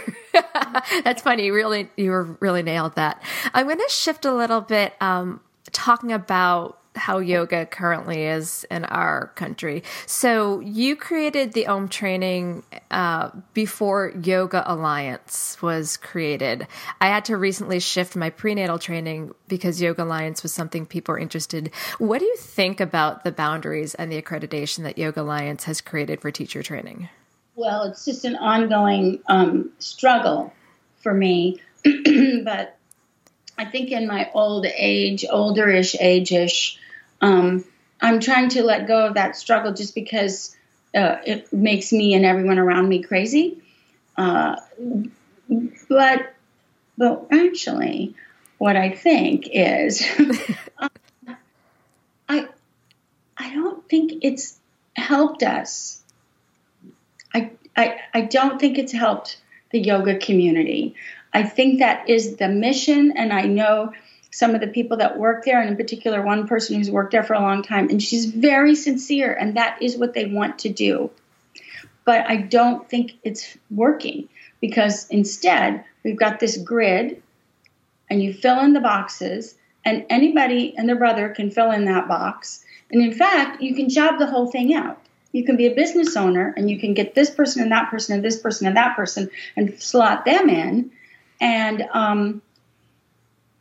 That's 1.04 1.22
funny. 1.22 1.46
You 1.46 1.54
really, 1.54 1.88
you 1.96 2.36
really 2.40 2.62
nailed 2.62 2.96
that. 2.96 3.22
I'm 3.54 3.66
going 3.66 3.78
to 3.78 3.88
shift 3.88 4.24
a 4.24 4.34
little 4.34 4.60
bit, 4.60 4.94
um, 5.00 5.40
talking 5.72 6.12
about 6.12 6.78
how 6.94 7.18
yoga 7.18 7.66
currently 7.66 8.24
is 8.24 8.64
in 8.70 8.84
our 8.84 9.28
country. 9.28 9.82
So 10.06 10.60
you 10.60 10.96
created 10.96 11.52
the 11.52 11.66
Om 11.66 11.88
training 11.88 12.64
uh, 12.90 13.30
before 13.54 14.12
Yoga 14.22 14.62
Alliance 14.66 15.56
was 15.62 15.96
created. 15.96 16.66
I 17.00 17.08
had 17.08 17.24
to 17.26 17.36
recently 17.36 17.80
shift 17.80 18.14
my 18.14 18.30
prenatal 18.30 18.78
training 18.78 19.34
because 19.48 19.80
Yoga 19.80 20.04
Alliance 20.04 20.42
was 20.42 20.52
something 20.52 20.86
people 20.86 21.12
were 21.12 21.18
interested. 21.18 21.70
What 21.98 22.18
do 22.18 22.26
you 22.26 22.36
think 22.36 22.80
about 22.80 23.24
the 23.24 23.32
boundaries 23.32 23.94
and 23.94 24.12
the 24.12 24.20
accreditation 24.20 24.82
that 24.84 24.98
Yoga 24.98 25.22
Alliance 25.22 25.64
has 25.64 25.80
created 25.80 26.20
for 26.20 26.30
teacher 26.30 26.62
training? 26.62 27.08
Well, 27.54 27.84
it's 27.84 28.04
just 28.04 28.24
an 28.24 28.36
ongoing 28.36 29.20
um, 29.28 29.70
struggle 29.78 30.52
for 31.02 31.12
me, 31.12 31.60
but 31.84 32.78
I 33.58 33.64
think 33.66 33.90
in 33.90 34.06
my 34.06 34.30
old 34.32 34.66
age, 34.66 35.24
olderish 35.30 35.94
age-ish, 36.00 36.78
um, 37.22 37.64
I'm 38.00 38.20
trying 38.20 38.48
to 38.50 38.62
let 38.64 38.88
go 38.88 39.06
of 39.06 39.14
that 39.14 39.36
struggle 39.36 39.72
just 39.72 39.94
because 39.94 40.54
uh, 40.94 41.16
it 41.24 41.50
makes 41.52 41.92
me 41.92 42.14
and 42.14 42.26
everyone 42.26 42.58
around 42.58 42.88
me 42.88 43.02
crazy. 43.02 43.62
Uh, 44.16 44.56
but, 45.88 46.34
but 46.98 47.26
actually, 47.30 48.14
what 48.58 48.76
I 48.76 48.90
think 48.90 49.48
is, 49.50 50.04
I, 52.28 52.48
I 53.38 53.54
don't 53.54 53.88
think 53.88 54.14
it's 54.22 54.58
helped 54.96 55.44
us. 55.44 56.02
I, 57.32 57.52
I, 57.76 58.00
I 58.12 58.20
don't 58.22 58.60
think 58.60 58.78
it's 58.78 58.92
helped 58.92 59.38
the 59.70 59.80
yoga 59.80 60.18
community. 60.18 60.96
I 61.32 61.44
think 61.44 61.78
that 61.78 62.10
is 62.10 62.36
the 62.36 62.48
mission, 62.48 63.12
and 63.16 63.32
I 63.32 63.42
know 63.42 63.92
some 64.32 64.54
of 64.54 64.62
the 64.62 64.66
people 64.66 64.96
that 64.96 65.18
work 65.18 65.44
there, 65.44 65.60
and 65.60 65.70
in 65.70 65.76
particular, 65.76 66.22
one 66.22 66.48
person 66.48 66.76
who's 66.76 66.90
worked 66.90 67.12
there 67.12 67.22
for 67.22 67.34
a 67.34 67.40
long 67.40 67.62
time, 67.62 67.90
and 67.90 68.02
she's 68.02 68.24
very 68.24 68.74
sincere, 68.74 69.32
and 69.32 69.56
that 69.56 69.80
is 69.82 69.96
what 69.96 70.14
they 70.14 70.24
want 70.24 70.58
to 70.60 70.70
do. 70.70 71.10
But 72.04 72.28
I 72.28 72.36
don't 72.36 72.88
think 72.88 73.12
it's 73.22 73.56
working 73.70 74.28
because 74.60 75.06
instead, 75.10 75.84
we've 76.02 76.18
got 76.18 76.40
this 76.40 76.56
grid, 76.56 77.22
and 78.08 78.22
you 78.22 78.32
fill 78.32 78.60
in 78.60 78.72
the 78.72 78.80
boxes, 78.80 79.54
and 79.84 80.06
anybody 80.08 80.74
and 80.76 80.88
their 80.88 80.96
brother 80.96 81.28
can 81.28 81.50
fill 81.50 81.70
in 81.70 81.84
that 81.84 82.08
box. 82.08 82.64
And 82.90 83.02
in 83.02 83.12
fact, 83.12 83.62
you 83.62 83.74
can 83.74 83.90
job 83.90 84.18
the 84.18 84.26
whole 84.26 84.50
thing 84.50 84.74
out. 84.74 84.98
You 85.32 85.44
can 85.44 85.56
be 85.56 85.66
a 85.66 85.74
business 85.74 86.16
owner 86.16 86.52
and 86.56 86.70
you 86.70 86.78
can 86.78 86.92
get 86.92 87.14
this 87.14 87.30
person 87.30 87.62
and 87.62 87.72
that 87.72 87.90
person 87.90 88.14
and 88.14 88.24
this 88.24 88.38
person 88.38 88.66
and 88.66 88.76
that 88.76 88.94
person 88.96 89.30
and 89.56 89.80
slot 89.80 90.26
them 90.26 90.50
in. 90.50 90.90
And 91.40 91.82
um, 91.92 92.42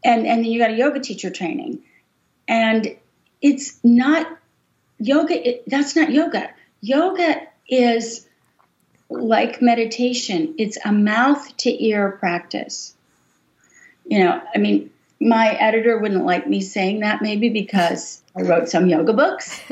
and 0.04 0.26
and 0.26 0.44
then 0.44 0.52
you 0.52 0.60
got 0.60 0.72
a 0.72 0.76
yoga 0.76 1.00
teacher 1.00 1.30
training, 1.30 1.84
and 2.48 2.96
it's 3.42 3.80
not 3.84 4.28
yoga. 5.00 5.50
It, 5.50 5.64
that's 5.68 5.96
not 5.96 6.12
yoga. 6.12 6.50
Yoga 6.82 7.42
is 7.68 8.28
like 9.10 9.62
meditation. 9.62 10.56
It's 10.58 10.78
a 10.84 10.92
mouth 10.92 11.56
to 11.58 11.84
ear 11.84 12.12
practice. 12.20 12.96
You 14.06 14.24
know, 14.24 14.42
I 14.54 14.58
mean, 14.58 14.90
my 15.20 15.52
editor 15.52 15.98
wouldn't 15.98 16.26
like 16.26 16.48
me 16.48 16.62
saying 16.62 17.02
that 17.02 17.22
maybe 17.22 17.50
because 17.50 18.22
I 18.36 18.42
wrote 18.42 18.70
some 18.70 18.88
yoga 18.88 19.14
books. 19.14 19.62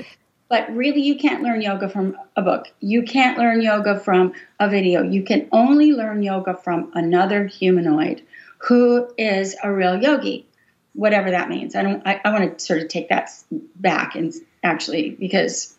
But 0.50 0.76
really, 0.76 1.02
you 1.02 1.16
can't 1.16 1.44
learn 1.44 1.62
yoga 1.62 1.88
from 1.88 2.18
a 2.36 2.42
book. 2.42 2.70
You 2.80 3.04
can't 3.04 3.38
learn 3.38 3.62
yoga 3.62 4.00
from 4.00 4.34
a 4.60 4.68
video. 4.68 5.04
You 5.04 5.22
can 5.22 5.48
only 5.52 5.94
learn 5.94 6.24
yoga 6.24 6.56
from 6.56 6.92
another 6.96 7.46
humanoid 7.46 8.24
who 8.60 9.12
is 9.18 9.56
a 9.64 9.72
real 9.72 10.02
yogi, 10.02 10.46
whatever 10.94 11.32
that 11.32 11.50
means. 11.50 11.76
I 11.76 11.82
don't. 11.82 12.06
I, 12.06 12.22
I 12.24 12.32
want 12.32 12.60
to 12.60 12.64
sort 12.64 12.82
of 12.82 12.88
take 12.88 13.10
that 13.10 13.32
back 13.76 14.16
and 14.16 14.34
actually 14.64 15.12
because 15.12 15.76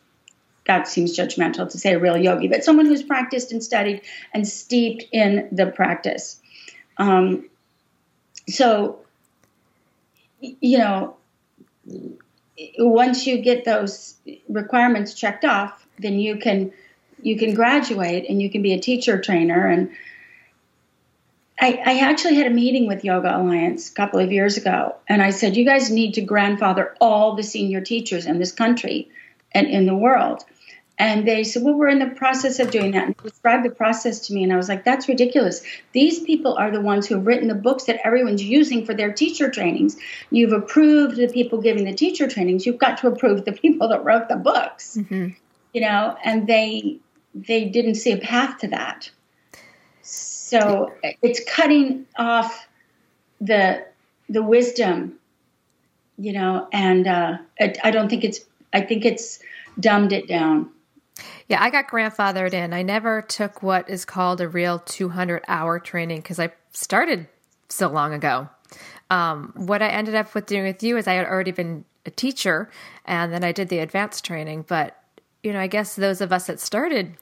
that 0.67 0.89
seems 0.89 1.17
judgmental 1.17 1.69
to 1.71 1.79
say 1.79 1.95
a 1.95 1.99
real 1.99 2.17
yogi, 2.17 2.49
but 2.49 2.65
someone 2.65 2.87
who's 2.87 3.03
practiced 3.03 3.53
and 3.53 3.63
studied 3.63 4.03
and 4.33 4.47
steeped 4.47 5.05
in 5.13 5.49
the 5.53 5.67
practice. 5.67 6.41
Um, 6.97 7.49
so, 8.49 9.01
you 10.41 10.79
know, 10.79 11.17
once 12.79 13.27
you 13.27 13.39
get 13.39 13.65
those 13.65 14.17
requirements 14.49 15.15
checked 15.15 15.45
off, 15.45 15.87
then 15.99 16.19
you 16.19 16.37
can 16.37 16.73
you 17.23 17.37
can 17.37 17.55
graduate 17.55 18.27
and 18.29 18.41
you 18.41 18.51
can 18.51 18.63
be 18.63 18.73
a 18.73 18.81
teacher 18.81 19.21
trainer 19.21 19.67
and 19.67 19.91
I, 21.61 21.83
I, 21.85 21.99
actually 21.99 22.37
had 22.37 22.47
a 22.47 22.55
meeting 22.55 22.87
with 22.87 23.05
Yoga 23.05 23.37
Alliance 23.37 23.91
a 23.91 23.95
couple 23.95 24.19
of 24.19 24.33
years 24.33 24.57
ago, 24.57 24.97
and 25.07 25.23
I 25.23 25.31
said, 25.31 25.57
You 25.57 25.65
guys 25.67 25.91
need 25.91 26.15
to 26.15 26.23
grandfather 26.23 26.97
all 27.01 27.37
the 27.37 27.43
senior 27.43 27.83
teachers 27.83 28.25
in 28.25 28.39
this 28.39 28.53
country 28.53 29.11
and 29.53 29.67
in 29.67 29.85
the 29.85 29.95
world. 29.95 30.43
And 30.99 31.27
they 31.29 31.45
said, 31.45 31.63
Well, 31.63 31.75
we're 31.75 31.89
in 31.89 31.99
the 31.99 32.15
process 32.15 32.61
of 32.61 32.71
doing 32.71 32.93
that. 32.93 33.05
And 33.05 33.17
described 33.19 33.65
the 33.65 33.71
process 33.71 34.27
to 34.27 34.35
me, 34.35 34.43
and 34.43 34.53
I 34.53 34.57
was 34.57 34.71
like, 34.71 34.85
That's 34.85 35.07
ridiculous. 35.07 35.63
These 35.93 36.21
people 36.21 36.55
are 36.55 36.71
the 36.71 36.81
ones 36.81 37.07
who 37.07 37.17
have 37.17 37.27
written 37.27 37.49
the 37.49 37.55
books 37.55 37.85
that 37.85 38.01
everyone's 38.07 38.43
using 38.43 38.87
for 38.87 38.95
their 38.95 39.13
teacher 39.13 39.51
trainings. 39.51 39.99
You've 40.31 40.53
approved 40.53 41.17
the 41.17 41.29
people 41.29 41.61
giving 41.61 41.85
the 41.85 41.95
teacher 41.95 42.27
trainings, 42.27 42.65
you've 42.65 42.79
got 42.79 42.99
to 42.99 43.09
approve 43.09 43.45
the 43.45 43.53
people 43.65 43.89
that 43.89 44.05
wrote 44.05 44.29
the 44.29 44.37
books. 44.37 44.97
Mm-hmm. 44.97 45.29
You 45.75 45.81
know, 45.83 46.17
and 46.25 46.47
they 46.47 47.01
they 47.35 47.67
didn't 47.67 47.97
see 47.97 48.13
a 48.13 48.19
path 48.19 48.59
to 48.61 48.69
that. 48.69 49.11
So 50.11 50.93
it's 51.23 51.41
cutting 51.49 52.07
off 52.19 52.67
the 53.41 53.87
the 54.29 54.43
wisdom, 54.43 55.19
you 56.19 56.33
know, 56.33 56.69
and 56.73 57.07
uh, 57.07 57.39
I, 57.61 57.75
I 57.85 57.91
don't 57.93 58.09
think 58.09 58.25
it's. 58.25 58.41
I 58.73 58.81
think 58.81 59.05
it's 59.05 59.41
dumbed 59.79 60.13
it 60.13 60.29
down. 60.29 60.71
Yeah, 61.49 61.63
I 61.63 61.71
got 61.71 61.89
grandfathered 61.89 62.53
in. 62.53 62.73
I 62.73 62.83
never 62.83 63.23
took 63.23 63.63
what 63.63 63.89
is 63.89 64.05
called 64.05 64.41
a 64.41 64.49
real 64.49 64.81
200 64.81 65.45
hour 65.49 65.79
training 65.79 66.19
because 66.21 66.39
I 66.39 66.53
started 66.73 67.29
so 67.69 67.89
long 67.89 68.13
ago. 68.13 68.49
Um, 69.11 69.53
what 69.57 69.83
I 69.83 69.89
ended 69.89 70.15
up 70.15 70.35
with 70.35 70.47
doing 70.47 70.65
with 70.65 70.83
you 70.83 70.97
is 70.97 71.09
I 71.09 71.15
had 71.15 71.27
already 71.27 71.51
been 71.51 71.85
a 72.07 72.11
teacher 72.11 72.71
and 73.05 73.33
then 73.33 73.43
I 73.43 73.51
did 73.51 73.69
the 73.69 73.81
advanced 73.81 74.25
training. 74.25 74.65
But, 74.69 74.97
you 75.43 75.53
know, 75.53 75.61
I 75.61 75.67
guess 75.67 75.97
those 75.97 76.21
of 76.21 76.33
us 76.33 76.47
that 76.47 76.61
started 76.61 77.17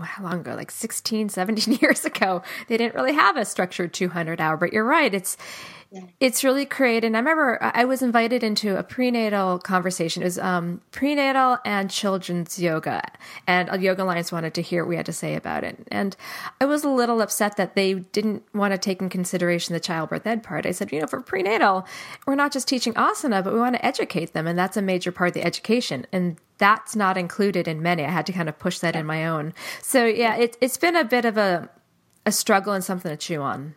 how 0.00 0.22
long 0.22 0.40
ago 0.40 0.54
like 0.54 0.70
16 0.70 1.28
17 1.28 1.74
years 1.82 2.04
ago 2.04 2.42
they 2.68 2.76
didn't 2.76 2.94
really 2.94 3.12
have 3.12 3.36
a 3.36 3.44
structured 3.44 3.92
200 3.92 4.40
hour 4.40 4.56
but 4.56 4.72
you're 4.72 4.84
right 4.84 5.14
it's 5.14 5.36
yeah. 5.90 6.00
it's 6.18 6.42
really 6.42 6.64
created 6.64 7.06
and 7.06 7.16
i 7.16 7.20
remember 7.20 7.58
i 7.60 7.84
was 7.84 8.00
invited 8.00 8.42
into 8.42 8.78
a 8.78 8.82
prenatal 8.82 9.58
conversation 9.58 10.22
it 10.22 10.24
was 10.26 10.38
um, 10.38 10.80
prenatal 10.90 11.58
and 11.66 11.90
children's 11.90 12.58
yoga 12.58 13.02
and 13.46 13.68
a 13.70 13.78
yoga 13.78 14.02
alliance 14.02 14.32
wanted 14.32 14.54
to 14.54 14.62
hear 14.62 14.82
what 14.82 14.88
we 14.88 14.96
had 14.96 15.04
to 15.04 15.12
say 15.12 15.34
about 15.34 15.62
it 15.62 15.86
and 15.90 16.16
i 16.60 16.64
was 16.64 16.84
a 16.84 16.88
little 16.88 17.20
upset 17.20 17.56
that 17.58 17.74
they 17.74 17.92
didn't 17.92 18.42
want 18.54 18.72
to 18.72 18.78
take 18.78 19.02
in 19.02 19.10
consideration 19.10 19.74
the 19.74 19.80
childbirth 19.80 20.26
ed 20.26 20.42
part 20.42 20.64
i 20.64 20.70
said 20.70 20.90
you 20.90 21.00
know 21.00 21.06
for 21.06 21.20
prenatal 21.20 21.86
we're 22.26 22.34
not 22.34 22.52
just 22.52 22.66
teaching 22.66 22.94
asana 22.94 23.44
but 23.44 23.52
we 23.52 23.58
want 23.58 23.74
to 23.74 23.84
educate 23.84 24.32
them 24.32 24.46
and 24.46 24.58
that's 24.58 24.78
a 24.78 24.82
major 24.82 25.12
part 25.12 25.28
of 25.28 25.34
the 25.34 25.44
education 25.44 26.06
and 26.12 26.38
that's 26.62 26.94
not 26.94 27.18
included 27.18 27.66
in 27.66 27.82
many. 27.82 28.04
I 28.04 28.10
had 28.10 28.24
to 28.26 28.32
kind 28.32 28.48
of 28.48 28.56
push 28.56 28.78
that 28.78 28.94
in 28.94 29.04
my 29.04 29.26
own. 29.26 29.52
So 29.80 30.04
yeah, 30.04 30.36
it, 30.36 30.56
it's 30.60 30.76
been 30.76 30.94
a 30.94 31.04
bit 31.04 31.24
of 31.24 31.36
a 31.36 31.68
a 32.24 32.30
struggle 32.30 32.72
and 32.72 32.84
something 32.84 33.10
to 33.10 33.16
chew 33.16 33.42
on. 33.42 33.74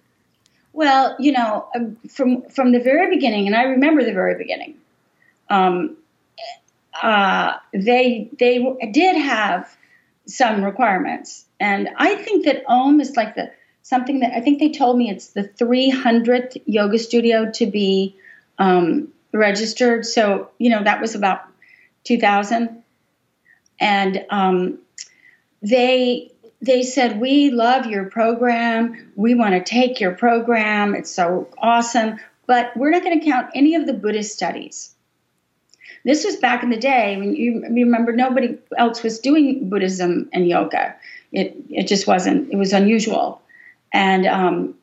Well, 0.72 1.16
you 1.20 1.32
know, 1.32 1.68
um, 1.76 1.98
from 2.08 2.44
from 2.44 2.74
the 2.74 2.80
very 2.80 3.10
beginning, 3.10 3.48
and 3.48 3.56
I 3.56 3.64
remember 3.64 4.04
the 4.04 4.14
very 4.14 4.38
beginning, 4.38 4.76
um, 5.50 5.98
uh, 7.02 7.54
they 7.74 8.30
they 8.38 8.64
did 8.92 9.16
have 9.16 9.76
some 10.28 10.64
requirements, 10.64 11.46
and 11.60 11.90
I 11.98 12.14
think 12.16 12.46
that 12.46 12.66
Om 12.68 13.02
is 13.02 13.16
like 13.16 13.34
the 13.34 13.52
something 13.82 14.20
that 14.20 14.34
I 14.36 14.42
think 14.42 14.60
they 14.60 14.70
told 14.70 14.96
me 14.96 15.10
it's 15.10 15.30
the 15.30 15.44
300th 15.44 16.62
yoga 16.68 17.00
studio 17.00 17.50
to 17.52 17.66
be 17.66 18.16
um, 18.60 19.08
registered. 19.32 20.06
So 20.06 20.52
you 20.60 20.70
know 20.70 20.84
that 20.84 21.02
was 21.02 21.16
about 21.16 21.48
2000, 22.06 22.84
and 23.80 24.26
um, 24.30 24.80
they 25.62 26.32
they 26.62 26.84
said 26.84 27.20
we 27.20 27.51
love 27.51 27.86
your 27.86 28.06
program. 28.06 29.12
We 29.16 29.36
want 29.36 29.53
to 29.53 29.64
take 29.64 29.99
your 29.99 30.14
program. 30.14 30.95
It's 30.95 31.12
so 31.12 31.49
awesome, 31.58 32.20
but 32.47 32.76
we're 32.76 32.91
not 32.91 33.03
going 33.03 33.20
to 33.20 33.26
count 33.26 33.49
any 33.53 33.76
of 33.76 33.86
the 33.86 33.93
Buddhist 33.93 34.34
studies. 34.34 34.95
This 36.03 36.24
was 36.24 36.36
back 36.36 36.64
in 36.64 36.70
the 36.70 36.78
day 36.78 37.18
when 37.18 37.36
you, 37.36 37.64
remember 37.64 38.12
nobody 38.12 38.58
else 38.78 39.01
was 39.01 39.20
doing 39.20 39.70
Buddhism 39.70 40.30
and 40.32 40.47
yoga. 40.47 40.95
It 41.32 41.56
it 41.70 41.88
just 41.88 42.08
wasn't. 42.08 42.53
It 42.53 42.58
was 42.58 42.74
unusual, 42.74 43.41
and 43.91 44.26
um, 44.28 44.76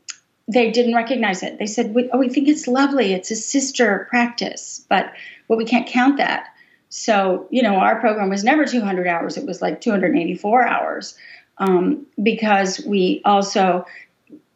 they 0.49 0.73
didn't 0.73 0.95
recognize 0.95 1.43
it. 1.45 1.59
They 1.59 1.67
said, 1.67 1.95
we, 1.95 2.11
"Oh, 2.13 2.19
we 2.19 2.29
think 2.29 2.49
it's 2.49 2.67
lovely. 2.67 3.13
It's 3.13 3.31
a 3.31 3.37
sister 3.37 4.07
practice, 4.11 4.85
but 4.89 5.13
well, 5.47 5.57
we 5.57 5.65
can't 5.65 5.87
count 5.87 6.19
that." 6.19 6.52
So, 6.95 7.47
you 7.51 7.63
know, 7.63 7.77
our 7.77 7.99
program 8.01 8.29
was 8.29 8.45
never 8.45 8.67
200 8.67 9.07
hours, 9.07 9.39
it 9.39 9.47
was 9.47 9.63
like 9.63 9.81
284 9.81 10.69
hours 10.69 11.15
um, 11.57 12.05
because 12.23 12.85
we 12.87 13.23
also 13.25 13.87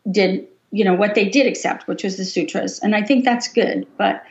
did, 0.08 0.46
you 0.70 0.84
know, 0.84 0.92
what 0.92 1.14
they 1.14 1.30
did 1.30 1.46
accept, 1.46 1.88
which 1.88 2.04
was 2.04 2.18
the 2.18 2.26
sutras. 2.26 2.80
And 2.80 2.94
I 2.94 3.02
think 3.02 3.24
that's 3.24 3.48
good. 3.48 3.86
But, 3.96 4.22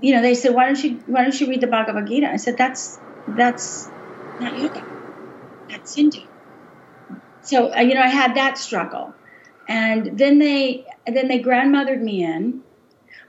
you 0.00 0.14
know, 0.14 0.22
they 0.22 0.34
said, 0.34 0.54
why 0.54 0.64
don't 0.64 0.82
you, 0.82 0.92
why 1.04 1.20
don't 1.20 1.38
you 1.38 1.48
read 1.48 1.60
the 1.60 1.66
Bhagavad 1.66 2.06
Gita? 2.06 2.30
I 2.32 2.36
said, 2.36 2.56
that's, 2.56 2.98
that's 3.28 3.90
not 4.40 4.58
yoga, 4.58 4.82
that's 5.68 5.94
Hindu. 5.94 6.22
So, 7.42 7.74
uh, 7.74 7.80
you 7.80 7.92
know, 7.92 8.00
I 8.00 8.08
had 8.08 8.36
that 8.36 8.56
struggle. 8.56 9.12
And 9.68 10.18
then 10.18 10.38
they, 10.38 10.86
and 11.06 11.14
then 11.14 11.28
they 11.28 11.42
grandmothered 11.42 12.00
me 12.00 12.24
in, 12.24 12.62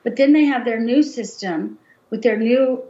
but 0.05 0.15
then 0.15 0.32
they 0.32 0.45
have 0.45 0.63
their 0.63 0.80
new 0.80 1.03
system 1.03 1.80
with 2.09 2.22
their 2.22 2.38
new 2.38 2.82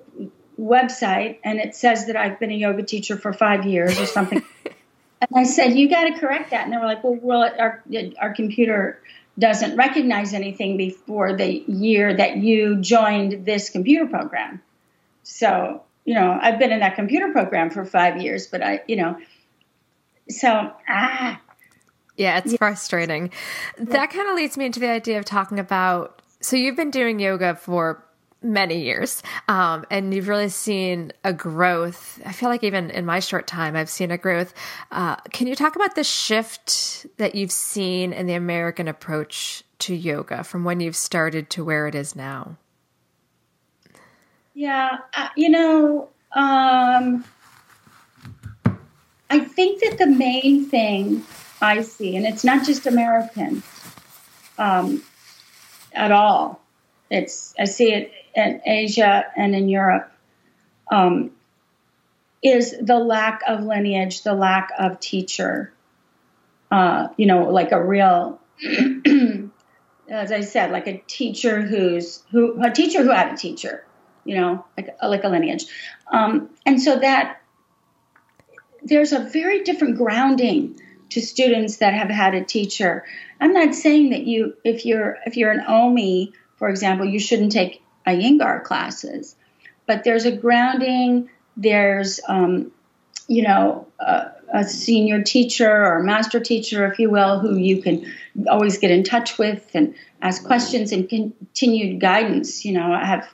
website 0.60 1.40
and 1.44 1.60
it 1.60 1.76
says 1.76 2.08
that 2.08 2.16
I've 2.16 2.40
been 2.40 2.52
a 2.52 2.56
yoga 2.56 2.84
teacher 2.84 3.18
for 3.18 3.34
five 3.34 3.66
years 3.66 4.00
or 4.00 4.06
something. 4.06 4.44
and 4.66 5.30
I 5.36 5.44
said, 5.44 5.78
you 5.78 5.90
got 5.90 6.06
to 6.06 6.20
correct 6.20 6.52
that. 6.52 6.66
And 6.66 6.74
they 6.74 6.78
were 6.78 6.86
like, 6.86 7.04
well, 7.04 7.18
well, 7.22 7.52
our, 7.60 7.84
our 8.20 8.34
computer 8.34 9.02
doesn't 9.40 9.76
recognize 9.76 10.34
anything 10.34 10.78
before 10.78 11.36
the 11.38 11.64
year 11.68 12.16
that 12.16 12.38
you 12.38 12.78
joined 12.78 13.46
this 13.46 13.70
computer 13.70 14.08
program. 14.08 14.62
So, 15.24 15.84
you 16.06 16.16
know, 16.16 16.38
I've 16.42 16.58
been 16.58 16.72
in 16.72 16.80
that 16.80 16.96
computer 16.96 17.32
program 17.32 17.70
for 17.70 17.86
five 17.86 18.22
years, 18.22 18.48
but 18.48 18.64
I, 18.64 18.82
you 18.88 18.96
know, 18.96 19.18
so, 20.30 20.72
ah. 20.90 21.40
Yeah, 22.16 22.40
it's 22.40 22.54
yeah. 22.54 22.58
frustrating. 22.58 23.30
That 23.78 24.10
kind 24.10 24.28
of 24.28 24.36
leads 24.36 24.58
me 24.58 24.66
into 24.66 24.80
the 24.80 24.90
idea 24.90 25.20
of 25.20 25.26
talking 25.26 25.60
about 25.60 26.18
so 26.40 26.56
you've 26.56 26.76
been 26.76 26.92
doing 26.92 27.20
yoga 27.20 27.56
for 27.56 28.04
many 28.42 28.82
years. 28.82 29.24
Um, 29.48 29.86
and 29.90 30.14
you've 30.14 30.28
really 30.28 30.50
seen 30.50 31.12
a 31.24 31.34
growth. 31.34 32.22
I 32.26 32.32
feel 32.32 32.50
like 32.50 32.64
even 32.64 32.90
in 32.92 33.06
my 33.06 33.20
short 33.20 33.48
time, 33.48 33.76
I've 33.76 33.90
seen 33.90 34.12
a 34.12 34.18
growth. 34.18 34.54
Uh, 34.92 35.16
can 35.32 35.48
you 35.48 35.56
talk 35.56 35.76
about 35.76 35.96
the 35.96 36.04
shift 36.04 37.06
that 37.18 37.36
you've 37.36 37.52
seen 37.52 38.14
in 38.14 38.28
the 38.28 38.36
American 38.36 38.88
approach 38.88 39.64
to 39.80 39.96
yoga 39.96 40.44
from 40.44 40.64
when 40.64 40.80
you've 40.80 40.96
started 40.96 41.50
to 41.52 41.64
where 41.64 41.88
it 41.88 41.96
is 41.96 42.16
now? 42.16 42.58
Yeah, 44.54 44.98
uh, 45.16 45.30
you 45.36 45.50
know, 45.50 46.10
um, 46.32 47.24
I 49.30 49.40
think 49.40 49.82
that 49.82 49.98
the 49.98 50.08
main 50.08 50.66
thing 50.66 51.24
I 51.62 51.82
see, 51.82 52.16
and 52.16 52.26
it's 52.26 52.44
not 52.44 52.66
just 52.66 52.88
American 52.88 53.62
um, 54.58 55.04
at 55.94 56.12
all. 56.12 56.62
It's 57.10 57.54
I 57.60 57.66
see 57.66 57.94
it 57.94 58.12
in 58.38 58.62
Asia 58.66 59.26
and 59.36 59.56
in 59.56 59.68
Europe. 59.68 60.12
Um, 60.90 61.32
is 62.44 62.76
the 62.80 63.00
lack 63.00 63.42
of 63.48 63.64
lineage, 63.64 64.24
the 64.24 64.34
lack 64.34 64.72
of 64.78 65.00
teacher. 65.00 65.74
Uh, 66.72 67.08
you 67.18 67.26
know, 67.26 67.50
like 67.50 67.72
a 67.72 67.84
real, 67.84 68.40
as 70.10 70.32
I 70.32 70.42
said, 70.42 70.72
like 70.72 70.88
a 70.88 71.04
teacher 71.08 71.62
who's 71.62 72.24
who 72.32 72.62
a 72.62 72.72
teacher 72.72 73.04
who 73.04 73.10
had 73.10 73.34
a 73.34 73.38
teacher. 73.38 73.86
You 74.24 74.36
know, 74.36 74.66
like 74.78 74.96
like 75.02 75.24
a 75.24 75.30
lineage, 75.30 75.66
um, 76.12 76.50
and 76.66 76.82
so 76.82 77.00
that 77.00 77.42
there's 78.84 79.14
a 79.14 79.20
very 79.20 79.64
different 79.64 79.98
grounding 79.98 80.80
to 81.10 81.22
students 81.22 81.78
that 81.78 81.94
have 81.94 82.10
had 82.10 82.36
a 82.36 82.44
teacher. 82.44 83.06
I'm 83.40 83.54
not 83.54 83.74
saying 83.74 84.10
that 84.10 84.28
you, 84.28 84.58
if 84.66 84.86
you're 84.86 85.18
if 85.26 85.38
you're 85.38 85.52
an 85.52 85.64
OMI, 85.66 86.34
for 86.58 86.68
example, 86.68 87.06
you 87.06 87.20
shouldn't 87.20 87.54
take 87.54 87.82
Iyengar 88.08 88.64
classes, 88.64 89.36
but 89.86 90.04
there's 90.04 90.26
a 90.26 90.32
grounding. 90.32 91.30
There's, 91.56 92.20
um, 92.28 92.72
you 93.28 93.44
know, 93.44 93.88
a, 94.00 94.32
a 94.54 94.64
senior 94.64 95.24
teacher 95.24 95.86
or 95.86 96.02
master 96.02 96.40
teacher, 96.40 96.90
if 96.92 97.00
you 97.00 97.10
will, 97.10 97.40
who 97.40 97.58
you 97.58 97.82
can 97.82 98.12
always 98.50 98.78
get 98.78 98.92
in 98.92 99.04
touch 99.04 99.38
with 99.38 99.70
and 99.74 99.96
ask 100.22 100.44
questions 100.46 100.92
and 100.92 101.10
continued 101.10 102.00
guidance. 102.00 102.64
You 102.64 102.74
know, 102.74 102.94
I 102.94 103.06
have 103.06 103.28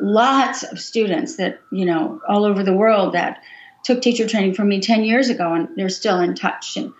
lots 0.00 0.62
of 0.62 0.78
students 0.78 1.36
that 1.36 1.60
you 1.72 1.86
know 1.86 2.20
all 2.28 2.44
over 2.44 2.62
the 2.62 2.74
world 2.74 3.14
that 3.14 3.42
took 3.86 4.02
teacher 4.02 4.26
training 4.26 4.52
from 4.52 4.68
me 4.68 4.80
10 4.80 5.04
years 5.04 5.28
ago 5.28 5.54
and 5.54 5.68
they're 5.76 5.88
still 5.88 6.18
in 6.18 6.34
touch. 6.34 6.76
And 6.76 6.92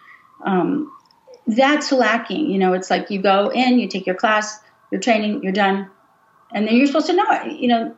um, 0.45 0.93
that's 1.47 1.91
lacking. 1.91 2.49
You 2.49 2.59
know, 2.59 2.75
it's 2.75 2.91
like 2.91 3.11
you 3.11 3.21
go 3.21 3.49
in, 3.49 3.81
you 3.81 3.89
take 3.89 4.07
your 4.07 4.15
class, 4.15 4.61
your 4.93 5.01
training, 5.01 5.43
you're 5.43 5.53
done. 5.53 5.91
And 6.57 6.67
then 6.67 6.75
you're 6.75 6.87
supposed 6.87 7.09
to 7.09 7.13
know 7.13 7.27
it. 7.29 7.61
You 7.61 7.69
know, 7.69 7.95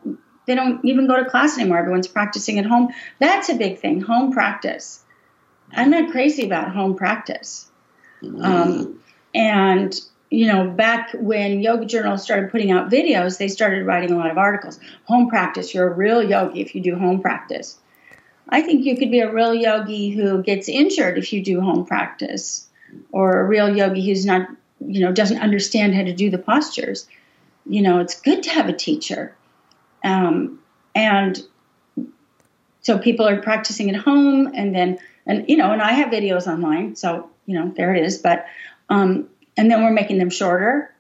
they 0.46 0.56
don't 0.56 0.84
even 0.84 1.06
go 1.06 1.16
to 1.16 1.30
class 1.30 1.56
anymore. 1.56 1.78
Everyone's 1.78 2.08
practicing 2.08 2.58
at 2.58 2.66
home. 2.66 2.88
That's 3.20 3.48
a 3.48 3.54
big 3.54 3.78
thing, 3.78 4.00
home 4.00 4.32
practice. 4.32 5.04
I'm 5.72 5.90
not 5.90 6.10
crazy 6.10 6.44
about 6.44 6.72
home 6.72 6.96
practice. 6.96 7.70
Um, 8.40 9.00
and, 9.32 9.94
you 10.28 10.48
know, 10.48 10.68
back 10.68 11.10
when 11.14 11.60
Yoga 11.60 11.86
Journal 11.86 12.18
started 12.18 12.50
putting 12.50 12.72
out 12.72 12.90
videos, 12.90 13.38
they 13.38 13.46
started 13.46 13.86
writing 13.86 14.10
a 14.10 14.16
lot 14.16 14.32
of 14.32 14.38
articles. 14.38 14.80
Home 15.04 15.28
practice, 15.28 15.72
you're 15.72 15.86
a 15.86 15.94
real 15.94 16.20
yogi 16.20 16.60
if 16.60 16.74
you 16.74 16.80
do 16.80 16.96
home 16.96 17.20
practice. 17.20 17.78
I 18.48 18.62
think 18.62 18.84
you 18.84 18.96
could 18.96 19.12
be 19.12 19.20
a 19.20 19.32
real 19.32 19.54
yogi 19.54 20.10
who 20.10 20.42
gets 20.42 20.68
injured 20.68 21.16
if 21.16 21.32
you 21.32 21.44
do 21.44 21.60
home 21.60 21.86
practice, 21.86 22.66
or 23.12 23.38
a 23.38 23.44
real 23.44 23.76
yogi 23.76 24.04
who's 24.04 24.26
not, 24.26 24.48
you 24.80 25.00
know, 25.02 25.12
doesn't 25.12 25.38
understand 25.38 25.94
how 25.94 26.02
to 26.02 26.12
do 26.12 26.28
the 26.28 26.38
postures. 26.38 27.06
You 27.68 27.82
know, 27.82 28.00
it's 28.00 28.20
good 28.20 28.42
to 28.44 28.50
have 28.50 28.68
a 28.68 28.72
teacher. 28.72 29.36
Um, 30.04 30.60
and 30.94 31.40
so 32.80 32.98
people 32.98 33.28
are 33.28 33.40
practicing 33.40 33.90
at 33.90 33.96
home 33.96 34.50
and 34.54 34.74
then, 34.74 34.98
and, 35.26 35.48
you 35.48 35.56
know, 35.56 35.72
and 35.72 35.82
I 35.82 35.92
have 35.92 36.10
videos 36.10 36.46
online. 36.46 36.96
So, 36.96 37.30
you 37.46 37.58
know, 37.58 37.72
there 37.76 37.94
it 37.94 38.04
is. 38.04 38.18
But, 38.18 38.46
um, 38.88 39.28
and 39.56 39.70
then 39.70 39.82
we're 39.82 39.92
making 39.92 40.18
them 40.18 40.30
shorter. 40.30 40.94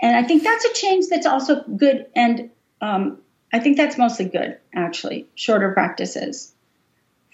And 0.00 0.16
I 0.16 0.22
think 0.22 0.42
that's 0.42 0.64
a 0.64 0.72
change 0.72 1.06
that's 1.08 1.26
also 1.26 1.62
good. 1.62 2.06
And 2.16 2.50
um, 2.80 3.18
I 3.52 3.58
think 3.60 3.76
that's 3.76 3.98
mostly 3.98 4.26
good, 4.26 4.58
actually, 4.74 5.26
shorter 5.34 5.72
practices 5.72 6.52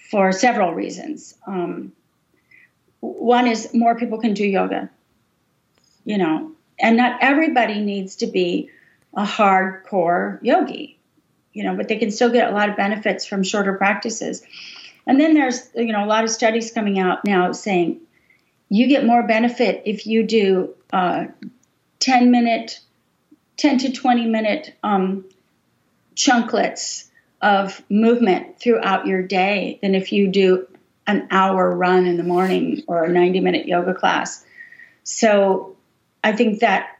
for 0.09 0.31
several 0.31 0.73
reasons. 0.73 1.35
Um, 1.47 1.93
one 2.99 3.47
is 3.47 3.73
more 3.73 3.95
people 3.97 4.19
can 4.19 4.33
do 4.33 4.45
yoga, 4.45 4.89
you 6.05 6.17
know, 6.17 6.51
and 6.81 6.97
not 6.97 7.19
everybody 7.21 7.79
needs 7.79 8.17
to 8.17 8.27
be 8.27 8.69
a 9.13 9.23
hardcore 9.23 10.39
yogi, 10.41 10.99
you 11.53 11.63
know, 11.63 11.75
but 11.75 11.87
they 11.87 11.97
can 11.97 12.11
still 12.11 12.29
get 12.29 12.49
a 12.49 12.53
lot 12.53 12.69
of 12.69 12.75
benefits 12.75 13.25
from 13.25 13.43
shorter 13.43 13.73
practices. 13.73 14.43
And 15.05 15.19
then 15.19 15.33
there's, 15.33 15.69
you 15.75 15.91
know, 15.91 16.03
a 16.03 16.07
lot 16.07 16.23
of 16.23 16.29
studies 16.29 16.71
coming 16.71 16.99
out 16.99 17.25
now 17.25 17.51
saying 17.51 18.01
you 18.69 18.87
get 18.87 19.05
more 19.05 19.23
benefit 19.23 19.83
if 19.85 20.05
you 20.05 20.23
do 20.23 20.73
uh, 20.93 21.25
10 21.99 22.31
minute, 22.31 22.79
10 23.57 23.79
to 23.79 23.91
20 23.91 24.27
minute 24.27 24.73
um, 24.83 25.25
chunklets 26.15 27.09
of 27.41 27.81
movement 27.89 28.59
throughout 28.59 29.07
your 29.07 29.21
day 29.21 29.79
than 29.81 29.95
if 29.95 30.11
you 30.11 30.27
do 30.27 30.67
an 31.07 31.27
hour 31.31 31.75
run 31.75 32.05
in 32.05 32.17
the 32.17 32.23
morning 32.23 32.83
or 32.87 33.03
a 33.03 33.09
90 33.09 33.39
minute 33.39 33.67
yoga 33.67 33.93
class. 33.93 34.45
So 35.03 35.75
I 36.23 36.33
think 36.33 36.59
that 36.59 36.97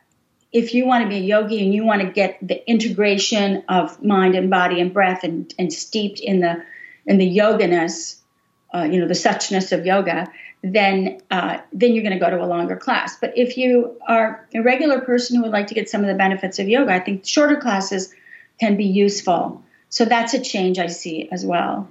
if 0.52 0.74
you 0.74 0.86
want 0.86 1.04
to 1.04 1.10
be 1.10 1.18
a 1.18 1.20
yogi 1.20 1.64
and 1.64 1.74
you 1.74 1.86
want 1.86 2.02
to 2.02 2.10
get 2.10 2.38
the 2.42 2.70
integration 2.70 3.64
of 3.70 4.04
mind 4.04 4.36
and 4.36 4.50
body 4.50 4.82
and 4.82 4.94
breath 4.94 5.24
and, 5.24 5.54
and 5.58 5.72
steeped 5.72 6.20
in 6.20 6.42
the 6.42 6.64
in 7.06 7.18
the 7.18 7.38
yoganess, 7.38 8.18
uh, 8.74 8.84
you 8.84 9.00
know, 9.00 9.08
the 9.08 9.14
suchness 9.14 9.72
of 9.72 9.86
yoga, 9.86 10.32
then 10.64 11.22
uh, 11.32 11.60
then 11.74 11.94
you're 11.94 12.04
going 12.04 12.18
to 12.18 12.24
go 12.24 12.30
to 12.30 12.44
a 12.44 12.46
longer 12.46 12.76
class. 12.76 13.18
But 13.20 13.38
if 13.38 13.58
you 13.58 13.98
are 14.08 14.48
a 14.54 14.62
regular 14.62 15.00
person 15.02 15.38
who 15.38 15.44
would 15.44 15.52
like 15.52 15.68
to 15.68 15.74
get 15.74 15.90
some 15.90 16.02
of 16.02 16.08
the 16.08 16.16
benefits 16.16 16.60
of 16.60 16.68
yoga, 16.68 16.94
I 16.94 17.00
think 17.00 17.26
shorter 17.26 17.56
classes 17.56 18.14
can 18.60 18.78
be 18.78 18.86
useful. 18.86 19.64
So 19.90 20.06
that's 20.06 20.34
a 20.34 20.42
change 20.42 20.80
I 20.80 20.88
see 20.88 21.30
as 21.32 21.46
well. 21.46 21.88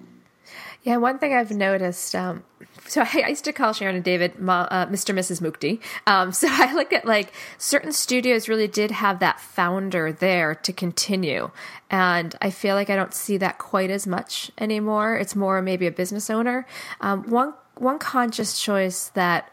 Yeah, 0.83 0.97
one 0.97 1.19
thing 1.19 1.35
I've 1.35 1.51
noticed. 1.51 2.15
Um, 2.15 2.43
so 2.87 3.03
I, 3.03 3.23
I, 3.27 3.29
used 3.29 3.45
to 3.45 3.53
call 3.53 3.73
Sharon 3.73 3.97
and 3.97 4.05
David 4.05 4.33
uh, 4.37 4.87
Mr. 4.87 5.15
Mrs. 5.15 5.41
Mukti. 5.41 5.81
Um, 6.07 6.33
so 6.41 6.49
I 6.51 6.75
look 6.75 6.93
at 6.93 7.05
like 7.05 7.33
certain 7.59 7.93
studios 7.93 8.49
really 8.49 8.69
did 8.69 8.91
have 8.91 9.19
that 9.21 9.41
founder 9.41 10.13
there 10.13 10.55
to 10.55 10.73
continue, 10.73 11.51
and 11.91 12.35
I 12.41 12.51
feel 12.51 12.75
like 12.75 12.91
I 12.91 12.97
don't 12.97 13.15
see 13.15 13.37
that 13.39 13.59
quite 13.59 13.91
as 13.91 14.07
much 14.07 14.51
anymore. 14.59 15.17
It's 15.17 15.37
more 15.37 15.61
maybe 15.61 15.87
a 15.87 15.93
business 15.93 16.31
owner. 16.31 16.67
Um, 17.01 17.25
one 17.25 17.55
one 17.77 17.99
conscious 17.99 18.61
choice 18.61 19.09
that 19.11 19.53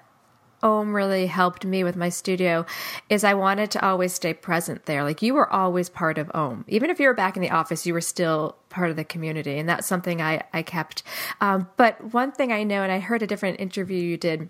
Om 0.63 0.95
really 0.95 1.27
helped 1.27 1.65
me 1.65 1.83
with 1.83 1.95
my 1.95 2.09
studio 2.09 2.65
is 3.09 3.23
I 3.23 3.33
wanted 3.33 3.71
to 3.71 3.85
always 3.85 4.13
stay 4.13 4.33
present 4.33 4.85
there. 4.85 5.03
Like 5.03 5.21
you 5.21 5.33
were 5.33 5.51
always 5.51 5.89
part 5.89 6.17
of 6.17 6.31
Om. 6.33 6.65
Even 6.67 6.89
if 6.89 6.99
you 6.99 7.07
were 7.07 7.13
back 7.13 7.35
in 7.35 7.41
the 7.41 7.51
office, 7.51 7.85
you 7.85 7.93
were 7.93 8.01
still 8.01 8.55
part 8.69 8.89
of 8.89 8.95
the 8.95 9.03
community. 9.03 9.59
And 9.59 9.69
that's 9.69 9.87
something 9.87 10.21
I, 10.21 10.43
I 10.53 10.63
kept. 10.63 11.03
Um, 11.41 11.69
but 11.77 12.13
one 12.13 12.31
thing 12.31 12.51
I 12.51 12.63
know, 12.63 12.83
and 12.83 12.91
I 12.91 12.99
heard 12.99 13.21
a 13.21 13.27
different 13.27 13.59
interview 13.59 13.97
you 13.97 14.17
did, 14.17 14.49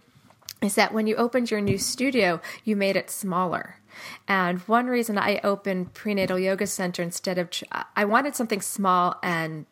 is 0.62 0.76
that 0.76 0.94
when 0.94 1.08
you 1.08 1.16
opened 1.16 1.52
your 1.52 1.62
new 1.62 1.78
studio, 1.78 2.42
you 2.64 2.76
made 2.76 2.96
it 2.96 3.10
smaller. 3.10 3.80
And 4.28 4.60
one 4.62 4.88
reason 4.88 5.18
I 5.18 5.40
opened 5.44 5.94
Prenatal 5.94 6.40
Yoga 6.40 6.68
Center 6.68 7.04
instead 7.04 7.38
of, 7.38 7.50
I 7.96 8.06
wanted 8.06 8.36
something 8.36 8.62
small 8.62 9.18
and 9.22 9.66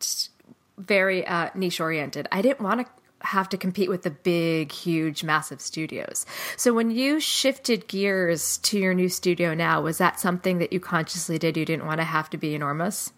very 0.78 1.26
uh, 1.26 1.50
niche 1.54 1.80
oriented. 1.80 2.28
I 2.30 2.42
didn't 2.42 2.60
want 2.60 2.86
to 2.86 2.92
have 3.26 3.48
to 3.50 3.56
compete 3.56 3.88
with 3.88 4.02
the 4.02 4.10
big, 4.10 4.72
huge, 4.72 5.24
massive 5.24 5.60
studios. 5.60 6.24
So 6.56 6.72
when 6.72 6.90
you 6.90 7.20
shifted 7.20 7.88
gears 7.88 8.58
to 8.58 8.78
your 8.78 8.94
new 8.94 9.08
studio 9.08 9.54
now, 9.54 9.80
was 9.82 9.98
that 9.98 10.20
something 10.20 10.58
that 10.58 10.72
you 10.72 10.80
consciously 10.80 11.38
did? 11.38 11.56
You 11.56 11.64
didn't 11.64 11.86
want 11.86 11.98
to 12.00 12.04
have 12.04 12.30
to 12.30 12.38
be 12.38 12.54
enormous? 12.54 13.12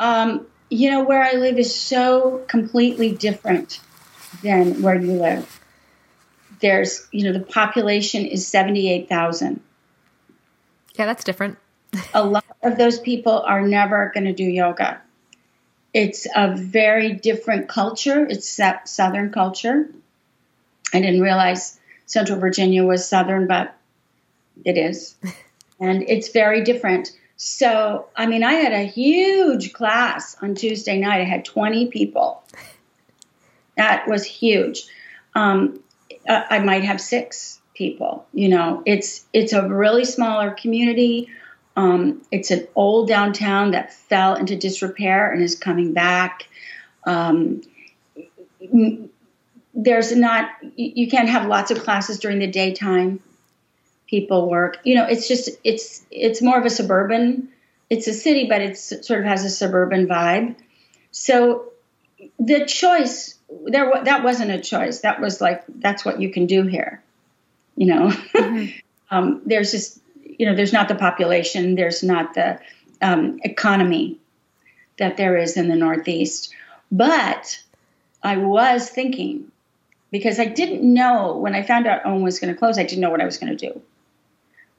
Um, 0.00 0.46
you 0.70 0.90
know, 0.90 1.04
where 1.04 1.22
I 1.22 1.32
live 1.32 1.58
is 1.58 1.74
so 1.74 2.44
completely 2.48 3.12
different 3.12 3.80
than 4.42 4.82
where 4.82 4.94
you 4.94 5.12
live. 5.12 5.60
There's, 6.60 7.06
you 7.12 7.24
know, 7.24 7.32
the 7.32 7.44
population 7.44 8.24
is 8.24 8.46
78,000. 8.46 9.60
Yeah, 10.94 11.06
that's 11.06 11.24
different. 11.24 11.58
a 12.14 12.24
lot 12.24 12.44
of 12.62 12.78
those 12.78 12.98
people 12.98 13.42
are 13.46 13.60
never 13.60 14.10
going 14.14 14.24
to 14.24 14.32
do 14.32 14.44
yoga. 14.44 15.00
It's 15.94 16.26
a 16.34 16.54
very 16.56 17.12
different 17.12 17.68
culture. 17.68 18.26
It's 18.26 18.58
Southern 18.84 19.30
culture. 19.30 19.88
I 20.94 21.00
didn't 21.00 21.20
realize 21.20 21.78
Central 22.06 22.38
Virginia 22.38 22.84
was 22.84 23.08
Southern, 23.08 23.46
but 23.46 23.74
it 24.64 24.78
is. 24.78 25.16
and 25.80 26.02
it's 26.08 26.30
very 26.30 26.62
different. 26.62 27.12
So, 27.36 28.06
I 28.16 28.26
mean, 28.26 28.44
I 28.44 28.54
had 28.54 28.72
a 28.72 28.84
huge 28.84 29.72
class 29.72 30.36
on 30.40 30.54
Tuesday 30.54 30.98
night. 30.98 31.20
I 31.20 31.24
had 31.24 31.44
20 31.44 31.88
people. 31.88 32.42
That 33.74 34.06
was 34.06 34.22
huge. 34.22 34.84
Um, 35.34 35.80
I 36.28 36.58
might 36.58 36.84
have 36.84 37.00
six 37.00 37.58
people. 37.74 38.26
You 38.34 38.50
know, 38.50 38.82
it's 38.84 39.24
it's 39.32 39.54
a 39.54 39.66
really 39.66 40.04
smaller 40.04 40.50
community. 40.50 41.30
Um, 41.76 42.22
it's 42.30 42.50
an 42.50 42.68
old 42.74 43.08
downtown 43.08 43.70
that 43.70 43.92
fell 43.92 44.34
into 44.34 44.56
disrepair 44.56 45.30
and 45.32 45.42
is 45.42 45.54
coming 45.54 45.92
back. 45.94 46.48
Um, 47.06 47.62
there's 49.74 50.14
not, 50.14 50.50
you 50.76 51.08
can't 51.08 51.28
have 51.28 51.48
lots 51.48 51.70
of 51.70 51.82
classes 51.82 52.18
during 52.18 52.38
the 52.38 52.46
daytime. 52.46 53.20
people 54.12 54.48
work. 54.48 54.78
You 54.84 54.94
know, 54.96 55.06
it's 55.06 55.26
just 55.26 55.48
it's 55.64 56.04
it's 56.10 56.42
more 56.42 56.58
of 56.58 56.66
a 56.66 56.70
suburban. 56.70 57.48
It's 57.88 58.06
a 58.06 58.12
city, 58.12 58.46
but 58.46 58.60
it's 58.60 59.06
sort 59.06 59.20
of 59.20 59.24
has 59.24 59.44
a 59.44 59.50
suburban 59.50 60.06
vibe. 60.06 60.56
So 61.10 61.72
the 62.38 62.66
choice 62.66 63.38
there 63.64 63.90
that 64.04 64.22
wasn't 64.22 64.50
a 64.50 64.60
choice. 64.60 65.00
That 65.00 65.20
was 65.20 65.40
like 65.40 65.64
that's 65.66 66.04
what 66.04 66.20
you 66.20 66.30
can 66.30 66.46
do 66.46 66.64
here. 66.64 67.02
You 67.74 67.86
know, 67.86 68.08
mm-hmm. 68.08 68.78
um, 69.10 69.40
there's 69.46 69.72
just 69.72 69.98
you 70.42 70.48
know 70.48 70.56
there's 70.56 70.72
not 70.72 70.88
the 70.88 70.96
population, 70.96 71.76
there's 71.76 72.02
not 72.02 72.34
the 72.34 72.58
um, 73.00 73.38
economy 73.44 74.18
that 74.98 75.16
there 75.16 75.36
is 75.36 75.56
in 75.56 75.68
the 75.68 75.76
Northeast, 75.76 76.52
but 76.90 77.62
I 78.24 78.38
was 78.38 78.90
thinking 78.90 79.52
because 80.10 80.40
I 80.40 80.46
didn't 80.46 80.82
know 80.82 81.36
when 81.36 81.54
I 81.54 81.62
found 81.62 81.86
out 81.86 82.04
Om 82.04 82.22
was 82.22 82.40
going 82.40 82.52
to 82.52 82.58
close, 82.58 82.76
I 82.76 82.82
didn't 82.82 83.02
know 83.02 83.10
what 83.10 83.20
I 83.20 83.24
was 83.24 83.38
going 83.38 83.56
to 83.56 83.68
do. 83.68 83.80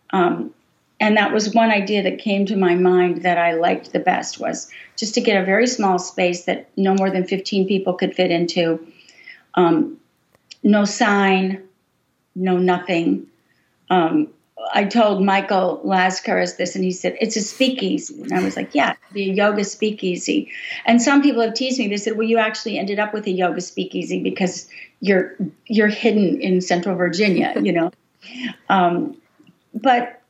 Um, 0.09 0.53
and 0.99 1.15
that 1.15 1.31
was 1.31 1.53
one 1.53 1.71
idea 1.71 2.03
that 2.03 2.19
came 2.19 2.45
to 2.47 2.57
my 2.57 2.75
mind 2.75 3.23
that 3.23 3.37
I 3.37 3.53
liked 3.53 3.93
the 3.93 3.99
best 3.99 4.41
was 4.41 4.69
just 4.97 5.13
to 5.13 5.21
get 5.21 5.41
a 5.41 5.45
very 5.45 5.67
small 5.67 5.97
space 5.97 6.43
that 6.43 6.67
no 6.75 6.93
more 6.93 7.09
than 7.09 7.23
15 7.25 7.69
people 7.69 7.93
could 7.93 8.13
fit 8.13 8.31
into. 8.31 8.85
Um, 9.53 9.97
no 10.61 10.83
sign, 10.83 11.63
no 12.35 12.57
nothing. 12.57 13.27
Um, 13.89 14.27
I 14.73 14.85
told 14.85 15.23
Michael 15.23 15.81
Laskaris 15.83 16.57
this, 16.57 16.75
and 16.75 16.83
he 16.83 16.91
said 16.91 17.17
it's 17.19 17.35
a 17.35 17.41
speakeasy, 17.41 18.21
and 18.21 18.33
I 18.33 18.43
was 18.43 18.55
like, 18.55 18.73
"Yeah, 18.73 18.95
the 19.11 19.23
yoga 19.23 19.63
speakeasy." 19.63 20.51
And 20.85 21.01
some 21.01 21.21
people 21.21 21.41
have 21.41 21.53
teased 21.53 21.79
me. 21.79 21.87
They 21.87 21.97
said, 21.97 22.17
"Well, 22.17 22.27
you 22.27 22.37
actually 22.37 22.77
ended 22.77 22.99
up 22.99 23.13
with 23.13 23.25
a 23.27 23.31
yoga 23.31 23.61
speakeasy 23.61 24.21
because 24.21 24.67
you're 24.99 25.35
you're 25.65 25.87
hidden 25.87 26.41
in 26.41 26.61
Central 26.61 26.95
Virginia, 26.95 27.53
you 27.61 27.71
know." 27.73 27.91
um, 28.69 29.17
but 29.73 30.21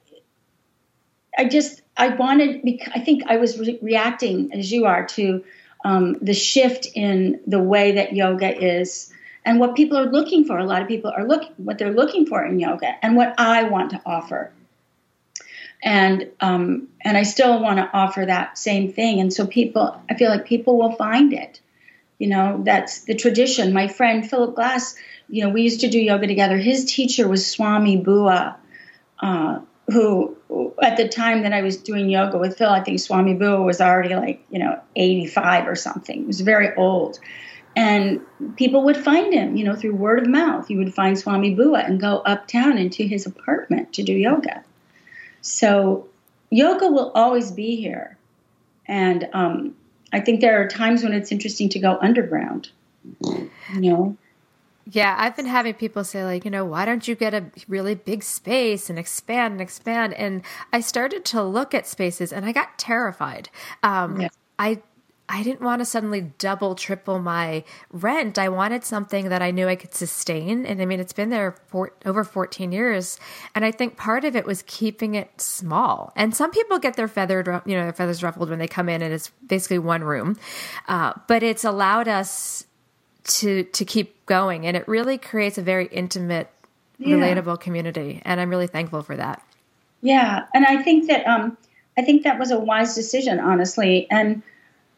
I 1.37 1.45
just 1.45 1.81
I 1.97 2.09
wanted. 2.09 2.61
I 2.93 2.99
think 2.99 3.23
I 3.27 3.37
was 3.37 3.59
re- 3.59 3.79
reacting 3.81 4.53
as 4.53 4.71
you 4.71 4.85
are 4.85 5.05
to 5.07 5.43
um, 5.85 6.17
the 6.21 6.33
shift 6.33 6.87
in 6.95 7.39
the 7.45 7.59
way 7.59 7.93
that 7.93 8.15
yoga 8.15 8.57
is 8.57 9.12
and 9.45 9.59
what 9.59 9.75
people 9.75 9.97
are 9.97 10.09
looking 10.09 10.45
for. 10.45 10.57
A 10.57 10.65
lot 10.65 10.81
of 10.81 10.87
people 10.87 11.11
are 11.15 11.25
looking 11.25 11.51
what 11.57 11.77
they're 11.77 11.93
looking 11.93 12.25
for 12.25 12.43
in 12.43 12.59
yoga, 12.59 12.93
and 13.03 13.15
what 13.15 13.35
I 13.37 13.63
want 13.63 13.91
to 13.91 14.01
offer. 14.05 14.51
And 15.81 16.29
um, 16.39 16.87
and 17.01 17.17
I 17.17 17.23
still 17.23 17.61
want 17.61 17.77
to 17.77 17.89
offer 17.93 18.25
that 18.25 18.57
same 18.57 18.93
thing. 18.93 19.19
And 19.19 19.33
so 19.33 19.45
people, 19.45 20.01
I 20.09 20.15
feel 20.15 20.29
like 20.29 20.45
people 20.45 20.77
will 20.77 20.93
find 20.93 21.33
it. 21.33 21.59
You 22.19 22.27
know, 22.27 22.61
that's 22.63 23.01
the 23.01 23.15
tradition. 23.15 23.73
My 23.73 23.89
friend 23.89 24.27
Philip 24.27 24.55
Glass, 24.55 24.95
you 25.27 25.43
know, 25.43 25.49
we 25.49 25.63
used 25.63 25.81
to 25.81 25.89
do 25.89 25.99
yoga 25.99 26.27
together. 26.27 26.57
His 26.57 26.85
teacher 26.85 27.27
was 27.27 27.45
Swami 27.45 27.97
Bua, 27.97 28.55
uh, 29.19 29.59
who 29.91 30.37
at 30.81 30.97
the 30.97 31.09
time 31.09 31.43
that 31.43 31.53
I 31.53 31.61
was 31.61 31.77
doing 31.77 32.09
yoga 32.09 32.37
with 32.37 32.57
Phil, 32.57 32.69
I 32.69 32.81
think 32.81 32.99
Swami 32.99 33.33
Bua 33.33 33.61
was 33.61 33.81
already 33.81 34.15
like, 34.15 34.45
you 34.49 34.59
know, 34.59 34.79
85 34.95 35.67
or 35.67 35.75
something. 35.75 36.19
He 36.19 36.25
was 36.25 36.41
very 36.41 36.73
old. 36.75 37.19
And 37.75 38.21
people 38.55 38.83
would 38.83 38.97
find 38.97 39.33
him, 39.33 39.55
you 39.55 39.63
know, 39.63 39.75
through 39.75 39.95
word 39.95 40.19
of 40.19 40.27
mouth. 40.27 40.69
You 40.69 40.77
would 40.77 40.93
find 40.93 41.17
Swami 41.17 41.55
Bua 41.55 41.79
and 41.79 41.99
go 41.99 42.17
uptown 42.19 42.77
into 42.77 43.03
his 43.03 43.25
apartment 43.25 43.93
to 43.93 44.03
do 44.03 44.13
yoga. 44.13 44.63
So 45.41 46.07
yoga 46.49 46.87
will 46.87 47.11
always 47.15 47.51
be 47.51 47.75
here. 47.75 48.17
And 48.85 49.27
um, 49.33 49.75
I 50.11 50.19
think 50.19 50.41
there 50.41 50.61
are 50.61 50.67
times 50.67 51.03
when 51.03 51.13
it's 51.13 51.31
interesting 51.31 51.69
to 51.69 51.79
go 51.79 51.97
underground, 52.01 52.69
you 53.21 53.49
know. 53.73 54.17
Yeah, 54.85 55.15
I've 55.17 55.35
been 55.35 55.45
having 55.45 55.75
people 55.75 56.03
say, 56.03 56.25
like, 56.25 56.43
you 56.43 56.51
know, 56.51 56.65
why 56.65 56.83
don't 56.83 57.07
you 57.07 57.15
get 57.15 57.33
a 57.33 57.45
really 57.67 57.95
big 57.95 58.21
space 58.21 58.89
and 58.89 58.99
expand 58.99 59.53
and 59.53 59.61
expand? 59.61 60.13
And 60.13 60.41
I 60.73 60.81
started 60.81 61.23
to 61.25 61.41
look 61.41 61.73
at 61.73 61.87
spaces 61.87 62.33
and 62.33 62.45
I 62.45 62.51
got 62.51 62.77
terrified. 62.77 63.49
Um, 63.81 64.21
yeah. 64.21 64.27
I 64.59 64.81
I 65.29 65.41
didn't 65.41 65.61
want 65.61 65.79
to 65.79 65.85
suddenly 65.85 66.33
double, 66.37 66.75
triple 66.75 67.17
my 67.17 67.63
rent. 67.91 68.37
I 68.37 68.49
wanted 68.49 68.83
something 68.83 69.29
that 69.29 69.41
I 69.41 69.51
knew 69.51 69.67
I 69.67 69.75
could 69.75 69.93
sustain. 69.93 70.65
And 70.65 70.81
I 70.81 70.85
mean, 70.85 70.99
it's 70.99 71.13
been 71.13 71.29
there 71.29 71.55
for 71.67 71.93
over 72.05 72.23
14 72.25 72.71
years. 72.73 73.19
And 73.55 73.63
I 73.63 73.71
think 73.71 73.95
part 73.95 74.25
of 74.25 74.35
it 74.35 74.45
was 74.45 74.63
keeping 74.67 75.15
it 75.15 75.39
small. 75.39 76.11
And 76.17 76.35
some 76.35 76.51
people 76.51 76.77
get 76.77 76.95
their 76.95 77.07
feathered, 77.07 77.47
you 77.65 77.75
know, 77.75 77.83
their 77.83 77.93
feathers 77.93 78.21
ruffled 78.21 78.49
when 78.49 78.59
they 78.59 78.67
come 78.67 78.89
in 78.89 79.01
and 79.01 79.13
it's 79.13 79.29
basically 79.47 79.79
one 79.79 80.03
room. 80.03 80.37
Uh, 80.89 81.13
but 81.27 81.41
it's 81.41 81.63
allowed 81.63 82.09
us 82.09 82.65
to, 83.23 83.63
to 83.63 83.85
keep 83.85 84.25
going. 84.25 84.67
And 84.67 84.75
it 84.75 84.85
really 84.89 85.17
creates 85.17 85.57
a 85.57 85.61
very 85.61 85.87
intimate, 85.87 86.49
yeah. 86.97 87.15
relatable 87.15 87.61
community. 87.61 88.21
And 88.25 88.41
I'm 88.41 88.49
really 88.49 88.67
thankful 88.67 89.01
for 89.03 89.15
that. 89.15 89.41
Yeah. 90.01 90.47
And 90.53 90.65
I 90.65 90.83
think 90.83 91.07
that, 91.07 91.25
um, 91.25 91.57
I 91.97 92.01
think 92.01 92.23
that 92.23 92.39
was 92.39 92.51
a 92.51 92.59
wise 92.59 92.93
decision, 92.93 93.39
honestly. 93.39 94.05
And, 94.11 94.43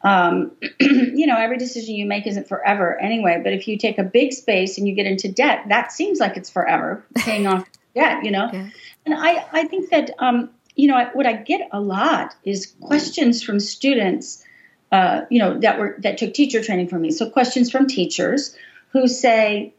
um, 0.02 0.52
you 0.80 1.26
know, 1.26 1.36
every 1.36 1.58
decision 1.58 1.94
you 1.94 2.06
make 2.06 2.26
isn't 2.26 2.48
forever 2.48 2.98
anyway. 3.00 3.40
But 3.42 3.52
if 3.52 3.66
you 3.68 3.78
take 3.78 3.98
a 3.98 4.04
big 4.04 4.32
space 4.32 4.78
and 4.78 4.86
you 4.86 4.94
get 4.94 5.06
into 5.06 5.30
debt, 5.30 5.64
that 5.68 5.92
seems 5.92 6.20
like 6.20 6.36
it's 6.36 6.50
forever 6.50 7.04
paying 7.14 7.46
off 7.46 7.68
debt, 7.94 8.24
you 8.24 8.30
know. 8.30 8.48
Yeah. 8.52 8.68
And 9.04 9.14
I, 9.14 9.46
I 9.52 9.64
think 9.64 9.90
that, 9.90 10.10
um, 10.18 10.50
you 10.74 10.88
know, 10.88 11.10
what 11.14 11.26
I 11.26 11.32
get 11.34 11.68
a 11.72 11.80
lot 11.80 12.34
is 12.44 12.74
questions 12.80 13.42
from 13.42 13.60
students, 13.60 14.44
uh, 14.92 15.22
you 15.30 15.38
know, 15.38 15.58
that 15.60 15.78
were 15.78 15.96
that 16.00 16.18
took 16.18 16.34
teacher 16.34 16.62
training 16.62 16.88
from 16.88 17.02
me. 17.02 17.10
So 17.10 17.30
questions 17.30 17.70
from 17.70 17.86
teachers 17.86 18.54
who 18.90 19.08
say, 19.08 19.72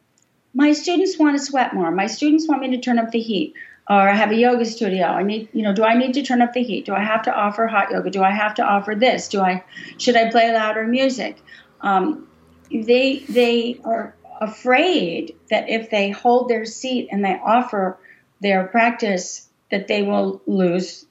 my 0.53 0.73
students 0.73 1.19
want 1.19 1.37
to 1.37 1.43
sweat 1.43 1.73
more. 1.73 1.91
My 1.91 2.07
students 2.07 2.47
want 2.47 2.61
me 2.61 2.71
to 2.71 2.79
turn 2.79 2.97
up 2.97 3.11
the 3.11 3.19
heat 3.19 3.53
or 3.89 4.09
I 4.09 4.13
have 4.13 4.31
a 4.31 4.35
yoga 4.35 4.65
studio. 4.65 5.05
I 5.05 5.23
need, 5.23 5.49
you 5.53 5.63
know, 5.63 5.73
do 5.73 5.83
I 5.83 5.97
need 5.97 6.13
to 6.15 6.23
turn 6.23 6.41
up 6.41 6.53
the 6.53 6.63
heat? 6.63 6.85
Do 6.85 6.93
I 6.93 6.99
have 7.03 7.23
to 7.23 7.33
offer 7.33 7.67
hot 7.67 7.91
yoga? 7.91 8.09
Do 8.09 8.21
I 8.21 8.31
have 8.31 8.55
to 8.55 8.63
offer 8.63 8.95
this? 8.95 9.29
Do 9.29 9.41
I, 9.41 9.63
should 9.97 10.17
I 10.17 10.29
play 10.29 10.51
louder 10.51 10.85
music? 10.85 11.37
Um, 11.79 12.27
they 12.69 13.19
they 13.29 13.79
are 13.85 14.13
afraid 14.41 15.35
that 15.49 15.69
if 15.69 15.89
they 15.89 16.09
hold 16.09 16.49
their 16.49 16.65
seat 16.65 17.07
and 17.11 17.23
they 17.23 17.39
offer 17.43 17.97
their 18.41 18.65
practice, 18.65 19.47
that 19.71 19.87
they 19.87 20.03
will 20.03 20.41
lose 20.45 21.05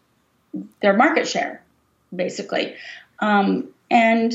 their 0.80 0.94
market 0.94 1.26
share, 1.26 1.62
basically. 2.14 2.74
Um, 3.18 3.68
and 3.90 4.32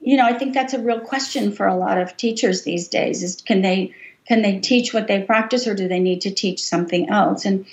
you 0.00 0.16
know, 0.16 0.26
I 0.26 0.36
think 0.36 0.52
that's 0.52 0.74
a 0.74 0.80
real 0.80 1.00
question 1.00 1.52
for 1.52 1.66
a 1.66 1.76
lot 1.76 1.98
of 1.98 2.16
teachers 2.16 2.64
these 2.64 2.88
days: 2.88 3.22
is 3.22 3.36
can 3.40 3.62
they 3.62 3.94
can 4.26 4.42
they 4.42 4.60
teach 4.60 4.94
what 4.94 5.08
they 5.08 5.22
practice 5.22 5.66
or 5.66 5.74
do 5.74 5.88
they 5.88 6.00
need 6.00 6.22
to 6.22 6.30
teach 6.30 6.62
something 6.62 7.08
else? 7.08 7.44
And, 7.44 7.66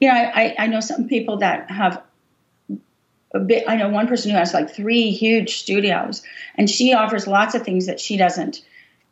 you 0.00 0.08
know, 0.08 0.14
I, 0.14 0.54
I 0.58 0.66
know 0.66 0.80
some 0.80 1.08
people 1.08 1.38
that 1.38 1.70
have 1.70 2.02
a 3.34 3.40
bit, 3.40 3.64
I 3.66 3.76
know 3.76 3.88
one 3.88 4.08
person 4.08 4.30
who 4.30 4.36
has 4.36 4.54
like 4.54 4.74
three 4.74 5.10
huge 5.10 5.56
studios 5.58 6.22
and 6.54 6.68
she 6.68 6.92
offers 6.92 7.26
lots 7.26 7.54
of 7.54 7.62
things 7.62 7.86
that 7.86 8.00
she 8.00 8.16
doesn't 8.16 8.62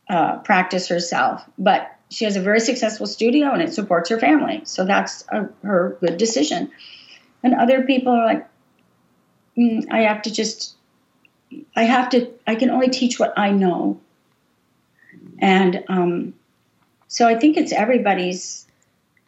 uh, 0.09 0.39
practice 0.39 0.89
herself, 0.89 1.43
but 1.59 1.91
she 2.11 2.25
has 2.27 2.37
a 2.37 2.41
very 2.41 2.61
successful 2.61 3.07
studio 3.07 3.51
and 3.51 3.63
it 3.63 3.73
supports 3.73 4.11
her 4.11 4.19
family. 4.19 4.63
So 4.65 4.85
that's 4.85 5.25
a, 5.29 5.49
her 5.63 5.97
good 6.01 6.19
decision. 6.19 6.71
And 7.43 7.55
other 7.55 7.83
people 7.83 8.13
are 8.13 8.27
like, 8.27 8.49
mm, 9.57 9.87
I 9.91 10.01
have 10.01 10.23
to 10.23 10.31
just, 10.31 10.77
I 11.75 11.85
have 11.85 12.11
to, 12.11 12.31
I 12.47 12.55
can 12.55 12.71
only 12.71 12.91
teach 12.91 13.19
what 13.19 13.33
I 13.39 13.51
know. 13.51 14.01
And, 15.39 15.85
um, 15.89 16.35
so 17.15 17.29
I 17.29 17.39
think 17.39 17.57
it's 17.57 17.71
everybody's, 17.71 18.67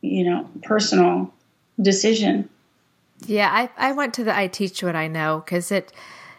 you 0.01 0.25
know, 0.25 0.51
personal 0.65 1.33
decision. 1.81 2.49
Yeah, 3.27 3.49
I, 3.49 3.71
I 3.77 3.93
went 3.93 4.13
to 4.15 4.25
the 4.25 4.37
I 4.37 4.49
teach 4.49 4.83
what 4.83 4.97
I 4.97 5.07
know 5.07 5.45
because 5.45 5.71
it, 5.71 5.93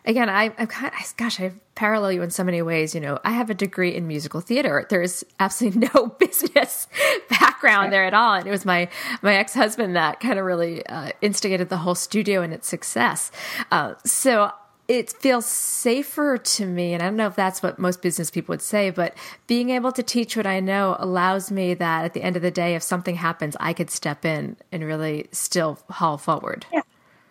again, 0.04 0.30
I, 0.30 0.52
I'm 0.58 0.68
kind 0.68 0.88
of, 0.94 1.16
gosh, 1.16 1.40
I 1.40 1.54
parallel 1.74 2.12
you 2.12 2.22
in 2.22 2.32
so 2.32 2.44
many 2.44 2.62
ways. 2.62 2.94
You 2.94 3.00
know, 3.00 3.18
I 3.24 3.32
have 3.32 3.50
a 3.50 3.54
degree 3.54 3.96
in 3.96 4.08
musical 4.08 4.42
theater. 4.42 4.86
There's 4.90 5.24
absolutely 5.40 5.90
no 5.96 6.08
business 6.20 6.90
background 7.30 7.94
there 7.94 8.04
at 8.04 8.14
all. 8.14 8.34
And 8.34 8.46
it 8.46 8.52
was 8.52 8.66
my, 8.66 8.90
my 9.22 9.36
ex 9.36 9.54
husband 9.54 9.96
that 9.96 10.20
kind 10.20 10.38
of 10.38 10.44
really 10.44 10.86
uh, 10.88 11.12
instigated 11.22 11.70
the 11.70 11.78
whole 11.78 11.96
studio 11.96 12.42
and 12.42 12.54
its 12.54 12.68
success. 12.68 13.32
Uh, 13.72 13.94
so 14.04 14.52
it 14.88 15.12
feels 15.12 15.46
safer 15.46 16.38
to 16.38 16.66
me 16.66 16.94
and 16.94 17.04
i 17.04 17.06
don't 17.06 17.16
know 17.16 17.28
if 17.28 17.36
that's 17.36 17.62
what 17.62 17.78
most 17.78 18.02
business 18.02 18.32
people 18.32 18.54
would 18.54 18.62
say 18.62 18.90
but 18.90 19.16
being 19.46 19.70
able 19.70 19.92
to 19.92 20.02
teach 20.02 20.38
what 20.38 20.48
i 20.48 20.60
know 20.60 20.96
allows 21.00 21.52
me 21.52 21.74
that 21.74 22.06
at 22.06 22.14
the 22.14 22.22
end 22.22 22.36
of 22.36 22.42
the 22.42 22.52
day 22.52 22.76
if 22.76 22.84
something 22.84 23.16
happens 23.16 23.56
i 23.60 23.74
could 23.74 23.90
step 23.90 24.26
in 24.26 24.56
and 24.72 24.84
really 24.84 25.28
still 25.32 25.80
haul 25.90 26.18
forward. 26.18 26.66
Yeah. 26.74 26.82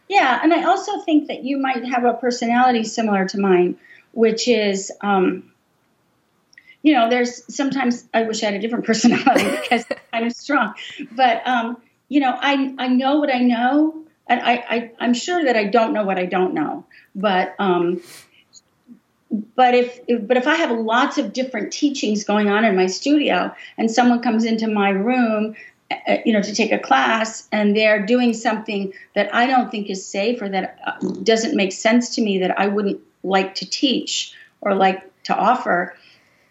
Yeah 0.09 0.41
and 0.43 0.53
i 0.53 0.65
also 0.65 1.01
think 1.01 1.29
that 1.29 1.45
you 1.45 1.59
might 1.59 1.85
have 1.85 2.05
a 2.05 2.15
personality 2.15 2.85
similar 2.85 3.27
to 3.29 3.39
mine 3.39 3.77
which 4.13 4.49
is 4.49 4.91
um, 5.03 5.53
you 6.83 6.95
know 6.95 7.11
there's 7.11 7.43
sometimes 7.55 8.07
i 8.15 8.23
wish 8.23 8.43
i 8.43 8.47
had 8.47 8.55
a 8.55 8.59
different 8.59 8.85
personality 8.91 9.51
because 9.63 9.85
i'm 10.13 10.31
strong 10.31 10.75
but 11.13 11.47
um, 11.47 11.77
you 12.09 12.21
know 12.21 12.37
i 12.41 12.75
i 12.79 12.89
know 12.89 13.19
what 13.19 13.35
i 13.35 13.41
know 13.41 14.06
and 14.29 14.41
I, 14.41 14.65
I 14.69 14.91
i'm 15.01 15.15
sure 15.15 15.45
that 15.45 15.57
i 15.57 15.65
don't 15.65 15.93
know 15.93 16.05
what 16.05 16.19
i 16.19 16.27
don't 16.27 16.55
know 16.55 16.85
but 17.15 17.55
um, 17.59 18.01
but 19.55 19.75
if, 19.75 19.99
if, 20.07 20.27
but 20.27 20.37
if 20.37 20.47
I 20.47 20.55
have 20.55 20.71
lots 20.71 21.19
of 21.19 21.33
different 21.33 21.73
teachings 21.73 22.25
going 22.25 22.49
on 22.49 22.65
in 22.65 22.77
my 22.77 22.87
studio, 22.87 23.53
and 23.77 23.91
someone 23.91 24.23
comes 24.23 24.45
into 24.45 24.69
my 24.69 24.91
room 24.91 25.57
uh, 25.91 26.17
you 26.25 26.33
know, 26.33 26.43
to 26.43 26.53
take 26.53 26.73
a 26.73 26.79
class 26.81 27.47
and 27.53 27.77
they're 27.77 28.05
doing 28.05 28.35
something 28.35 28.93
that 29.15 29.33
I 29.33 29.47
don't 29.47 29.71
think 29.71 29.89
is 29.89 30.05
safe 30.05 30.43
or 30.43 30.49
that 30.49 30.79
uh, 30.85 30.99
doesn't 31.23 31.55
make 31.55 31.73
sense 31.73 32.17
to 32.17 32.23
me 32.23 32.39
that 32.39 32.59
I 32.59 32.67
wouldn't 32.67 33.01
like 33.23 33.55
to 33.57 33.71
teach 33.71 34.35
or 34.61 34.75
like 34.75 35.05
to 35.25 35.37
offer, 35.37 35.95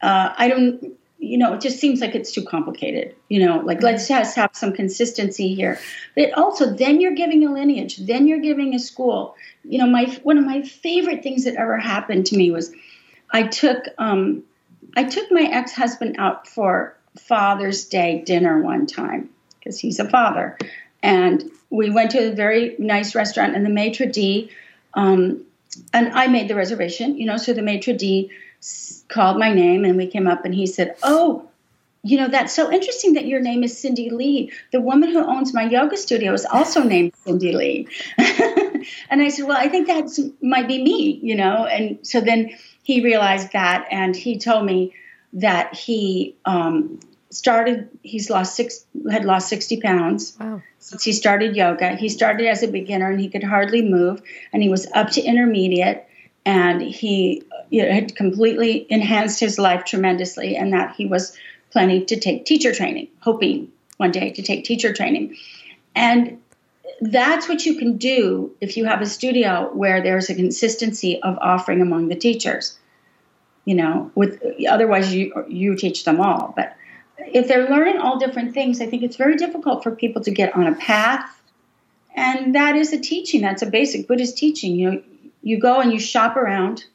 uh, 0.02 0.34
I 0.38 0.48
don't, 0.48 0.98
you 1.26 1.38
know, 1.38 1.54
it 1.54 1.62
just 1.62 1.80
seems 1.80 2.02
like 2.02 2.16
it's 2.16 2.32
too 2.32 2.44
complicated. 2.44 3.16
You 3.30 3.46
know, 3.46 3.60
like 3.60 3.82
let's 3.82 4.04
mm-hmm. 4.04 4.22
just 4.22 4.36
have 4.36 4.52
some 4.54 4.74
consistency 4.74 5.56
here. 5.56 5.80
But 6.16 6.34
also, 6.34 6.74
then 6.74 7.02
you're 7.02 7.16
giving 7.16 7.46
a 7.46 7.52
lineage, 7.52 7.98
then 7.98 8.28
you're 8.28 8.40
giving 8.40 8.74
a 8.74 8.80
school. 8.80 9.36
You 9.64 9.80
know, 9.80 9.88
my 9.88 10.06
one 10.24 10.38
of 10.38 10.46
my 10.46 10.62
favorite 10.62 11.24
things 11.24 11.46
that 11.46 11.56
ever 11.56 11.78
happened 11.78 12.28
to 12.28 12.38
me 12.38 12.52
was 12.52 12.74
I 13.32 13.44
took 13.44 13.86
um, 13.98 14.44
I 14.96 15.04
took 15.04 15.32
my 15.32 15.44
ex 15.44 15.74
husband 15.74 16.16
out 16.20 16.48
for 16.48 16.96
Father's 17.18 17.86
Day 17.86 18.24
dinner 18.26 18.62
one 18.62 18.86
time 18.86 19.30
because 19.60 19.80
he's 19.80 20.00
a 20.00 20.10
father. 20.10 20.58
And 21.02 21.44
we 21.70 21.90
went 21.90 22.12
to 22.12 22.32
a 22.32 22.36
very 22.36 22.76
nice 22.80 23.16
restaurant 23.16 23.56
in 23.56 23.64
the 23.64 23.70
maitre 23.70 24.06
d. 24.06 24.52
Um, 24.94 25.46
and 25.94 26.08
I 26.14 26.28
made 26.28 26.48
the 26.48 26.56
reservation, 26.56 27.18
you 27.18 27.26
know, 27.26 27.38
so 27.38 27.54
the 27.54 27.62
maitre 27.62 27.94
d 27.94 28.32
called 29.08 29.38
my 29.38 29.54
name 29.54 29.86
and 29.86 29.98
we 29.98 30.08
came 30.08 30.28
up 30.28 30.46
and 30.46 30.54
he 30.54 30.66
said, 30.66 30.96
Oh, 31.04 31.50
you 32.04 32.18
know, 32.18 32.28
that's 32.28 32.54
so 32.54 32.72
interesting 32.72 33.14
that 33.14 33.26
your 33.26 33.40
name 33.40 33.64
is 33.64 33.74
Cyndi 33.74 34.12
Lee. 34.12 34.52
The 34.72 34.80
woman 34.80 35.10
who 35.10 35.24
owns 35.24 35.54
my 35.54 35.64
yoga 35.64 35.98
studio 35.98 36.34
is 36.34 36.46
also 36.46 36.84
named 36.94 37.14
Cyndi 37.26 37.54
Lee. 37.54 37.88
and 39.10 39.22
I 39.22 39.30
said, 39.30 39.48
Well, 39.48 39.58
I 39.58 39.70
think 39.70 39.88
that 39.88 40.34
might 40.42 40.68
be 40.68 40.84
me, 40.84 41.20
you 41.24 41.36
know. 41.36 41.66
And 41.66 42.00
so 42.06 42.22
then 42.22 42.52
he 42.84 43.04
realized 43.04 43.54
that 43.54 43.88
and 43.90 44.16
he 44.16 44.38
told 44.38 44.66
me 44.66 44.94
that 45.34 45.76
he 45.76 46.36
um, 46.46 47.00
started 47.30 47.90
he's 48.04 48.30
lost 48.30 48.56
six 48.56 48.86
had 49.12 49.26
lost 49.26 49.50
60 49.50 49.82
pounds 49.82 50.38
wow. 50.40 50.62
since 50.80 51.04
he 51.04 51.12
started 51.12 51.56
yoga 51.56 51.96
he 51.96 52.08
started 52.08 52.48
as 52.48 52.64
a 52.64 52.68
beginner 52.68 53.12
and 53.12 53.20
he 53.20 53.28
could 53.28 53.44
hardly 53.44 53.82
move 53.82 54.22
and 54.54 54.64
he 54.64 54.70
was 54.70 54.88
up 54.94 55.10
to 55.10 55.22
intermediate 55.22 56.06
and 56.46 56.82
he 56.82 57.44
know, 57.72 57.92
had 57.92 58.16
completely 58.16 58.86
enhanced 58.90 59.40
his 59.40 59.58
life 59.60 59.86
tremendously 59.86 60.56
and 60.56 60.74
that 60.74 60.96
he 60.96 61.06
was 61.06 61.38
planning 61.72 62.06
to 62.06 62.20
take 62.20 62.46
teacher 62.46 62.74
training 62.74 63.08
hoping 63.20 63.72
one 63.98 64.12
day 64.12 64.32
to 64.32 64.42
take 64.42 64.64
teacher 64.64 64.94
training 64.94 65.36
and 65.96 66.42
that's 67.02 67.50
what 67.50 67.66
you 67.66 67.78
can 67.78 67.98
do 67.98 68.56
if 68.62 68.78
you 68.78 68.86
have 68.86 69.02
a 69.02 69.06
studio 69.06 69.70
where 69.74 70.02
there's 70.02 70.30
a 70.30 70.36
consistency 70.36 71.22
of 71.22 71.38
offering 71.40 71.82
among 71.82 72.08
the 72.08 72.16
teachers 72.16 72.78
you 73.66 73.76
know 73.76 74.12
with 74.16 74.42
otherwise 74.70 75.14
you 75.14 75.34
you 75.50 75.76
teach 75.76 76.06
them 76.06 76.22
all 76.22 76.54
but 76.56 76.76
if 77.18 77.48
they're 77.48 77.70
learning 77.70 77.98
all 77.98 78.20
different 78.20 78.54
things, 78.54 78.82
I 78.82 78.88
think 78.88 79.04
it's 79.04 79.16
very 79.16 79.36
difficult 79.36 79.84
for 79.84 79.92
people 79.92 80.22
to 80.24 80.32
get 80.32 80.56
on 80.56 80.68
a 80.68 80.76
path. 80.76 81.42
And 82.16 82.56
that 82.56 82.76
is 82.76 82.94
a 82.94 83.00
teaching. 83.00 83.42
That's 83.42 83.62
a 83.62 83.68
basic 83.68 84.08
Buddhist 84.08 84.38
teaching. 84.38 84.76
You 84.76 84.92
know, 84.92 85.04
you 85.42 85.60
go 85.60 85.80
and 85.80 85.92
you 85.92 86.00
shop 86.00 86.38
around. 86.38 86.86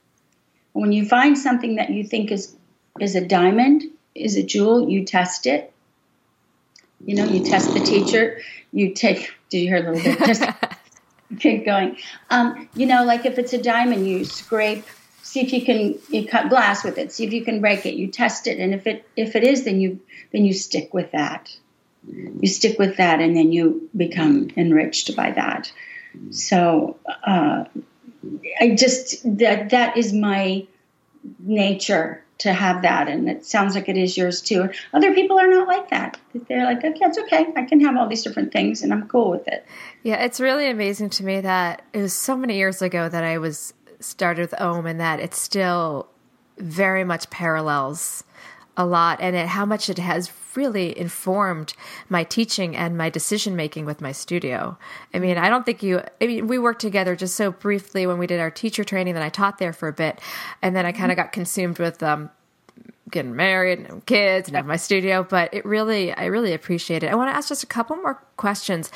When 0.72 0.92
you 0.92 1.04
find 1.04 1.36
something 1.36 1.76
that 1.76 1.90
you 1.90 2.04
think 2.04 2.30
is 2.30 2.56
is 3.00 3.14
a 3.14 3.26
diamond, 3.26 3.84
is 4.14 4.36
a 4.36 4.42
jewel, 4.42 4.88
you 4.88 5.04
test 5.04 5.46
it. 5.46 5.72
You 7.04 7.14
know, 7.14 7.24
you 7.24 7.42
test 7.44 7.72
the 7.72 7.80
teacher. 7.80 8.40
You 8.72 8.94
take. 8.94 9.32
Did 9.48 9.58
you 9.58 9.68
hear 9.68 9.88
a 9.88 9.92
little 9.92 10.02
bit? 10.02 10.26
Just 10.26 10.44
keep 11.38 11.64
going. 11.64 11.96
Um, 12.28 12.68
you 12.74 12.86
know, 12.86 13.04
like 13.04 13.24
if 13.24 13.38
it's 13.38 13.52
a 13.52 13.62
diamond, 13.62 14.06
you 14.06 14.24
scrape 14.24 14.84
see 15.30 15.40
if 15.40 15.52
you 15.52 15.64
can 15.64 15.98
you 16.08 16.26
cut 16.26 16.48
glass 16.48 16.82
with 16.82 16.98
it 16.98 17.12
see 17.12 17.24
if 17.24 17.32
you 17.32 17.44
can 17.44 17.60
break 17.60 17.86
it 17.86 17.94
you 17.94 18.08
test 18.08 18.48
it 18.48 18.58
and 18.58 18.74
if 18.74 18.86
it 18.86 19.08
if 19.16 19.36
it 19.36 19.44
is 19.44 19.64
then 19.64 19.80
you 19.80 20.00
then 20.32 20.44
you 20.44 20.52
stick 20.52 20.92
with 20.92 21.10
that 21.12 21.56
you 22.40 22.48
stick 22.48 22.78
with 22.78 22.96
that 22.96 23.20
and 23.20 23.36
then 23.36 23.52
you 23.52 23.88
become 23.96 24.48
enriched 24.56 25.14
by 25.14 25.30
that 25.30 25.70
so 26.30 26.96
uh, 27.24 27.64
i 28.60 28.70
just 28.74 29.22
that 29.38 29.70
that 29.70 29.96
is 29.96 30.12
my 30.12 30.66
nature 31.38 32.22
to 32.38 32.52
have 32.54 32.82
that 32.82 33.06
and 33.08 33.28
it 33.28 33.44
sounds 33.44 33.74
like 33.74 33.86
it 33.90 33.98
is 33.98 34.16
yours 34.16 34.40
too. 34.40 34.70
Other 34.94 35.12
people 35.14 35.38
are 35.38 35.46
not 35.46 35.68
like 35.68 35.90
that. 35.90 36.18
They're 36.48 36.64
like 36.64 36.82
okay 36.82 37.04
it's 37.04 37.18
okay. 37.18 37.46
I 37.54 37.64
can 37.64 37.80
have 37.80 37.96
all 37.96 38.08
these 38.08 38.22
different 38.22 38.50
things 38.52 38.82
and 38.82 38.92
i'm 38.92 39.06
cool 39.08 39.30
with 39.30 39.46
it. 39.46 39.66
Yeah 40.02 40.24
it's 40.24 40.40
really 40.40 40.68
amazing 40.68 41.10
to 41.10 41.24
me 41.24 41.40
that 41.42 41.82
it 41.92 42.00
was 42.00 42.14
so 42.14 42.36
many 42.36 42.56
years 42.56 42.80
ago 42.82 43.08
that 43.08 43.24
i 43.24 43.36
was 43.38 43.74
started 44.00 44.40
with 44.40 44.58
Om 44.60 44.86
and 44.86 45.00
that 45.00 45.20
it 45.20 45.34
still 45.34 46.08
very 46.56 47.04
much 47.04 47.28
parallels 47.30 48.24
a 48.76 48.86
lot 48.86 49.20
and 49.20 49.36
it, 49.36 49.46
how 49.46 49.66
much 49.66 49.90
it 49.90 49.98
has 49.98 50.28
really 50.56 50.96
informed 50.98 51.74
my 52.08 52.24
teaching 52.24 52.76
and 52.76 52.96
my 52.96 53.10
decision 53.10 53.56
making 53.56 53.84
with 53.84 54.00
my 54.00 54.12
studio. 54.12 54.78
I 55.14 55.18
mean, 55.18 55.38
I 55.38 55.48
don't 55.48 55.64
think 55.64 55.82
you, 55.82 56.02
I 56.20 56.26
mean, 56.26 56.46
we 56.46 56.58
worked 56.58 56.80
together 56.80 57.16
just 57.16 57.36
so 57.36 57.50
briefly 57.50 58.06
when 58.06 58.18
we 58.18 58.26
did 58.26 58.40
our 58.40 58.50
teacher 58.50 58.84
training 58.84 59.14
that 59.14 59.22
I 59.22 59.28
taught 59.28 59.58
there 59.58 59.72
for 59.72 59.88
a 59.88 59.92
bit. 59.92 60.20
And 60.62 60.74
then 60.74 60.86
I 60.86 60.92
kind 60.92 61.10
of 61.10 61.16
got 61.16 61.32
consumed 61.32 61.78
with, 61.78 62.02
um, 62.02 62.30
getting 63.10 63.34
married 63.34 63.80
and 63.80 64.06
kids 64.06 64.48
and 64.48 64.56
have 64.56 64.66
my 64.66 64.76
studio, 64.76 65.26
but 65.28 65.52
it 65.52 65.64
really, 65.64 66.12
I 66.12 66.26
really 66.26 66.54
appreciate 66.54 67.02
it. 67.02 67.10
I 67.10 67.14
want 67.16 67.30
to 67.30 67.36
ask 67.36 67.48
just 67.48 67.64
a 67.64 67.66
couple 67.66 67.96
more 67.96 68.22
questions. 68.36 68.90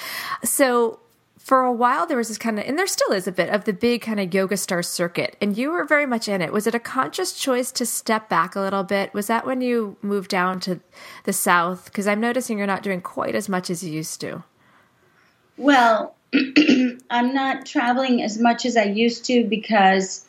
So, 0.45 1.01
for 1.45 1.61
a 1.61 1.73
while 1.73 2.07
there 2.07 2.17
was 2.17 2.29
this 2.29 2.39
kind 2.39 2.59
of 2.59 2.65
and 2.65 2.79
there 2.79 2.87
still 2.87 3.13
is 3.13 3.29
a 3.29 3.33
bit 3.33 3.51
of 3.51 3.65
the 3.65 3.73
big 3.75 4.01
kind 4.01 4.19
of 4.19 4.33
yoga 4.33 4.57
star 4.57 4.83
circuit 4.83 5.37
and 5.43 5.59
you 5.59 5.71
were 5.71 5.85
very 5.85 6.07
much 6.07 6.27
in 6.27 6.41
it. 6.41 6.55
Was 6.55 6.67
it 6.67 6.75
a 6.75 6.81
conscious 6.81 7.35
choice 7.35 7.71
to 7.73 7.85
step 7.85 8.31
back 8.31 8.57
a 8.57 8.61
little 8.61 8.83
bit? 8.83 9.13
Was 9.13 9.27
that 9.27 9.45
when 9.45 9.61
you 9.61 9.99
moved 10.01 10.31
down 10.31 10.59
to 10.61 10.81
the 11.25 11.35
south? 11.35 11.85
Because 11.85 12.09
i'm 12.09 12.19
noticing 12.19 12.57
you're 12.57 12.67
not 12.67 12.83
doing 12.83 13.03
quite 13.03 13.35
as 13.35 13.49
much 13.49 13.69
as 13.69 13.85
you 13.85 13.93
used 13.93 14.23
to. 14.23 14.43
Well 15.59 16.17
i'm 17.11 17.35
not 17.35 17.67
traveling 17.67 18.23
as 18.23 18.39
much 18.39 18.65
as 18.65 18.77
i 18.77 18.85
used 18.85 19.27
to 19.27 19.45
because 19.45 20.25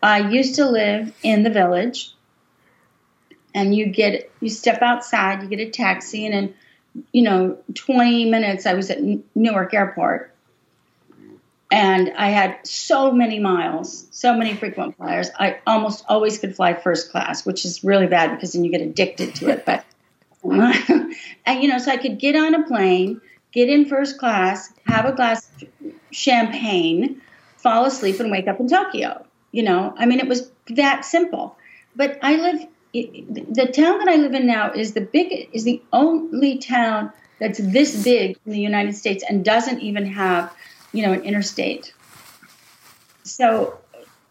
i 0.00 0.18
used 0.30 0.54
to 0.54 0.64
live 0.64 1.12
in 1.24 1.42
the 1.42 1.50
village 1.50 2.14
and 3.52 3.74
you 3.74 3.86
get 3.86 4.30
you 4.40 4.48
step 4.48 4.80
outside 4.80 5.42
you 5.42 5.48
get 5.48 5.58
a 5.58 5.70
taxi 5.70 6.24
and 6.24 6.34
in 6.34 6.54
you 7.12 7.22
know 7.22 7.58
20 7.74 8.30
minutes 8.30 8.64
i 8.64 8.74
was 8.74 8.90
at 8.90 8.98
newark 9.34 9.74
airport 9.74 10.31
and 11.72 12.12
I 12.18 12.28
had 12.28 12.58
so 12.66 13.10
many 13.10 13.38
miles, 13.38 14.06
so 14.10 14.36
many 14.36 14.54
frequent 14.54 14.94
flyers. 14.98 15.30
I 15.38 15.58
almost 15.66 16.04
always 16.06 16.38
could 16.38 16.54
fly 16.54 16.74
first 16.74 17.10
class, 17.10 17.46
which 17.46 17.64
is 17.64 17.82
really 17.82 18.06
bad 18.06 18.32
because 18.32 18.52
then 18.52 18.62
you 18.62 18.70
get 18.70 18.82
addicted 18.82 19.34
to 19.36 19.48
it. 19.48 19.64
But 19.64 19.82
and 20.44 21.62
you 21.62 21.68
know, 21.68 21.78
so 21.78 21.90
I 21.90 21.96
could 21.96 22.18
get 22.18 22.36
on 22.36 22.54
a 22.54 22.66
plane, 22.66 23.22
get 23.52 23.70
in 23.70 23.86
first 23.86 24.18
class, 24.18 24.70
have 24.84 25.06
a 25.06 25.12
glass 25.12 25.50
of 25.62 25.68
champagne, 26.10 27.22
fall 27.56 27.86
asleep, 27.86 28.20
and 28.20 28.30
wake 28.30 28.48
up 28.48 28.60
in 28.60 28.68
Tokyo. 28.68 29.24
You 29.52 29.62
know, 29.62 29.94
I 29.96 30.04
mean, 30.04 30.20
it 30.20 30.28
was 30.28 30.50
that 30.68 31.06
simple. 31.06 31.56
But 31.96 32.18
I 32.20 32.36
live. 32.36 32.66
The 32.92 33.72
town 33.74 33.98
that 34.00 34.08
I 34.08 34.16
live 34.16 34.34
in 34.34 34.46
now 34.46 34.70
is 34.72 34.92
the 34.92 35.00
big 35.00 35.48
is 35.54 35.64
the 35.64 35.80
only 35.90 36.58
town 36.58 37.10
that's 37.38 37.58
this 37.58 38.04
big 38.04 38.36
in 38.44 38.52
the 38.52 38.60
United 38.60 38.94
States 38.94 39.24
and 39.26 39.42
doesn't 39.42 39.80
even 39.80 40.04
have 40.04 40.54
you 40.92 41.06
know, 41.06 41.12
an 41.12 41.22
interstate. 41.22 41.92
So 43.24 43.78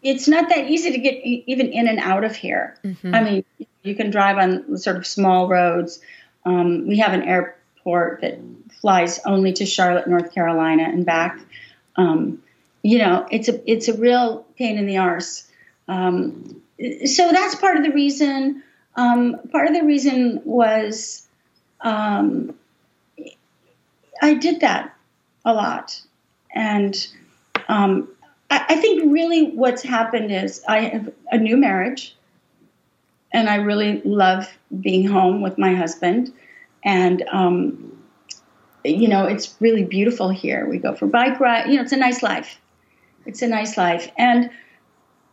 it's 0.02 0.28
not 0.28 0.50
that 0.50 0.70
easy 0.70 0.92
to 0.92 0.98
get 0.98 1.24
even 1.24 1.68
in 1.68 1.88
and 1.88 2.00
out 2.00 2.24
of 2.24 2.36
here. 2.36 2.78
Mm-hmm. 2.84 3.16
I 3.16 3.24
mean, 3.24 3.46
you 3.84 3.96
can 3.96 4.10
drive 4.12 4.38
on 4.38 4.78
sort 4.78 4.98
of 4.98 5.06
small 5.06 5.48
roads. 5.48 6.00
Um, 6.46 6.88
we 6.88 6.98
have 7.00 7.14
an 7.14 7.24
airport 7.24 8.22
that 8.22 8.40
flies 8.80 9.20
only 9.26 9.54
to 9.54 9.66
Charlotte, 9.66 10.08
North 10.08 10.34
Carolina, 10.34 10.84
and 10.84 11.06
back. 11.06 11.40
Um, 11.96 12.42
you 12.84 12.98
know, 12.98 13.28
it's 13.30 13.48
a 13.48 13.72
it's 13.72 13.88
a 13.88 13.94
real 13.94 14.46
pain 14.58 14.78
in 14.78 14.88
the 14.88 14.98
arse. 14.98 15.48
Um, 15.88 16.62
so 17.06 17.32
that's 17.32 17.56
part 17.56 17.78
of 17.78 17.84
the 17.84 17.92
reason. 17.92 18.64
Um, 18.96 19.40
part 19.52 19.68
of 19.68 19.74
the 19.74 19.84
reason 19.84 20.42
was 20.44 21.28
um, 21.80 22.56
I 24.22 24.34
did 24.34 24.62
that 24.62 24.96
a 25.46 25.54
lot. 25.54 26.02
And 26.54 27.08
um, 27.68 28.08
I, 28.50 28.66
I 28.70 28.76
think 28.76 29.12
really 29.12 29.52
what's 29.52 29.82
happened 29.82 30.32
is 30.32 30.64
I 30.68 30.82
have 30.82 31.14
a 31.32 31.38
new 31.38 31.58
marriage, 31.58 32.16
and 33.34 33.50
I 33.50 33.56
really 33.56 34.02
love 34.04 34.50
being 34.82 35.08
home 35.08 35.42
with 35.42 35.58
my 35.58 35.74
husband. 35.74 36.34
And 36.84 37.24
um, 37.32 37.98
you 38.84 39.08
know, 39.08 39.26
it's 39.26 39.56
really 39.60 39.84
beautiful 39.84 40.30
here. 40.30 40.68
We 40.68 40.78
go 40.78 40.96
for 40.96 41.08
bike 41.08 41.40
ride. 41.40 41.70
You 41.70 41.76
know, 41.76 41.84
it's 41.84 41.92
a 41.92 41.98
nice 41.98 42.24
life. 42.24 42.60
It's 43.26 43.42
a 43.42 43.48
nice 43.48 43.78
life. 43.78 44.12
And 44.18 44.50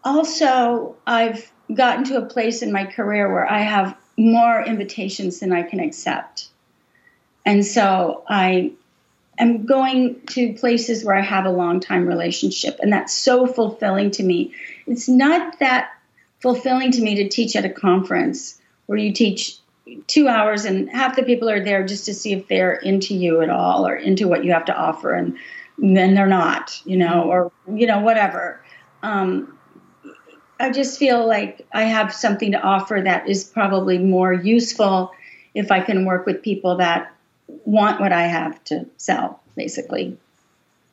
also, 0.05 0.97
I've 1.07 1.51
gotten 1.73 2.05
to 2.05 2.19
a 2.19 2.27
place 2.27 2.63
in 2.63 2.73
my 2.73 2.85
career 2.85 3.33
where 3.33 3.51
I 3.51 3.61
have 3.61 3.97
more 4.17 4.63
invitations 4.63 5.41
than 5.41 5.53
I 5.53 5.63
can 5.63 5.81
accept. 5.81 6.49
And 7.45 7.65
so 7.65 8.25
I 8.29 8.73
am 9.39 9.67
going 9.67 10.21
to 10.29 10.53
places 10.55 11.05
where 11.05 11.17
I 11.17 11.21
have 11.21 11.47
a 11.47 11.51
long 11.51 11.81
time 11.81 12.07
relationship, 12.07 12.79
and 12.81 12.93
that's 12.93 13.13
so 13.13 13.47
fulfilling 13.47 14.11
to 14.13 14.23
me. 14.23 14.55
It's 14.87 15.09
not 15.09 15.59
that 15.61 15.91
fulfilling 16.41 16.93
to 16.93 17.03
me 17.03 17.17
to 17.17 17.29
teach 17.29 17.57
at 17.57 17.65
a 17.65 17.71
conference 17.71 18.61
where 18.87 18.99
you 18.99 19.13
teach, 19.13 19.59
two 20.07 20.29
hours, 20.29 20.65
and 20.65 20.91
half 20.91 21.17
the 21.17 21.23
people 21.23 21.49
are 21.49 21.63
there 21.63 21.85
just 21.87 22.07
to 22.07 22.15
see 22.15 22.33
if 22.33 22.49
they're 22.49 22.75
into 22.75 23.15
you 23.15 23.41
at 23.41 23.51
all 23.51 23.87
or 23.87 23.97
into 23.97 24.29
what 24.29 24.45
you 24.45 24.53
have 24.53 24.67
to 24.67 24.77
offer, 24.77 25.15
and 25.15 25.39
then 25.79 26.15
they're 26.15 26.27
not, 26.27 26.81
you 26.85 26.97
know, 26.97 27.25
or 27.25 27.53
you 27.73 27.87
know 27.87 28.01
whatever. 28.01 28.63
Um, 29.03 29.59
I 30.61 30.71
just 30.71 30.99
feel 30.99 31.27
like 31.27 31.67
I 31.73 31.85
have 31.85 32.13
something 32.13 32.53
to 32.53 32.61
offer 32.61 33.01
that 33.05 33.29
is 33.29 33.45
probably 33.45 33.99
more 33.99 34.33
useful 34.33 35.13
if 35.55 35.71
I 35.71 35.81
can 35.81 36.05
work 36.05 36.27
with 36.27 36.43
people 36.43 36.77
that 36.77 37.13
want 37.65 38.01
what 38.01 38.13
I 38.13 38.23
have 38.23 38.63
to 38.65 38.87
sell, 38.97 39.41
basically. 39.57 40.17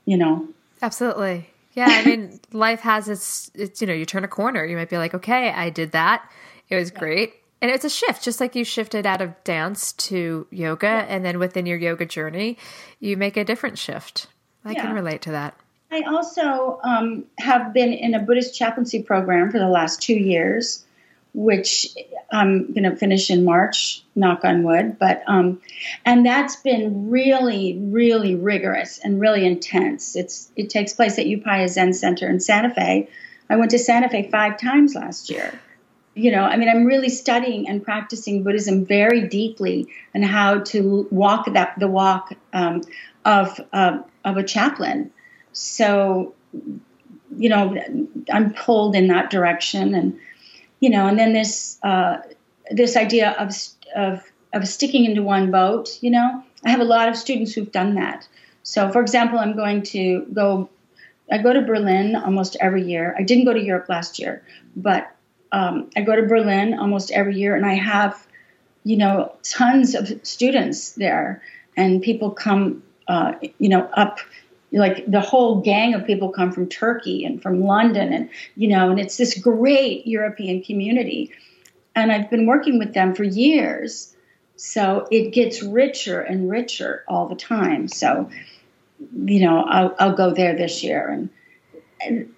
You 0.06 0.18
know. 0.18 0.47
Absolutely. 0.82 1.49
Yeah, 1.74 1.88
I 1.89 2.06
mean, 2.06 2.39
life 2.51 2.82
has 2.82 3.10
its, 3.10 3.51
it's, 3.53 3.82
you 3.82 3.88
know, 3.88 3.93
you 3.93 4.06
turn 4.06 4.24
a 4.24 4.30
corner. 4.30 4.66
You 4.66 4.78
might 4.78 4.89
be 4.89 4.97
like, 4.97 5.14
okay, 5.14 5.51
I 5.51 5.70
did 5.70 5.91
that. 5.91 6.30
It 6.70 6.76
was 6.76 6.89
great. 6.89 7.34
And 7.62 7.72
it's 7.72 7.86
a 7.86 7.89
shift, 7.89 8.24
just 8.24 8.39
like 8.39 8.56
you 8.56 8.64
shifted 8.64 9.06
out 9.06 9.22
of 9.22 9.43
dance 9.43 9.93
to 9.93 10.47
yoga. 10.51 10.88
Yeah. 10.88 11.06
And 11.08 11.26
then 11.26 11.39
within 11.39 11.66
your 11.66 11.78
yoga 11.78 12.06
journey, 12.06 12.58
you 12.99 13.18
make 13.18 13.38
a 13.38 13.43
different 13.43 13.78
shift. 13.78 14.28
I 14.64 14.72
yeah. 14.72 14.82
can 14.82 14.95
relate 14.95 15.22
to 15.24 15.32
that. 15.32 15.58
I 15.91 16.01
also 16.01 16.80
um, 16.84 17.26
have 17.38 17.74
been 17.74 17.93
in 17.93 18.14
a 18.14 18.20
Buddhist 18.20 18.56
chaplaincy 18.56 19.01
program 19.03 19.51
for 19.51 19.60
the 19.60 19.70
last 19.70 20.01
two 20.01 20.16
years, 20.16 20.84
which 21.36 21.88
I'm 22.32 22.74
going 22.74 22.84
to 22.84 22.96
finish 22.96 23.30
in 23.30 23.44
March, 23.44 24.04
knock 24.16 24.46
on 24.46 24.64
wood. 24.64 24.98
But 24.98 25.24
um, 25.28 25.62
and 26.06 26.26
that's 26.26 26.56
been 26.56 27.10
really, 27.10 27.78
really 27.78 28.36
rigorous 28.36 29.00
and 29.04 29.20
really 29.20 29.46
intense. 29.46 30.16
It's 30.16 30.50
it 30.56 30.70
takes 30.70 30.94
place 30.94 31.20
at 31.20 31.26
Upaya 31.26 31.68
Zen 31.68 31.94
Center 31.94 32.30
in 32.30 32.40
Santa 32.40 32.74
Fe. 32.74 33.10
I 33.50 33.58
went 33.58 33.72
to 33.72 33.80
Santa 33.80 34.10
Fe 34.10 34.30
five 34.32 34.60
times 34.60 34.96
last 34.96 35.30
year. 35.30 35.60
You 36.16 36.32
know, 36.32 36.44
I 36.44 36.56
mean, 36.56 36.70
I'm 36.70 36.86
really 36.86 37.10
studying 37.10 37.68
and 37.68 37.84
practicing 37.84 38.44
Buddhism 38.44 38.86
very 38.86 39.28
deeply 39.28 39.90
and 40.14 40.24
how 40.24 40.60
to 40.60 41.08
walk 41.12 41.54
that 41.54 41.78
the 41.78 41.90
walk 41.90 42.32
um, 42.54 42.82
of 43.26 43.60
uh, 43.74 44.00
of 44.24 44.38
a 44.38 44.44
chaplain 44.44 45.12
so, 45.56 46.36
you 47.38 47.48
know, 47.48 47.76
I'm 48.32 48.54
pulled 48.54 48.94
in 48.94 49.08
that 49.08 49.30
direction, 49.30 49.96
and 49.96 50.20
you 50.80 50.89
know, 50.89 51.07
and 51.07 51.17
then 51.17 51.34
this 51.34 51.80
uh, 51.84 52.17
this 52.71 52.95
idea 52.95 53.32
of 53.32 53.51
of 53.95 54.23
of 54.53 54.67
sticking 54.67 55.05
into 55.05 55.23
one 55.23 55.51
boat. 55.51 55.97
You 56.01 56.11
know, 56.11 56.43
I 56.63 56.69
have 56.69 56.80
a 56.80 56.86
lot 56.86 57.09
of 57.09 57.15
students 57.15 57.53
who've 57.53 57.71
done 57.71 57.95
that. 57.95 58.28
So, 58.63 58.91
for 58.91 59.01
example, 59.01 59.39
I'm 59.39 59.55
going 59.55 59.84
to 59.84 60.26
go. 60.34 60.69
I 61.32 61.39
go 61.39 61.53
to 61.53 61.61
Berlin 61.61 62.15
almost 62.15 62.55
every 62.59 62.84
year. 62.84 63.15
I 63.17 63.23
didn't 63.23 63.45
go 63.45 63.53
to 63.53 63.59
Europe 63.59 63.89
last 63.89 64.19
year, 64.19 64.43
but 64.76 65.11
um, 65.51 65.89
I 65.95 66.01
go 66.01 66.15
to 66.15 66.23
Berlin 66.23 66.78
almost 66.78 67.11
every 67.11 67.36
year, 67.36 67.55
and 67.55 67.65
I 67.65 67.73
have, 67.73 68.28
you 68.84 68.97
know, 68.97 69.36
tons 69.41 69.95
of 69.95 70.19
students 70.23 70.91
there, 70.91 71.41
and 71.76 72.01
people 72.01 72.32
come, 72.32 72.84
uh, 73.07 73.34
you 73.57 73.69
know, 73.69 73.89
up 73.93 74.19
like 74.76 75.09
the 75.09 75.21
whole 75.21 75.61
gang 75.61 75.93
of 75.93 76.05
people 76.05 76.30
come 76.30 76.51
from 76.51 76.67
Turkey 76.67 77.23
and 77.26 77.41
from 77.41 77.63
London 77.63 78.11
and 78.11 78.30
you 78.55 78.67
know 78.67 78.89
and 78.91 78.99
it's 78.99 79.17
this 79.17 79.38
great 79.39 80.05
European 80.05 80.61
community. 80.61 81.32
And 81.95 82.11
I've 82.11 82.30
been 82.30 82.45
working 82.45 82.78
with 82.78 82.93
them 82.93 83.15
for 83.15 83.23
years. 83.23 84.13
So 84.57 85.07
it 85.11 85.32
gets 85.32 85.63
richer 85.63 86.19
and 86.19 86.49
richer 86.49 87.05
all 87.07 87.28
the 87.28 87.36
time. 87.36 87.88
So 87.88 88.30
you 89.15 89.39
know 89.39 89.63
I'll, 89.63 89.95
I'll 89.97 90.15
go 90.15 90.34
there 90.34 90.55
this 90.55 90.84
year. 90.84 91.07
And, 91.07 91.30
and 92.01 92.34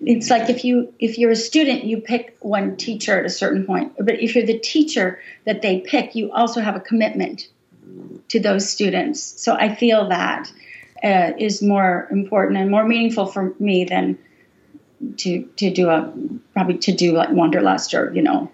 it's 0.00 0.28
like 0.28 0.50
if 0.50 0.64
you 0.64 0.92
if 0.98 1.18
you're 1.18 1.30
a 1.30 1.36
student 1.36 1.84
you 1.84 2.00
pick 2.00 2.36
one 2.40 2.76
teacher 2.76 3.18
at 3.18 3.24
a 3.24 3.30
certain 3.30 3.64
point. 3.64 3.94
But 3.96 4.20
if 4.20 4.34
you're 4.34 4.46
the 4.46 4.58
teacher 4.58 5.20
that 5.44 5.62
they 5.62 5.80
pick 5.80 6.16
you 6.16 6.32
also 6.32 6.60
have 6.60 6.74
a 6.74 6.80
commitment 6.80 7.48
to 8.28 8.40
those 8.40 8.68
students. 8.68 9.22
So 9.22 9.54
i 9.54 9.72
feel 9.72 10.08
that 10.08 10.50
uh, 11.04 11.32
is 11.38 11.62
more 11.62 12.08
important 12.10 12.58
and 12.58 12.70
more 12.70 12.86
meaningful 12.86 13.26
for 13.26 13.54
me 13.58 13.84
than 13.84 14.18
to 15.16 15.42
to 15.56 15.70
do 15.70 15.88
a 15.88 16.12
probably 16.52 16.78
to 16.78 16.92
do 16.92 17.12
like 17.12 17.30
wanderlust 17.30 17.94
or 17.94 18.12
you 18.14 18.22
know 18.22 18.50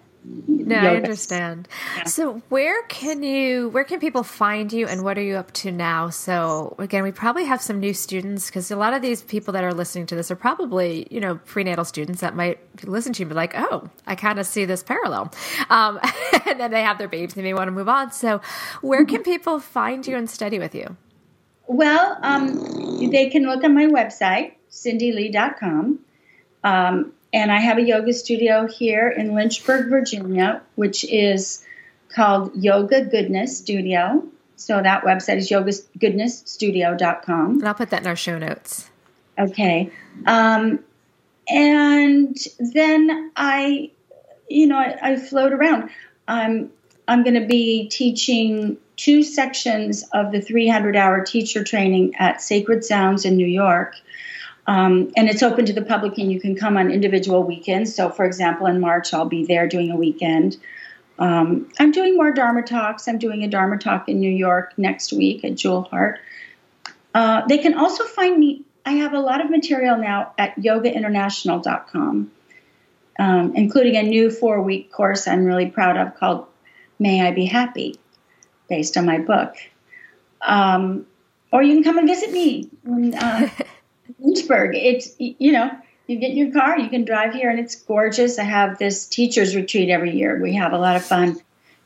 no, 0.47 0.75
yoga. 0.75 0.89
I 0.89 0.95
understand. 0.97 1.67
Yeah. 1.97 2.03
So, 2.05 2.41
where 2.49 2.83
can 2.83 3.23
you, 3.23 3.69
where 3.69 3.83
can 3.83 3.99
people 3.99 4.23
find 4.23 4.73
you, 4.73 4.87
and 4.87 5.03
what 5.03 5.17
are 5.17 5.21
you 5.21 5.35
up 5.35 5.51
to 5.53 5.71
now? 5.71 6.09
So, 6.09 6.75
again, 6.79 7.03
we 7.03 7.11
probably 7.11 7.45
have 7.45 7.61
some 7.61 7.79
new 7.79 7.93
students 7.93 8.47
because 8.47 8.69
a 8.69 8.75
lot 8.75 8.93
of 8.93 9.01
these 9.01 9.21
people 9.21 9.53
that 9.53 9.63
are 9.63 9.73
listening 9.73 10.05
to 10.07 10.15
this 10.15 10.29
are 10.29 10.35
probably, 10.35 11.07
you 11.09 11.19
know, 11.19 11.35
prenatal 11.45 11.85
students 11.85 12.21
that 12.21 12.35
might 12.35 12.59
listen 12.83 13.13
to 13.13 13.19
you 13.19 13.25
and 13.25 13.29
be 13.29 13.35
like, 13.35 13.53
"Oh, 13.55 13.89
I 14.05 14.15
kind 14.15 14.39
of 14.39 14.45
see 14.45 14.65
this 14.65 14.83
parallel," 14.83 15.31
um, 15.69 15.99
and 16.45 16.59
then 16.59 16.71
they 16.71 16.81
have 16.81 16.97
their 16.97 17.07
babies, 17.07 17.35
and 17.35 17.45
they 17.45 17.49
may 17.49 17.53
want 17.53 17.67
to 17.67 17.71
move 17.71 17.89
on. 17.89 18.11
So, 18.11 18.41
where 18.81 19.05
can 19.05 19.23
people 19.23 19.59
find 19.59 20.05
you 20.05 20.17
and 20.17 20.29
study 20.29 20.59
with 20.59 20.75
you? 20.75 20.97
Well, 21.67 22.17
um, 22.21 23.09
they 23.11 23.29
can 23.29 23.43
look 23.43 23.63
on 23.63 23.75
my 23.75 23.85
website, 23.85 24.53
cyndilee.com. 24.71 25.99
Um, 26.63 27.13
and 27.33 27.51
I 27.51 27.59
have 27.59 27.77
a 27.77 27.81
yoga 27.81 28.13
studio 28.13 28.67
here 28.67 29.09
in 29.09 29.35
Lynchburg, 29.35 29.89
Virginia, 29.89 30.61
which 30.75 31.03
is 31.03 31.65
called 32.09 32.51
Yoga 32.55 33.03
Goodness 33.03 33.57
Studio. 33.57 34.23
So 34.55 34.81
that 34.81 35.03
website 35.03 35.35
is 35.37 35.49
yogagoodnessstudio.com. 35.49 37.59
And 37.59 37.67
I'll 37.67 37.73
put 37.73 37.89
that 37.91 38.01
in 38.01 38.07
our 38.07 38.15
show 38.15 38.39
notes. 38.39 38.89
Okay. 39.37 39.91
Um, 40.25 40.79
and 41.47 42.35
then 42.59 43.31
I, 43.35 43.91
you 44.49 44.67
know, 44.67 44.77
I, 44.77 44.97
I 45.01 45.17
float 45.17 45.53
around. 45.53 45.89
I'm 46.27 46.71
I'm 47.07 47.23
going 47.23 47.39
to 47.39 47.45
be 47.45 47.87
teaching 47.87 48.77
two 48.97 49.23
sections 49.23 50.03
of 50.11 50.31
the 50.31 50.41
300 50.41 50.95
hour 50.95 51.23
teacher 51.23 51.63
training 51.63 52.15
at 52.15 52.41
Sacred 52.41 52.83
Sounds 52.83 53.23
in 53.23 53.37
New 53.37 53.47
York. 53.47 53.95
Um, 54.65 55.13
and 55.15 55.29
it's 55.29 55.43
open 55.43 55.65
to 55.67 55.73
the 55.73 55.83
public, 55.83 56.17
and 56.17 56.29
you 56.29 56.41
can 56.41 56.55
come 56.55 56.75
on 56.75 56.91
individual 56.91 57.43
weekends. 57.43 57.95
So, 57.95 58.09
for 58.09 58.25
example, 58.25 58.67
in 58.67 58.81
March, 58.81 59.13
I'll 59.13 59.29
be 59.29 59.45
there 59.45 59.67
doing 59.67 59.91
a 59.91 59.95
weekend. 59.95 60.57
Um, 61.19 61.69
I'm 61.79 61.91
doing 61.91 62.17
more 62.17 62.31
Dharma 62.31 62.63
talks. 62.63 63.07
I'm 63.07 63.17
doing 63.17 63.43
a 63.43 63.47
Dharma 63.47 63.77
talk 63.77 64.09
in 64.09 64.19
New 64.19 64.31
York 64.31 64.73
next 64.77 65.13
week 65.13 65.45
at 65.45 65.55
Jewel 65.55 65.83
Heart. 65.83 66.19
Uh, 67.13 67.43
they 67.47 67.59
can 67.59 67.75
also 67.75 68.03
find 68.03 68.37
me. 68.37 68.63
I 68.85 68.91
have 68.91 69.13
a 69.13 69.19
lot 69.19 69.41
of 69.41 69.49
material 69.49 69.97
now 69.97 70.33
at 70.37 70.55
yogainternational.com, 70.57 72.31
um, 73.19 73.55
including 73.55 73.95
a 73.95 74.03
new 74.03 74.29
four 74.29 74.61
week 74.61 74.91
course 74.91 75.27
I'm 75.27 75.45
really 75.45 75.69
proud 75.69 75.97
of 75.97 76.15
called 76.15 76.47
May 76.99 77.25
I 77.25 77.31
Be 77.31 77.45
Happy 77.45 77.95
based 78.67 78.97
on 78.97 79.05
my 79.05 79.19
book. 79.19 79.55
Um, 80.41 81.05
or 81.51 81.63
you 81.63 81.73
can 81.75 81.83
come 81.83 81.97
and 81.97 82.07
visit 82.07 82.31
me 82.31 82.69
in 82.85 83.13
uh, 83.15 83.49
Lynchburg. 84.19 84.75
It's, 84.75 85.15
you 85.19 85.51
know, 85.51 85.71
you 86.07 86.17
get 86.17 86.31
in 86.31 86.37
your 86.37 86.51
car, 86.51 86.79
you 86.79 86.89
can 86.89 87.05
drive 87.05 87.33
here, 87.33 87.49
and 87.49 87.59
it's 87.59 87.75
gorgeous. 87.75 88.39
I 88.39 88.43
have 88.43 88.77
this 88.77 89.07
teacher's 89.07 89.55
retreat 89.55 89.89
every 89.89 90.15
year. 90.15 90.39
We 90.41 90.55
have 90.55 90.73
a 90.73 90.77
lot 90.77 90.95
of 90.95 91.03
fun, 91.03 91.37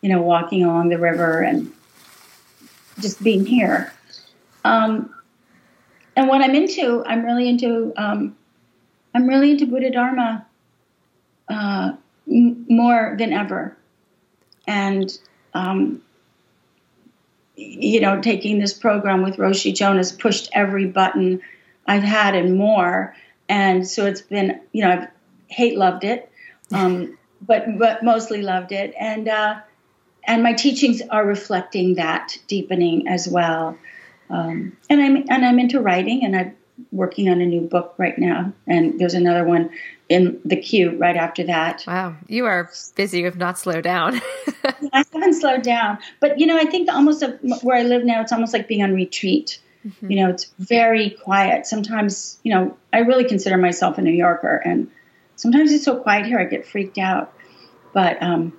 you 0.01 0.09
know, 0.09 0.21
walking 0.21 0.63
along 0.63 0.89
the 0.89 0.99
river 0.99 1.41
and 1.41 1.71
just 2.99 3.23
being 3.23 3.45
here. 3.45 3.91
Um, 4.63 5.13
and 6.15 6.27
what 6.27 6.41
I'm 6.41 6.53
into, 6.53 7.03
I'm 7.05 7.25
really 7.25 7.49
into, 7.49 7.93
um, 7.97 8.35
I'm 9.15 9.27
really 9.27 9.51
into 9.51 9.65
Buddha 9.65 9.89
Dharma 9.89 10.45
uh, 11.49 11.93
m- 12.27 12.65
more 12.69 13.15
than 13.17 13.33
ever. 13.33 13.75
And 14.67 15.17
um, 15.53 16.01
you 17.61 17.99
know, 17.99 18.21
taking 18.21 18.59
this 18.59 18.73
program 18.73 19.21
with 19.21 19.37
Roshi 19.37 19.73
Jonas 19.73 20.11
pushed 20.11 20.49
every 20.53 20.85
button 20.85 21.41
I've 21.85 22.03
had 22.03 22.35
and 22.35 22.57
more. 22.57 23.15
And 23.49 23.87
so 23.87 24.05
it's 24.05 24.21
been, 24.21 24.61
you 24.71 24.83
know, 24.83 24.91
I've 24.91 25.07
hate 25.47 25.77
loved 25.77 26.03
it, 26.03 26.31
um, 26.71 27.17
but 27.41 27.77
but 27.77 28.03
mostly 28.03 28.41
loved 28.41 28.71
it. 28.71 28.93
And 28.99 29.27
uh, 29.27 29.59
and 30.23 30.43
my 30.43 30.53
teachings 30.53 31.01
are 31.09 31.25
reflecting 31.25 31.95
that 31.95 32.37
deepening 32.47 33.07
as 33.07 33.27
well. 33.27 33.77
Um, 34.29 34.77
and 34.89 35.01
I'm 35.01 35.15
and 35.29 35.45
I'm 35.45 35.59
into 35.59 35.81
writing, 35.81 36.23
and 36.23 36.35
I'm 36.35 36.55
working 36.91 37.29
on 37.29 37.41
a 37.41 37.45
new 37.45 37.61
book 37.61 37.93
right 37.97 38.17
now. 38.17 38.53
And 38.67 38.99
there's 38.99 39.13
another 39.13 39.43
one 39.43 39.71
in 40.09 40.41
the 40.43 40.57
queue 40.57 40.97
right 40.97 41.15
after 41.15 41.43
that. 41.45 41.83
Wow, 41.87 42.15
you 42.27 42.45
are 42.45 42.69
busy. 42.95 43.19
You 43.19 43.25
have 43.25 43.37
not 43.37 43.57
slowed 43.57 43.83
down. 43.83 44.21
I 44.93 45.05
haven't 45.13 45.35
slowed 45.35 45.61
down, 45.61 45.99
but 46.19 46.39
you 46.39 46.47
know, 46.47 46.57
I 46.57 46.65
think 46.65 46.89
almost 46.91 47.23
where 47.61 47.77
I 47.77 47.83
live 47.83 48.03
now, 48.03 48.21
it's 48.21 48.31
almost 48.31 48.53
like 48.53 48.67
being 48.67 48.83
on 48.83 48.93
retreat. 48.93 49.59
Mm-hmm. 49.85 50.11
You 50.11 50.17
know, 50.17 50.29
it's 50.29 50.51
very 50.59 51.11
quiet. 51.11 51.65
Sometimes, 51.65 52.39
you 52.43 52.53
know, 52.53 52.77
I 52.91 52.99
really 52.99 53.23
consider 53.23 53.57
myself 53.57 53.97
a 53.97 54.01
New 54.01 54.11
Yorker, 54.11 54.57
and 54.57 54.91
sometimes 55.37 55.71
it's 55.71 55.85
so 55.85 55.99
quiet 55.99 56.25
here, 56.25 56.39
I 56.39 56.45
get 56.45 56.67
freaked 56.67 56.97
out. 56.97 57.33
But 57.93 58.21
um, 58.21 58.53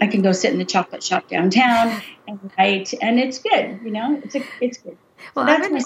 I 0.00 0.06
can 0.06 0.22
go 0.22 0.32
sit 0.32 0.52
in 0.52 0.58
the 0.58 0.64
chocolate 0.64 1.02
shop 1.02 1.28
downtown 1.28 2.00
and 2.28 2.52
write, 2.58 2.94
and 3.00 3.18
it's 3.18 3.38
good. 3.38 3.80
You 3.82 3.90
know, 3.90 4.20
it's 4.22 4.36
a, 4.36 4.42
it's 4.60 4.78
good. 4.78 4.96
Well, 5.34 5.48
I'm 5.48 5.60
gonna, 5.60 5.84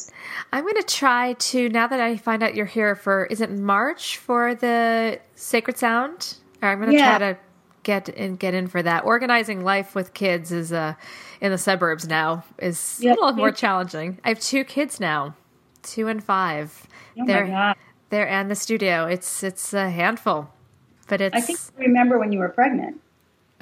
I'm 0.52 0.66
gonna 0.66 0.82
try 0.82 1.34
to 1.34 1.68
now 1.68 1.86
that 1.86 2.00
I 2.00 2.16
find 2.16 2.42
out 2.42 2.54
you're 2.54 2.66
here 2.66 2.94
for 2.94 3.26
is 3.26 3.40
it 3.40 3.50
March 3.50 4.18
for 4.18 4.54
the 4.54 5.20
Sacred 5.34 5.76
Sound? 5.76 6.36
Or 6.62 6.68
I'm 6.68 6.80
gonna 6.80 6.92
yeah. 6.92 7.18
try 7.18 7.32
to 7.32 7.38
get 7.82 8.08
in 8.08 8.36
get 8.36 8.54
in 8.54 8.68
for 8.68 8.82
that. 8.82 9.04
Organizing 9.04 9.64
life 9.64 9.94
with 9.94 10.14
kids 10.14 10.52
is 10.52 10.72
uh 10.72 10.94
in 11.40 11.50
the 11.50 11.58
suburbs 11.58 12.06
now 12.06 12.44
is 12.58 12.98
yep. 13.00 13.16
a 13.16 13.20
little 13.20 13.36
more 13.36 13.52
challenging. 13.52 14.18
I 14.24 14.28
have 14.28 14.40
two 14.40 14.64
kids 14.64 15.00
now, 15.00 15.34
two 15.82 16.08
and 16.08 16.22
five. 16.22 16.86
Oh 17.18 17.26
they're, 17.26 17.46
my 17.46 17.50
god! 17.50 17.76
They're 18.10 18.28
and 18.28 18.50
the 18.50 18.54
studio. 18.54 19.06
It's 19.06 19.42
it's 19.42 19.72
a 19.72 19.90
handful, 19.90 20.50
but 21.08 21.20
it's. 21.20 21.36
I 21.36 21.40
think 21.40 21.58
I 21.78 21.82
remember 21.82 22.18
when 22.18 22.32
you 22.32 22.38
were 22.38 22.48
pregnant. 22.48 23.00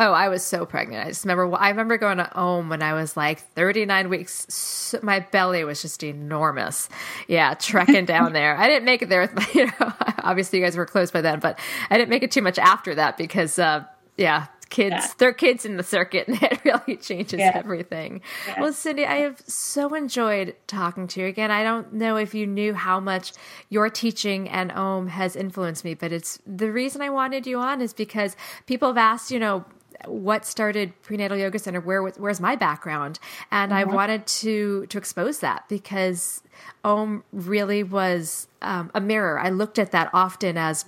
Oh, 0.01 0.13
I 0.13 0.29
was 0.29 0.45
so 0.45 0.65
pregnant. 0.65 1.07
I 1.07 1.09
just 1.09 1.25
remember. 1.25 1.57
I 1.57 1.71
remember 1.71 1.99
going 1.99 2.19
to 2.19 2.25
home 2.25 2.69
when 2.69 2.83
I 2.83 2.93
was 2.93 3.17
like 3.17 3.41
39 3.55 4.09
weeks. 4.09 4.47
So 4.49 5.01
my 5.03 5.21
belly 5.21 5.65
was 5.65 5.83
just 5.83 6.03
enormous. 6.05 6.89
Yeah, 7.27 7.55
trekking 7.55 8.05
down 8.07 8.33
there. 8.33 8.57
I 8.57 8.69
didn't 8.69 8.85
make 8.85 9.03
it 9.03 9.09
there. 9.09 9.29
You 9.55 9.67
know, 9.67 9.93
obviously 10.19 10.59
you 10.59 10.65
guys 10.65 10.77
were 10.77 10.87
close 10.87 11.11
by 11.11 11.21
then, 11.21 11.41
but 11.41 11.59
I 11.91 11.97
didn't 11.97 12.11
make 12.11 12.23
it 12.23 12.31
too 12.31 12.43
much 12.43 12.59
after 12.59 12.95
that 12.95 13.17
because, 13.17 13.59
uh, 13.59 13.85
yeah, 14.17 14.47
kids 14.69 14.95
yeah. 14.95 15.07
they're 15.19 15.33
kids 15.33 15.65
in 15.65 15.77
the 15.77 15.83
circuit 15.83 16.29
and 16.29 16.41
it 16.43 16.63
really 16.65 16.97
changes 16.97 17.41
yeah. 17.41 17.53
everything 17.55 18.21
yeah. 18.47 18.61
well 18.61 18.71
cyndi 18.71 19.07
i 19.07 19.17
have 19.17 19.41
so 19.47 19.95
enjoyed 19.95 20.55
talking 20.67 21.07
to 21.07 21.21
you 21.21 21.27
again 21.27 21.51
i 21.51 21.63
don't 21.63 21.93
know 21.93 22.17
if 22.17 22.35
you 22.35 22.47
knew 22.47 22.75
how 22.75 23.01
much 23.01 23.33
your 23.71 23.89
teaching 23.89 24.49
and 24.49 24.71
om 24.73 25.09
has 25.09 25.37
influenced 25.37 25.85
me 25.85 25.95
but 25.95 26.13
it's 26.13 26.39
the 26.47 26.71
reason 26.71 27.01
i 27.01 27.09
wanted 27.09 27.47
you 27.47 27.59
on 27.59 27.81
is 27.81 27.93
because 27.93 28.37
people 28.67 28.89
have 28.89 28.99
asked 28.99 29.31
you 29.31 29.39
know 29.39 29.65
what 30.07 30.45
started 30.45 30.93
prenatal 31.03 31.37
yoga 31.37 31.59
center 31.59 31.81
where 31.81 32.03
where's 32.03 32.41
my 32.41 32.55
background 32.55 33.19
and 33.51 33.73
mm-hmm. 33.73 33.91
i 33.91 33.95
wanted 33.95 34.27
to 34.27 34.87
to 34.87 34.99
expose 34.99 35.41
that 35.41 35.69
because 35.69 36.43
om 36.85 37.25
really 37.33 37.83
was 37.83 38.47
um, 38.63 38.91
a 38.95 39.01
mirror 39.01 39.39
i 39.39 39.51
looked 39.51 39.79
at 39.79 39.91
that 39.91 40.11
often 40.13 40.57
as 40.57 40.85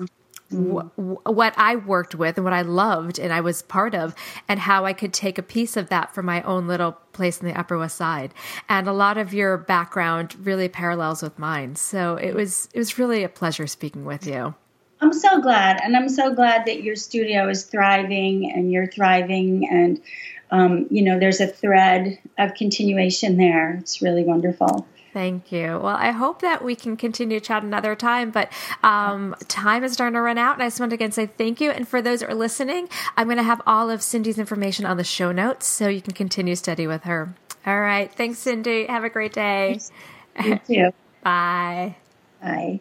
what 0.50 1.54
I 1.56 1.76
worked 1.76 2.14
with 2.14 2.36
and 2.36 2.44
what 2.44 2.52
I 2.52 2.62
loved 2.62 3.18
and 3.18 3.32
I 3.32 3.40
was 3.40 3.62
part 3.62 3.94
of, 3.94 4.14
and 4.48 4.58
how 4.58 4.84
I 4.84 4.92
could 4.92 5.12
take 5.12 5.38
a 5.38 5.42
piece 5.42 5.76
of 5.76 5.88
that 5.90 6.12
for 6.14 6.22
my 6.22 6.42
own 6.42 6.66
little 6.66 6.92
place 7.12 7.40
in 7.40 7.46
the 7.46 7.58
Upper 7.58 7.78
West 7.78 7.96
Side. 7.96 8.34
And 8.68 8.88
a 8.88 8.92
lot 8.92 9.16
of 9.16 9.32
your 9.32 9.56
background 9.56 10.34
really 10.44 10.68
parallels 10.68 11.22
with 11.22 11.38
mine. 11.38 11.76
So 11.76 12.16
it 12.16 12.34
was 12.34 12.68
it 12.74 12.78
was 12.78 12.98
really 12.98 13.22
a 13.22 13.28
pleasure 13.28 13.66
speaking 13.66 14.04
with 14.04 14.26
you. 14.26 14.54
I'm 15.00 15.12
so 15.12 15.40
glad, 15.40 15.80
and 15.82 15.96
I'm 15.96 16.08
so 16.08 16.34
glad 16.34 16.66
that 16.66 16.82
your 16.82 16.96
studio 16.96 17.48
is 17.48 17.64
thriving 17.64 18.52
and 18.52 18.70
you're 18.70 18.86
thriving, 18.86 19.68
and 19.70 20.00
um, 20.50 20.86
you 20.90 21.02
know 21.02 21.18
there's 21.18 21.40
a 21.40 21.46
thread 21.46 22.18
of 22.38 22.54
continuation 22.54 23.36
there. 23.36 23.76
It's 23.76 24.02
really 24.02 24.24
wonderful. 24.24 24.86
Thank 25.12 25.50
you. 25.50 25.80
Well, 25.82 25.96
I 25.96 26.12
hope 26.12 26.40
that 26.42 26.62
we 26.62 26.76
can 26.76 26.96
continue 26.96 27.40
to 27.40 27.44
chat 27.44 27.64
another 27.64 27.96
time, 27.96 28.30
but 28.30 28.52
um, 28.84 29.34
time 29.48 29.82
is 29.82 29.92
starting 29.92 30.14
to 30.14 30.20
run 30.20 30.38
out. 30.38 30.54
And 30.54 30.62
I 30.62 30.66
just 30.66 30.78
want 30.78 30.90
to 30.90 30.94
again 30.94 31.10
say 31.10 31.26
thank 31.26 31.60
you. 31.60 31.70
And 31.70 31.88
for 31.88 32.00
those 32.00 32.20
that 32.20 32.30
are 32.30 32.34
listening, 32.34 32.88
I'm 33.16 33.26
going 33.26 33.36
to 33.36 33.42
have 33.42 33.60
all 33.66 33.90
of 33.90 34.00
Cyndi's 34.00 34.38
information 34.38 34.86
on 34.86 34.96
the 34.98 35.04
show 35.04 35.32
notes 35.32 35.66
so 35.66 35.88
you 35.88 36.00
can 36.00 36.14
continue 36.14 36.54
study 36.54 36.86
with 36.86 37.04
her. 37.04 37.34
All 37.66 37.80
right. 37.80 38.12
Thanks, 38.12 38.42
Cyndi. 38.44 38.88
Have 38.88 39.04
a 39.04 39.10
great 39.10 39.32
day. 39.32 39.80
You 40.42 40.60
too. 40.66 40.90
Bye. 41.22 41.96
Bye. 42.40 42.80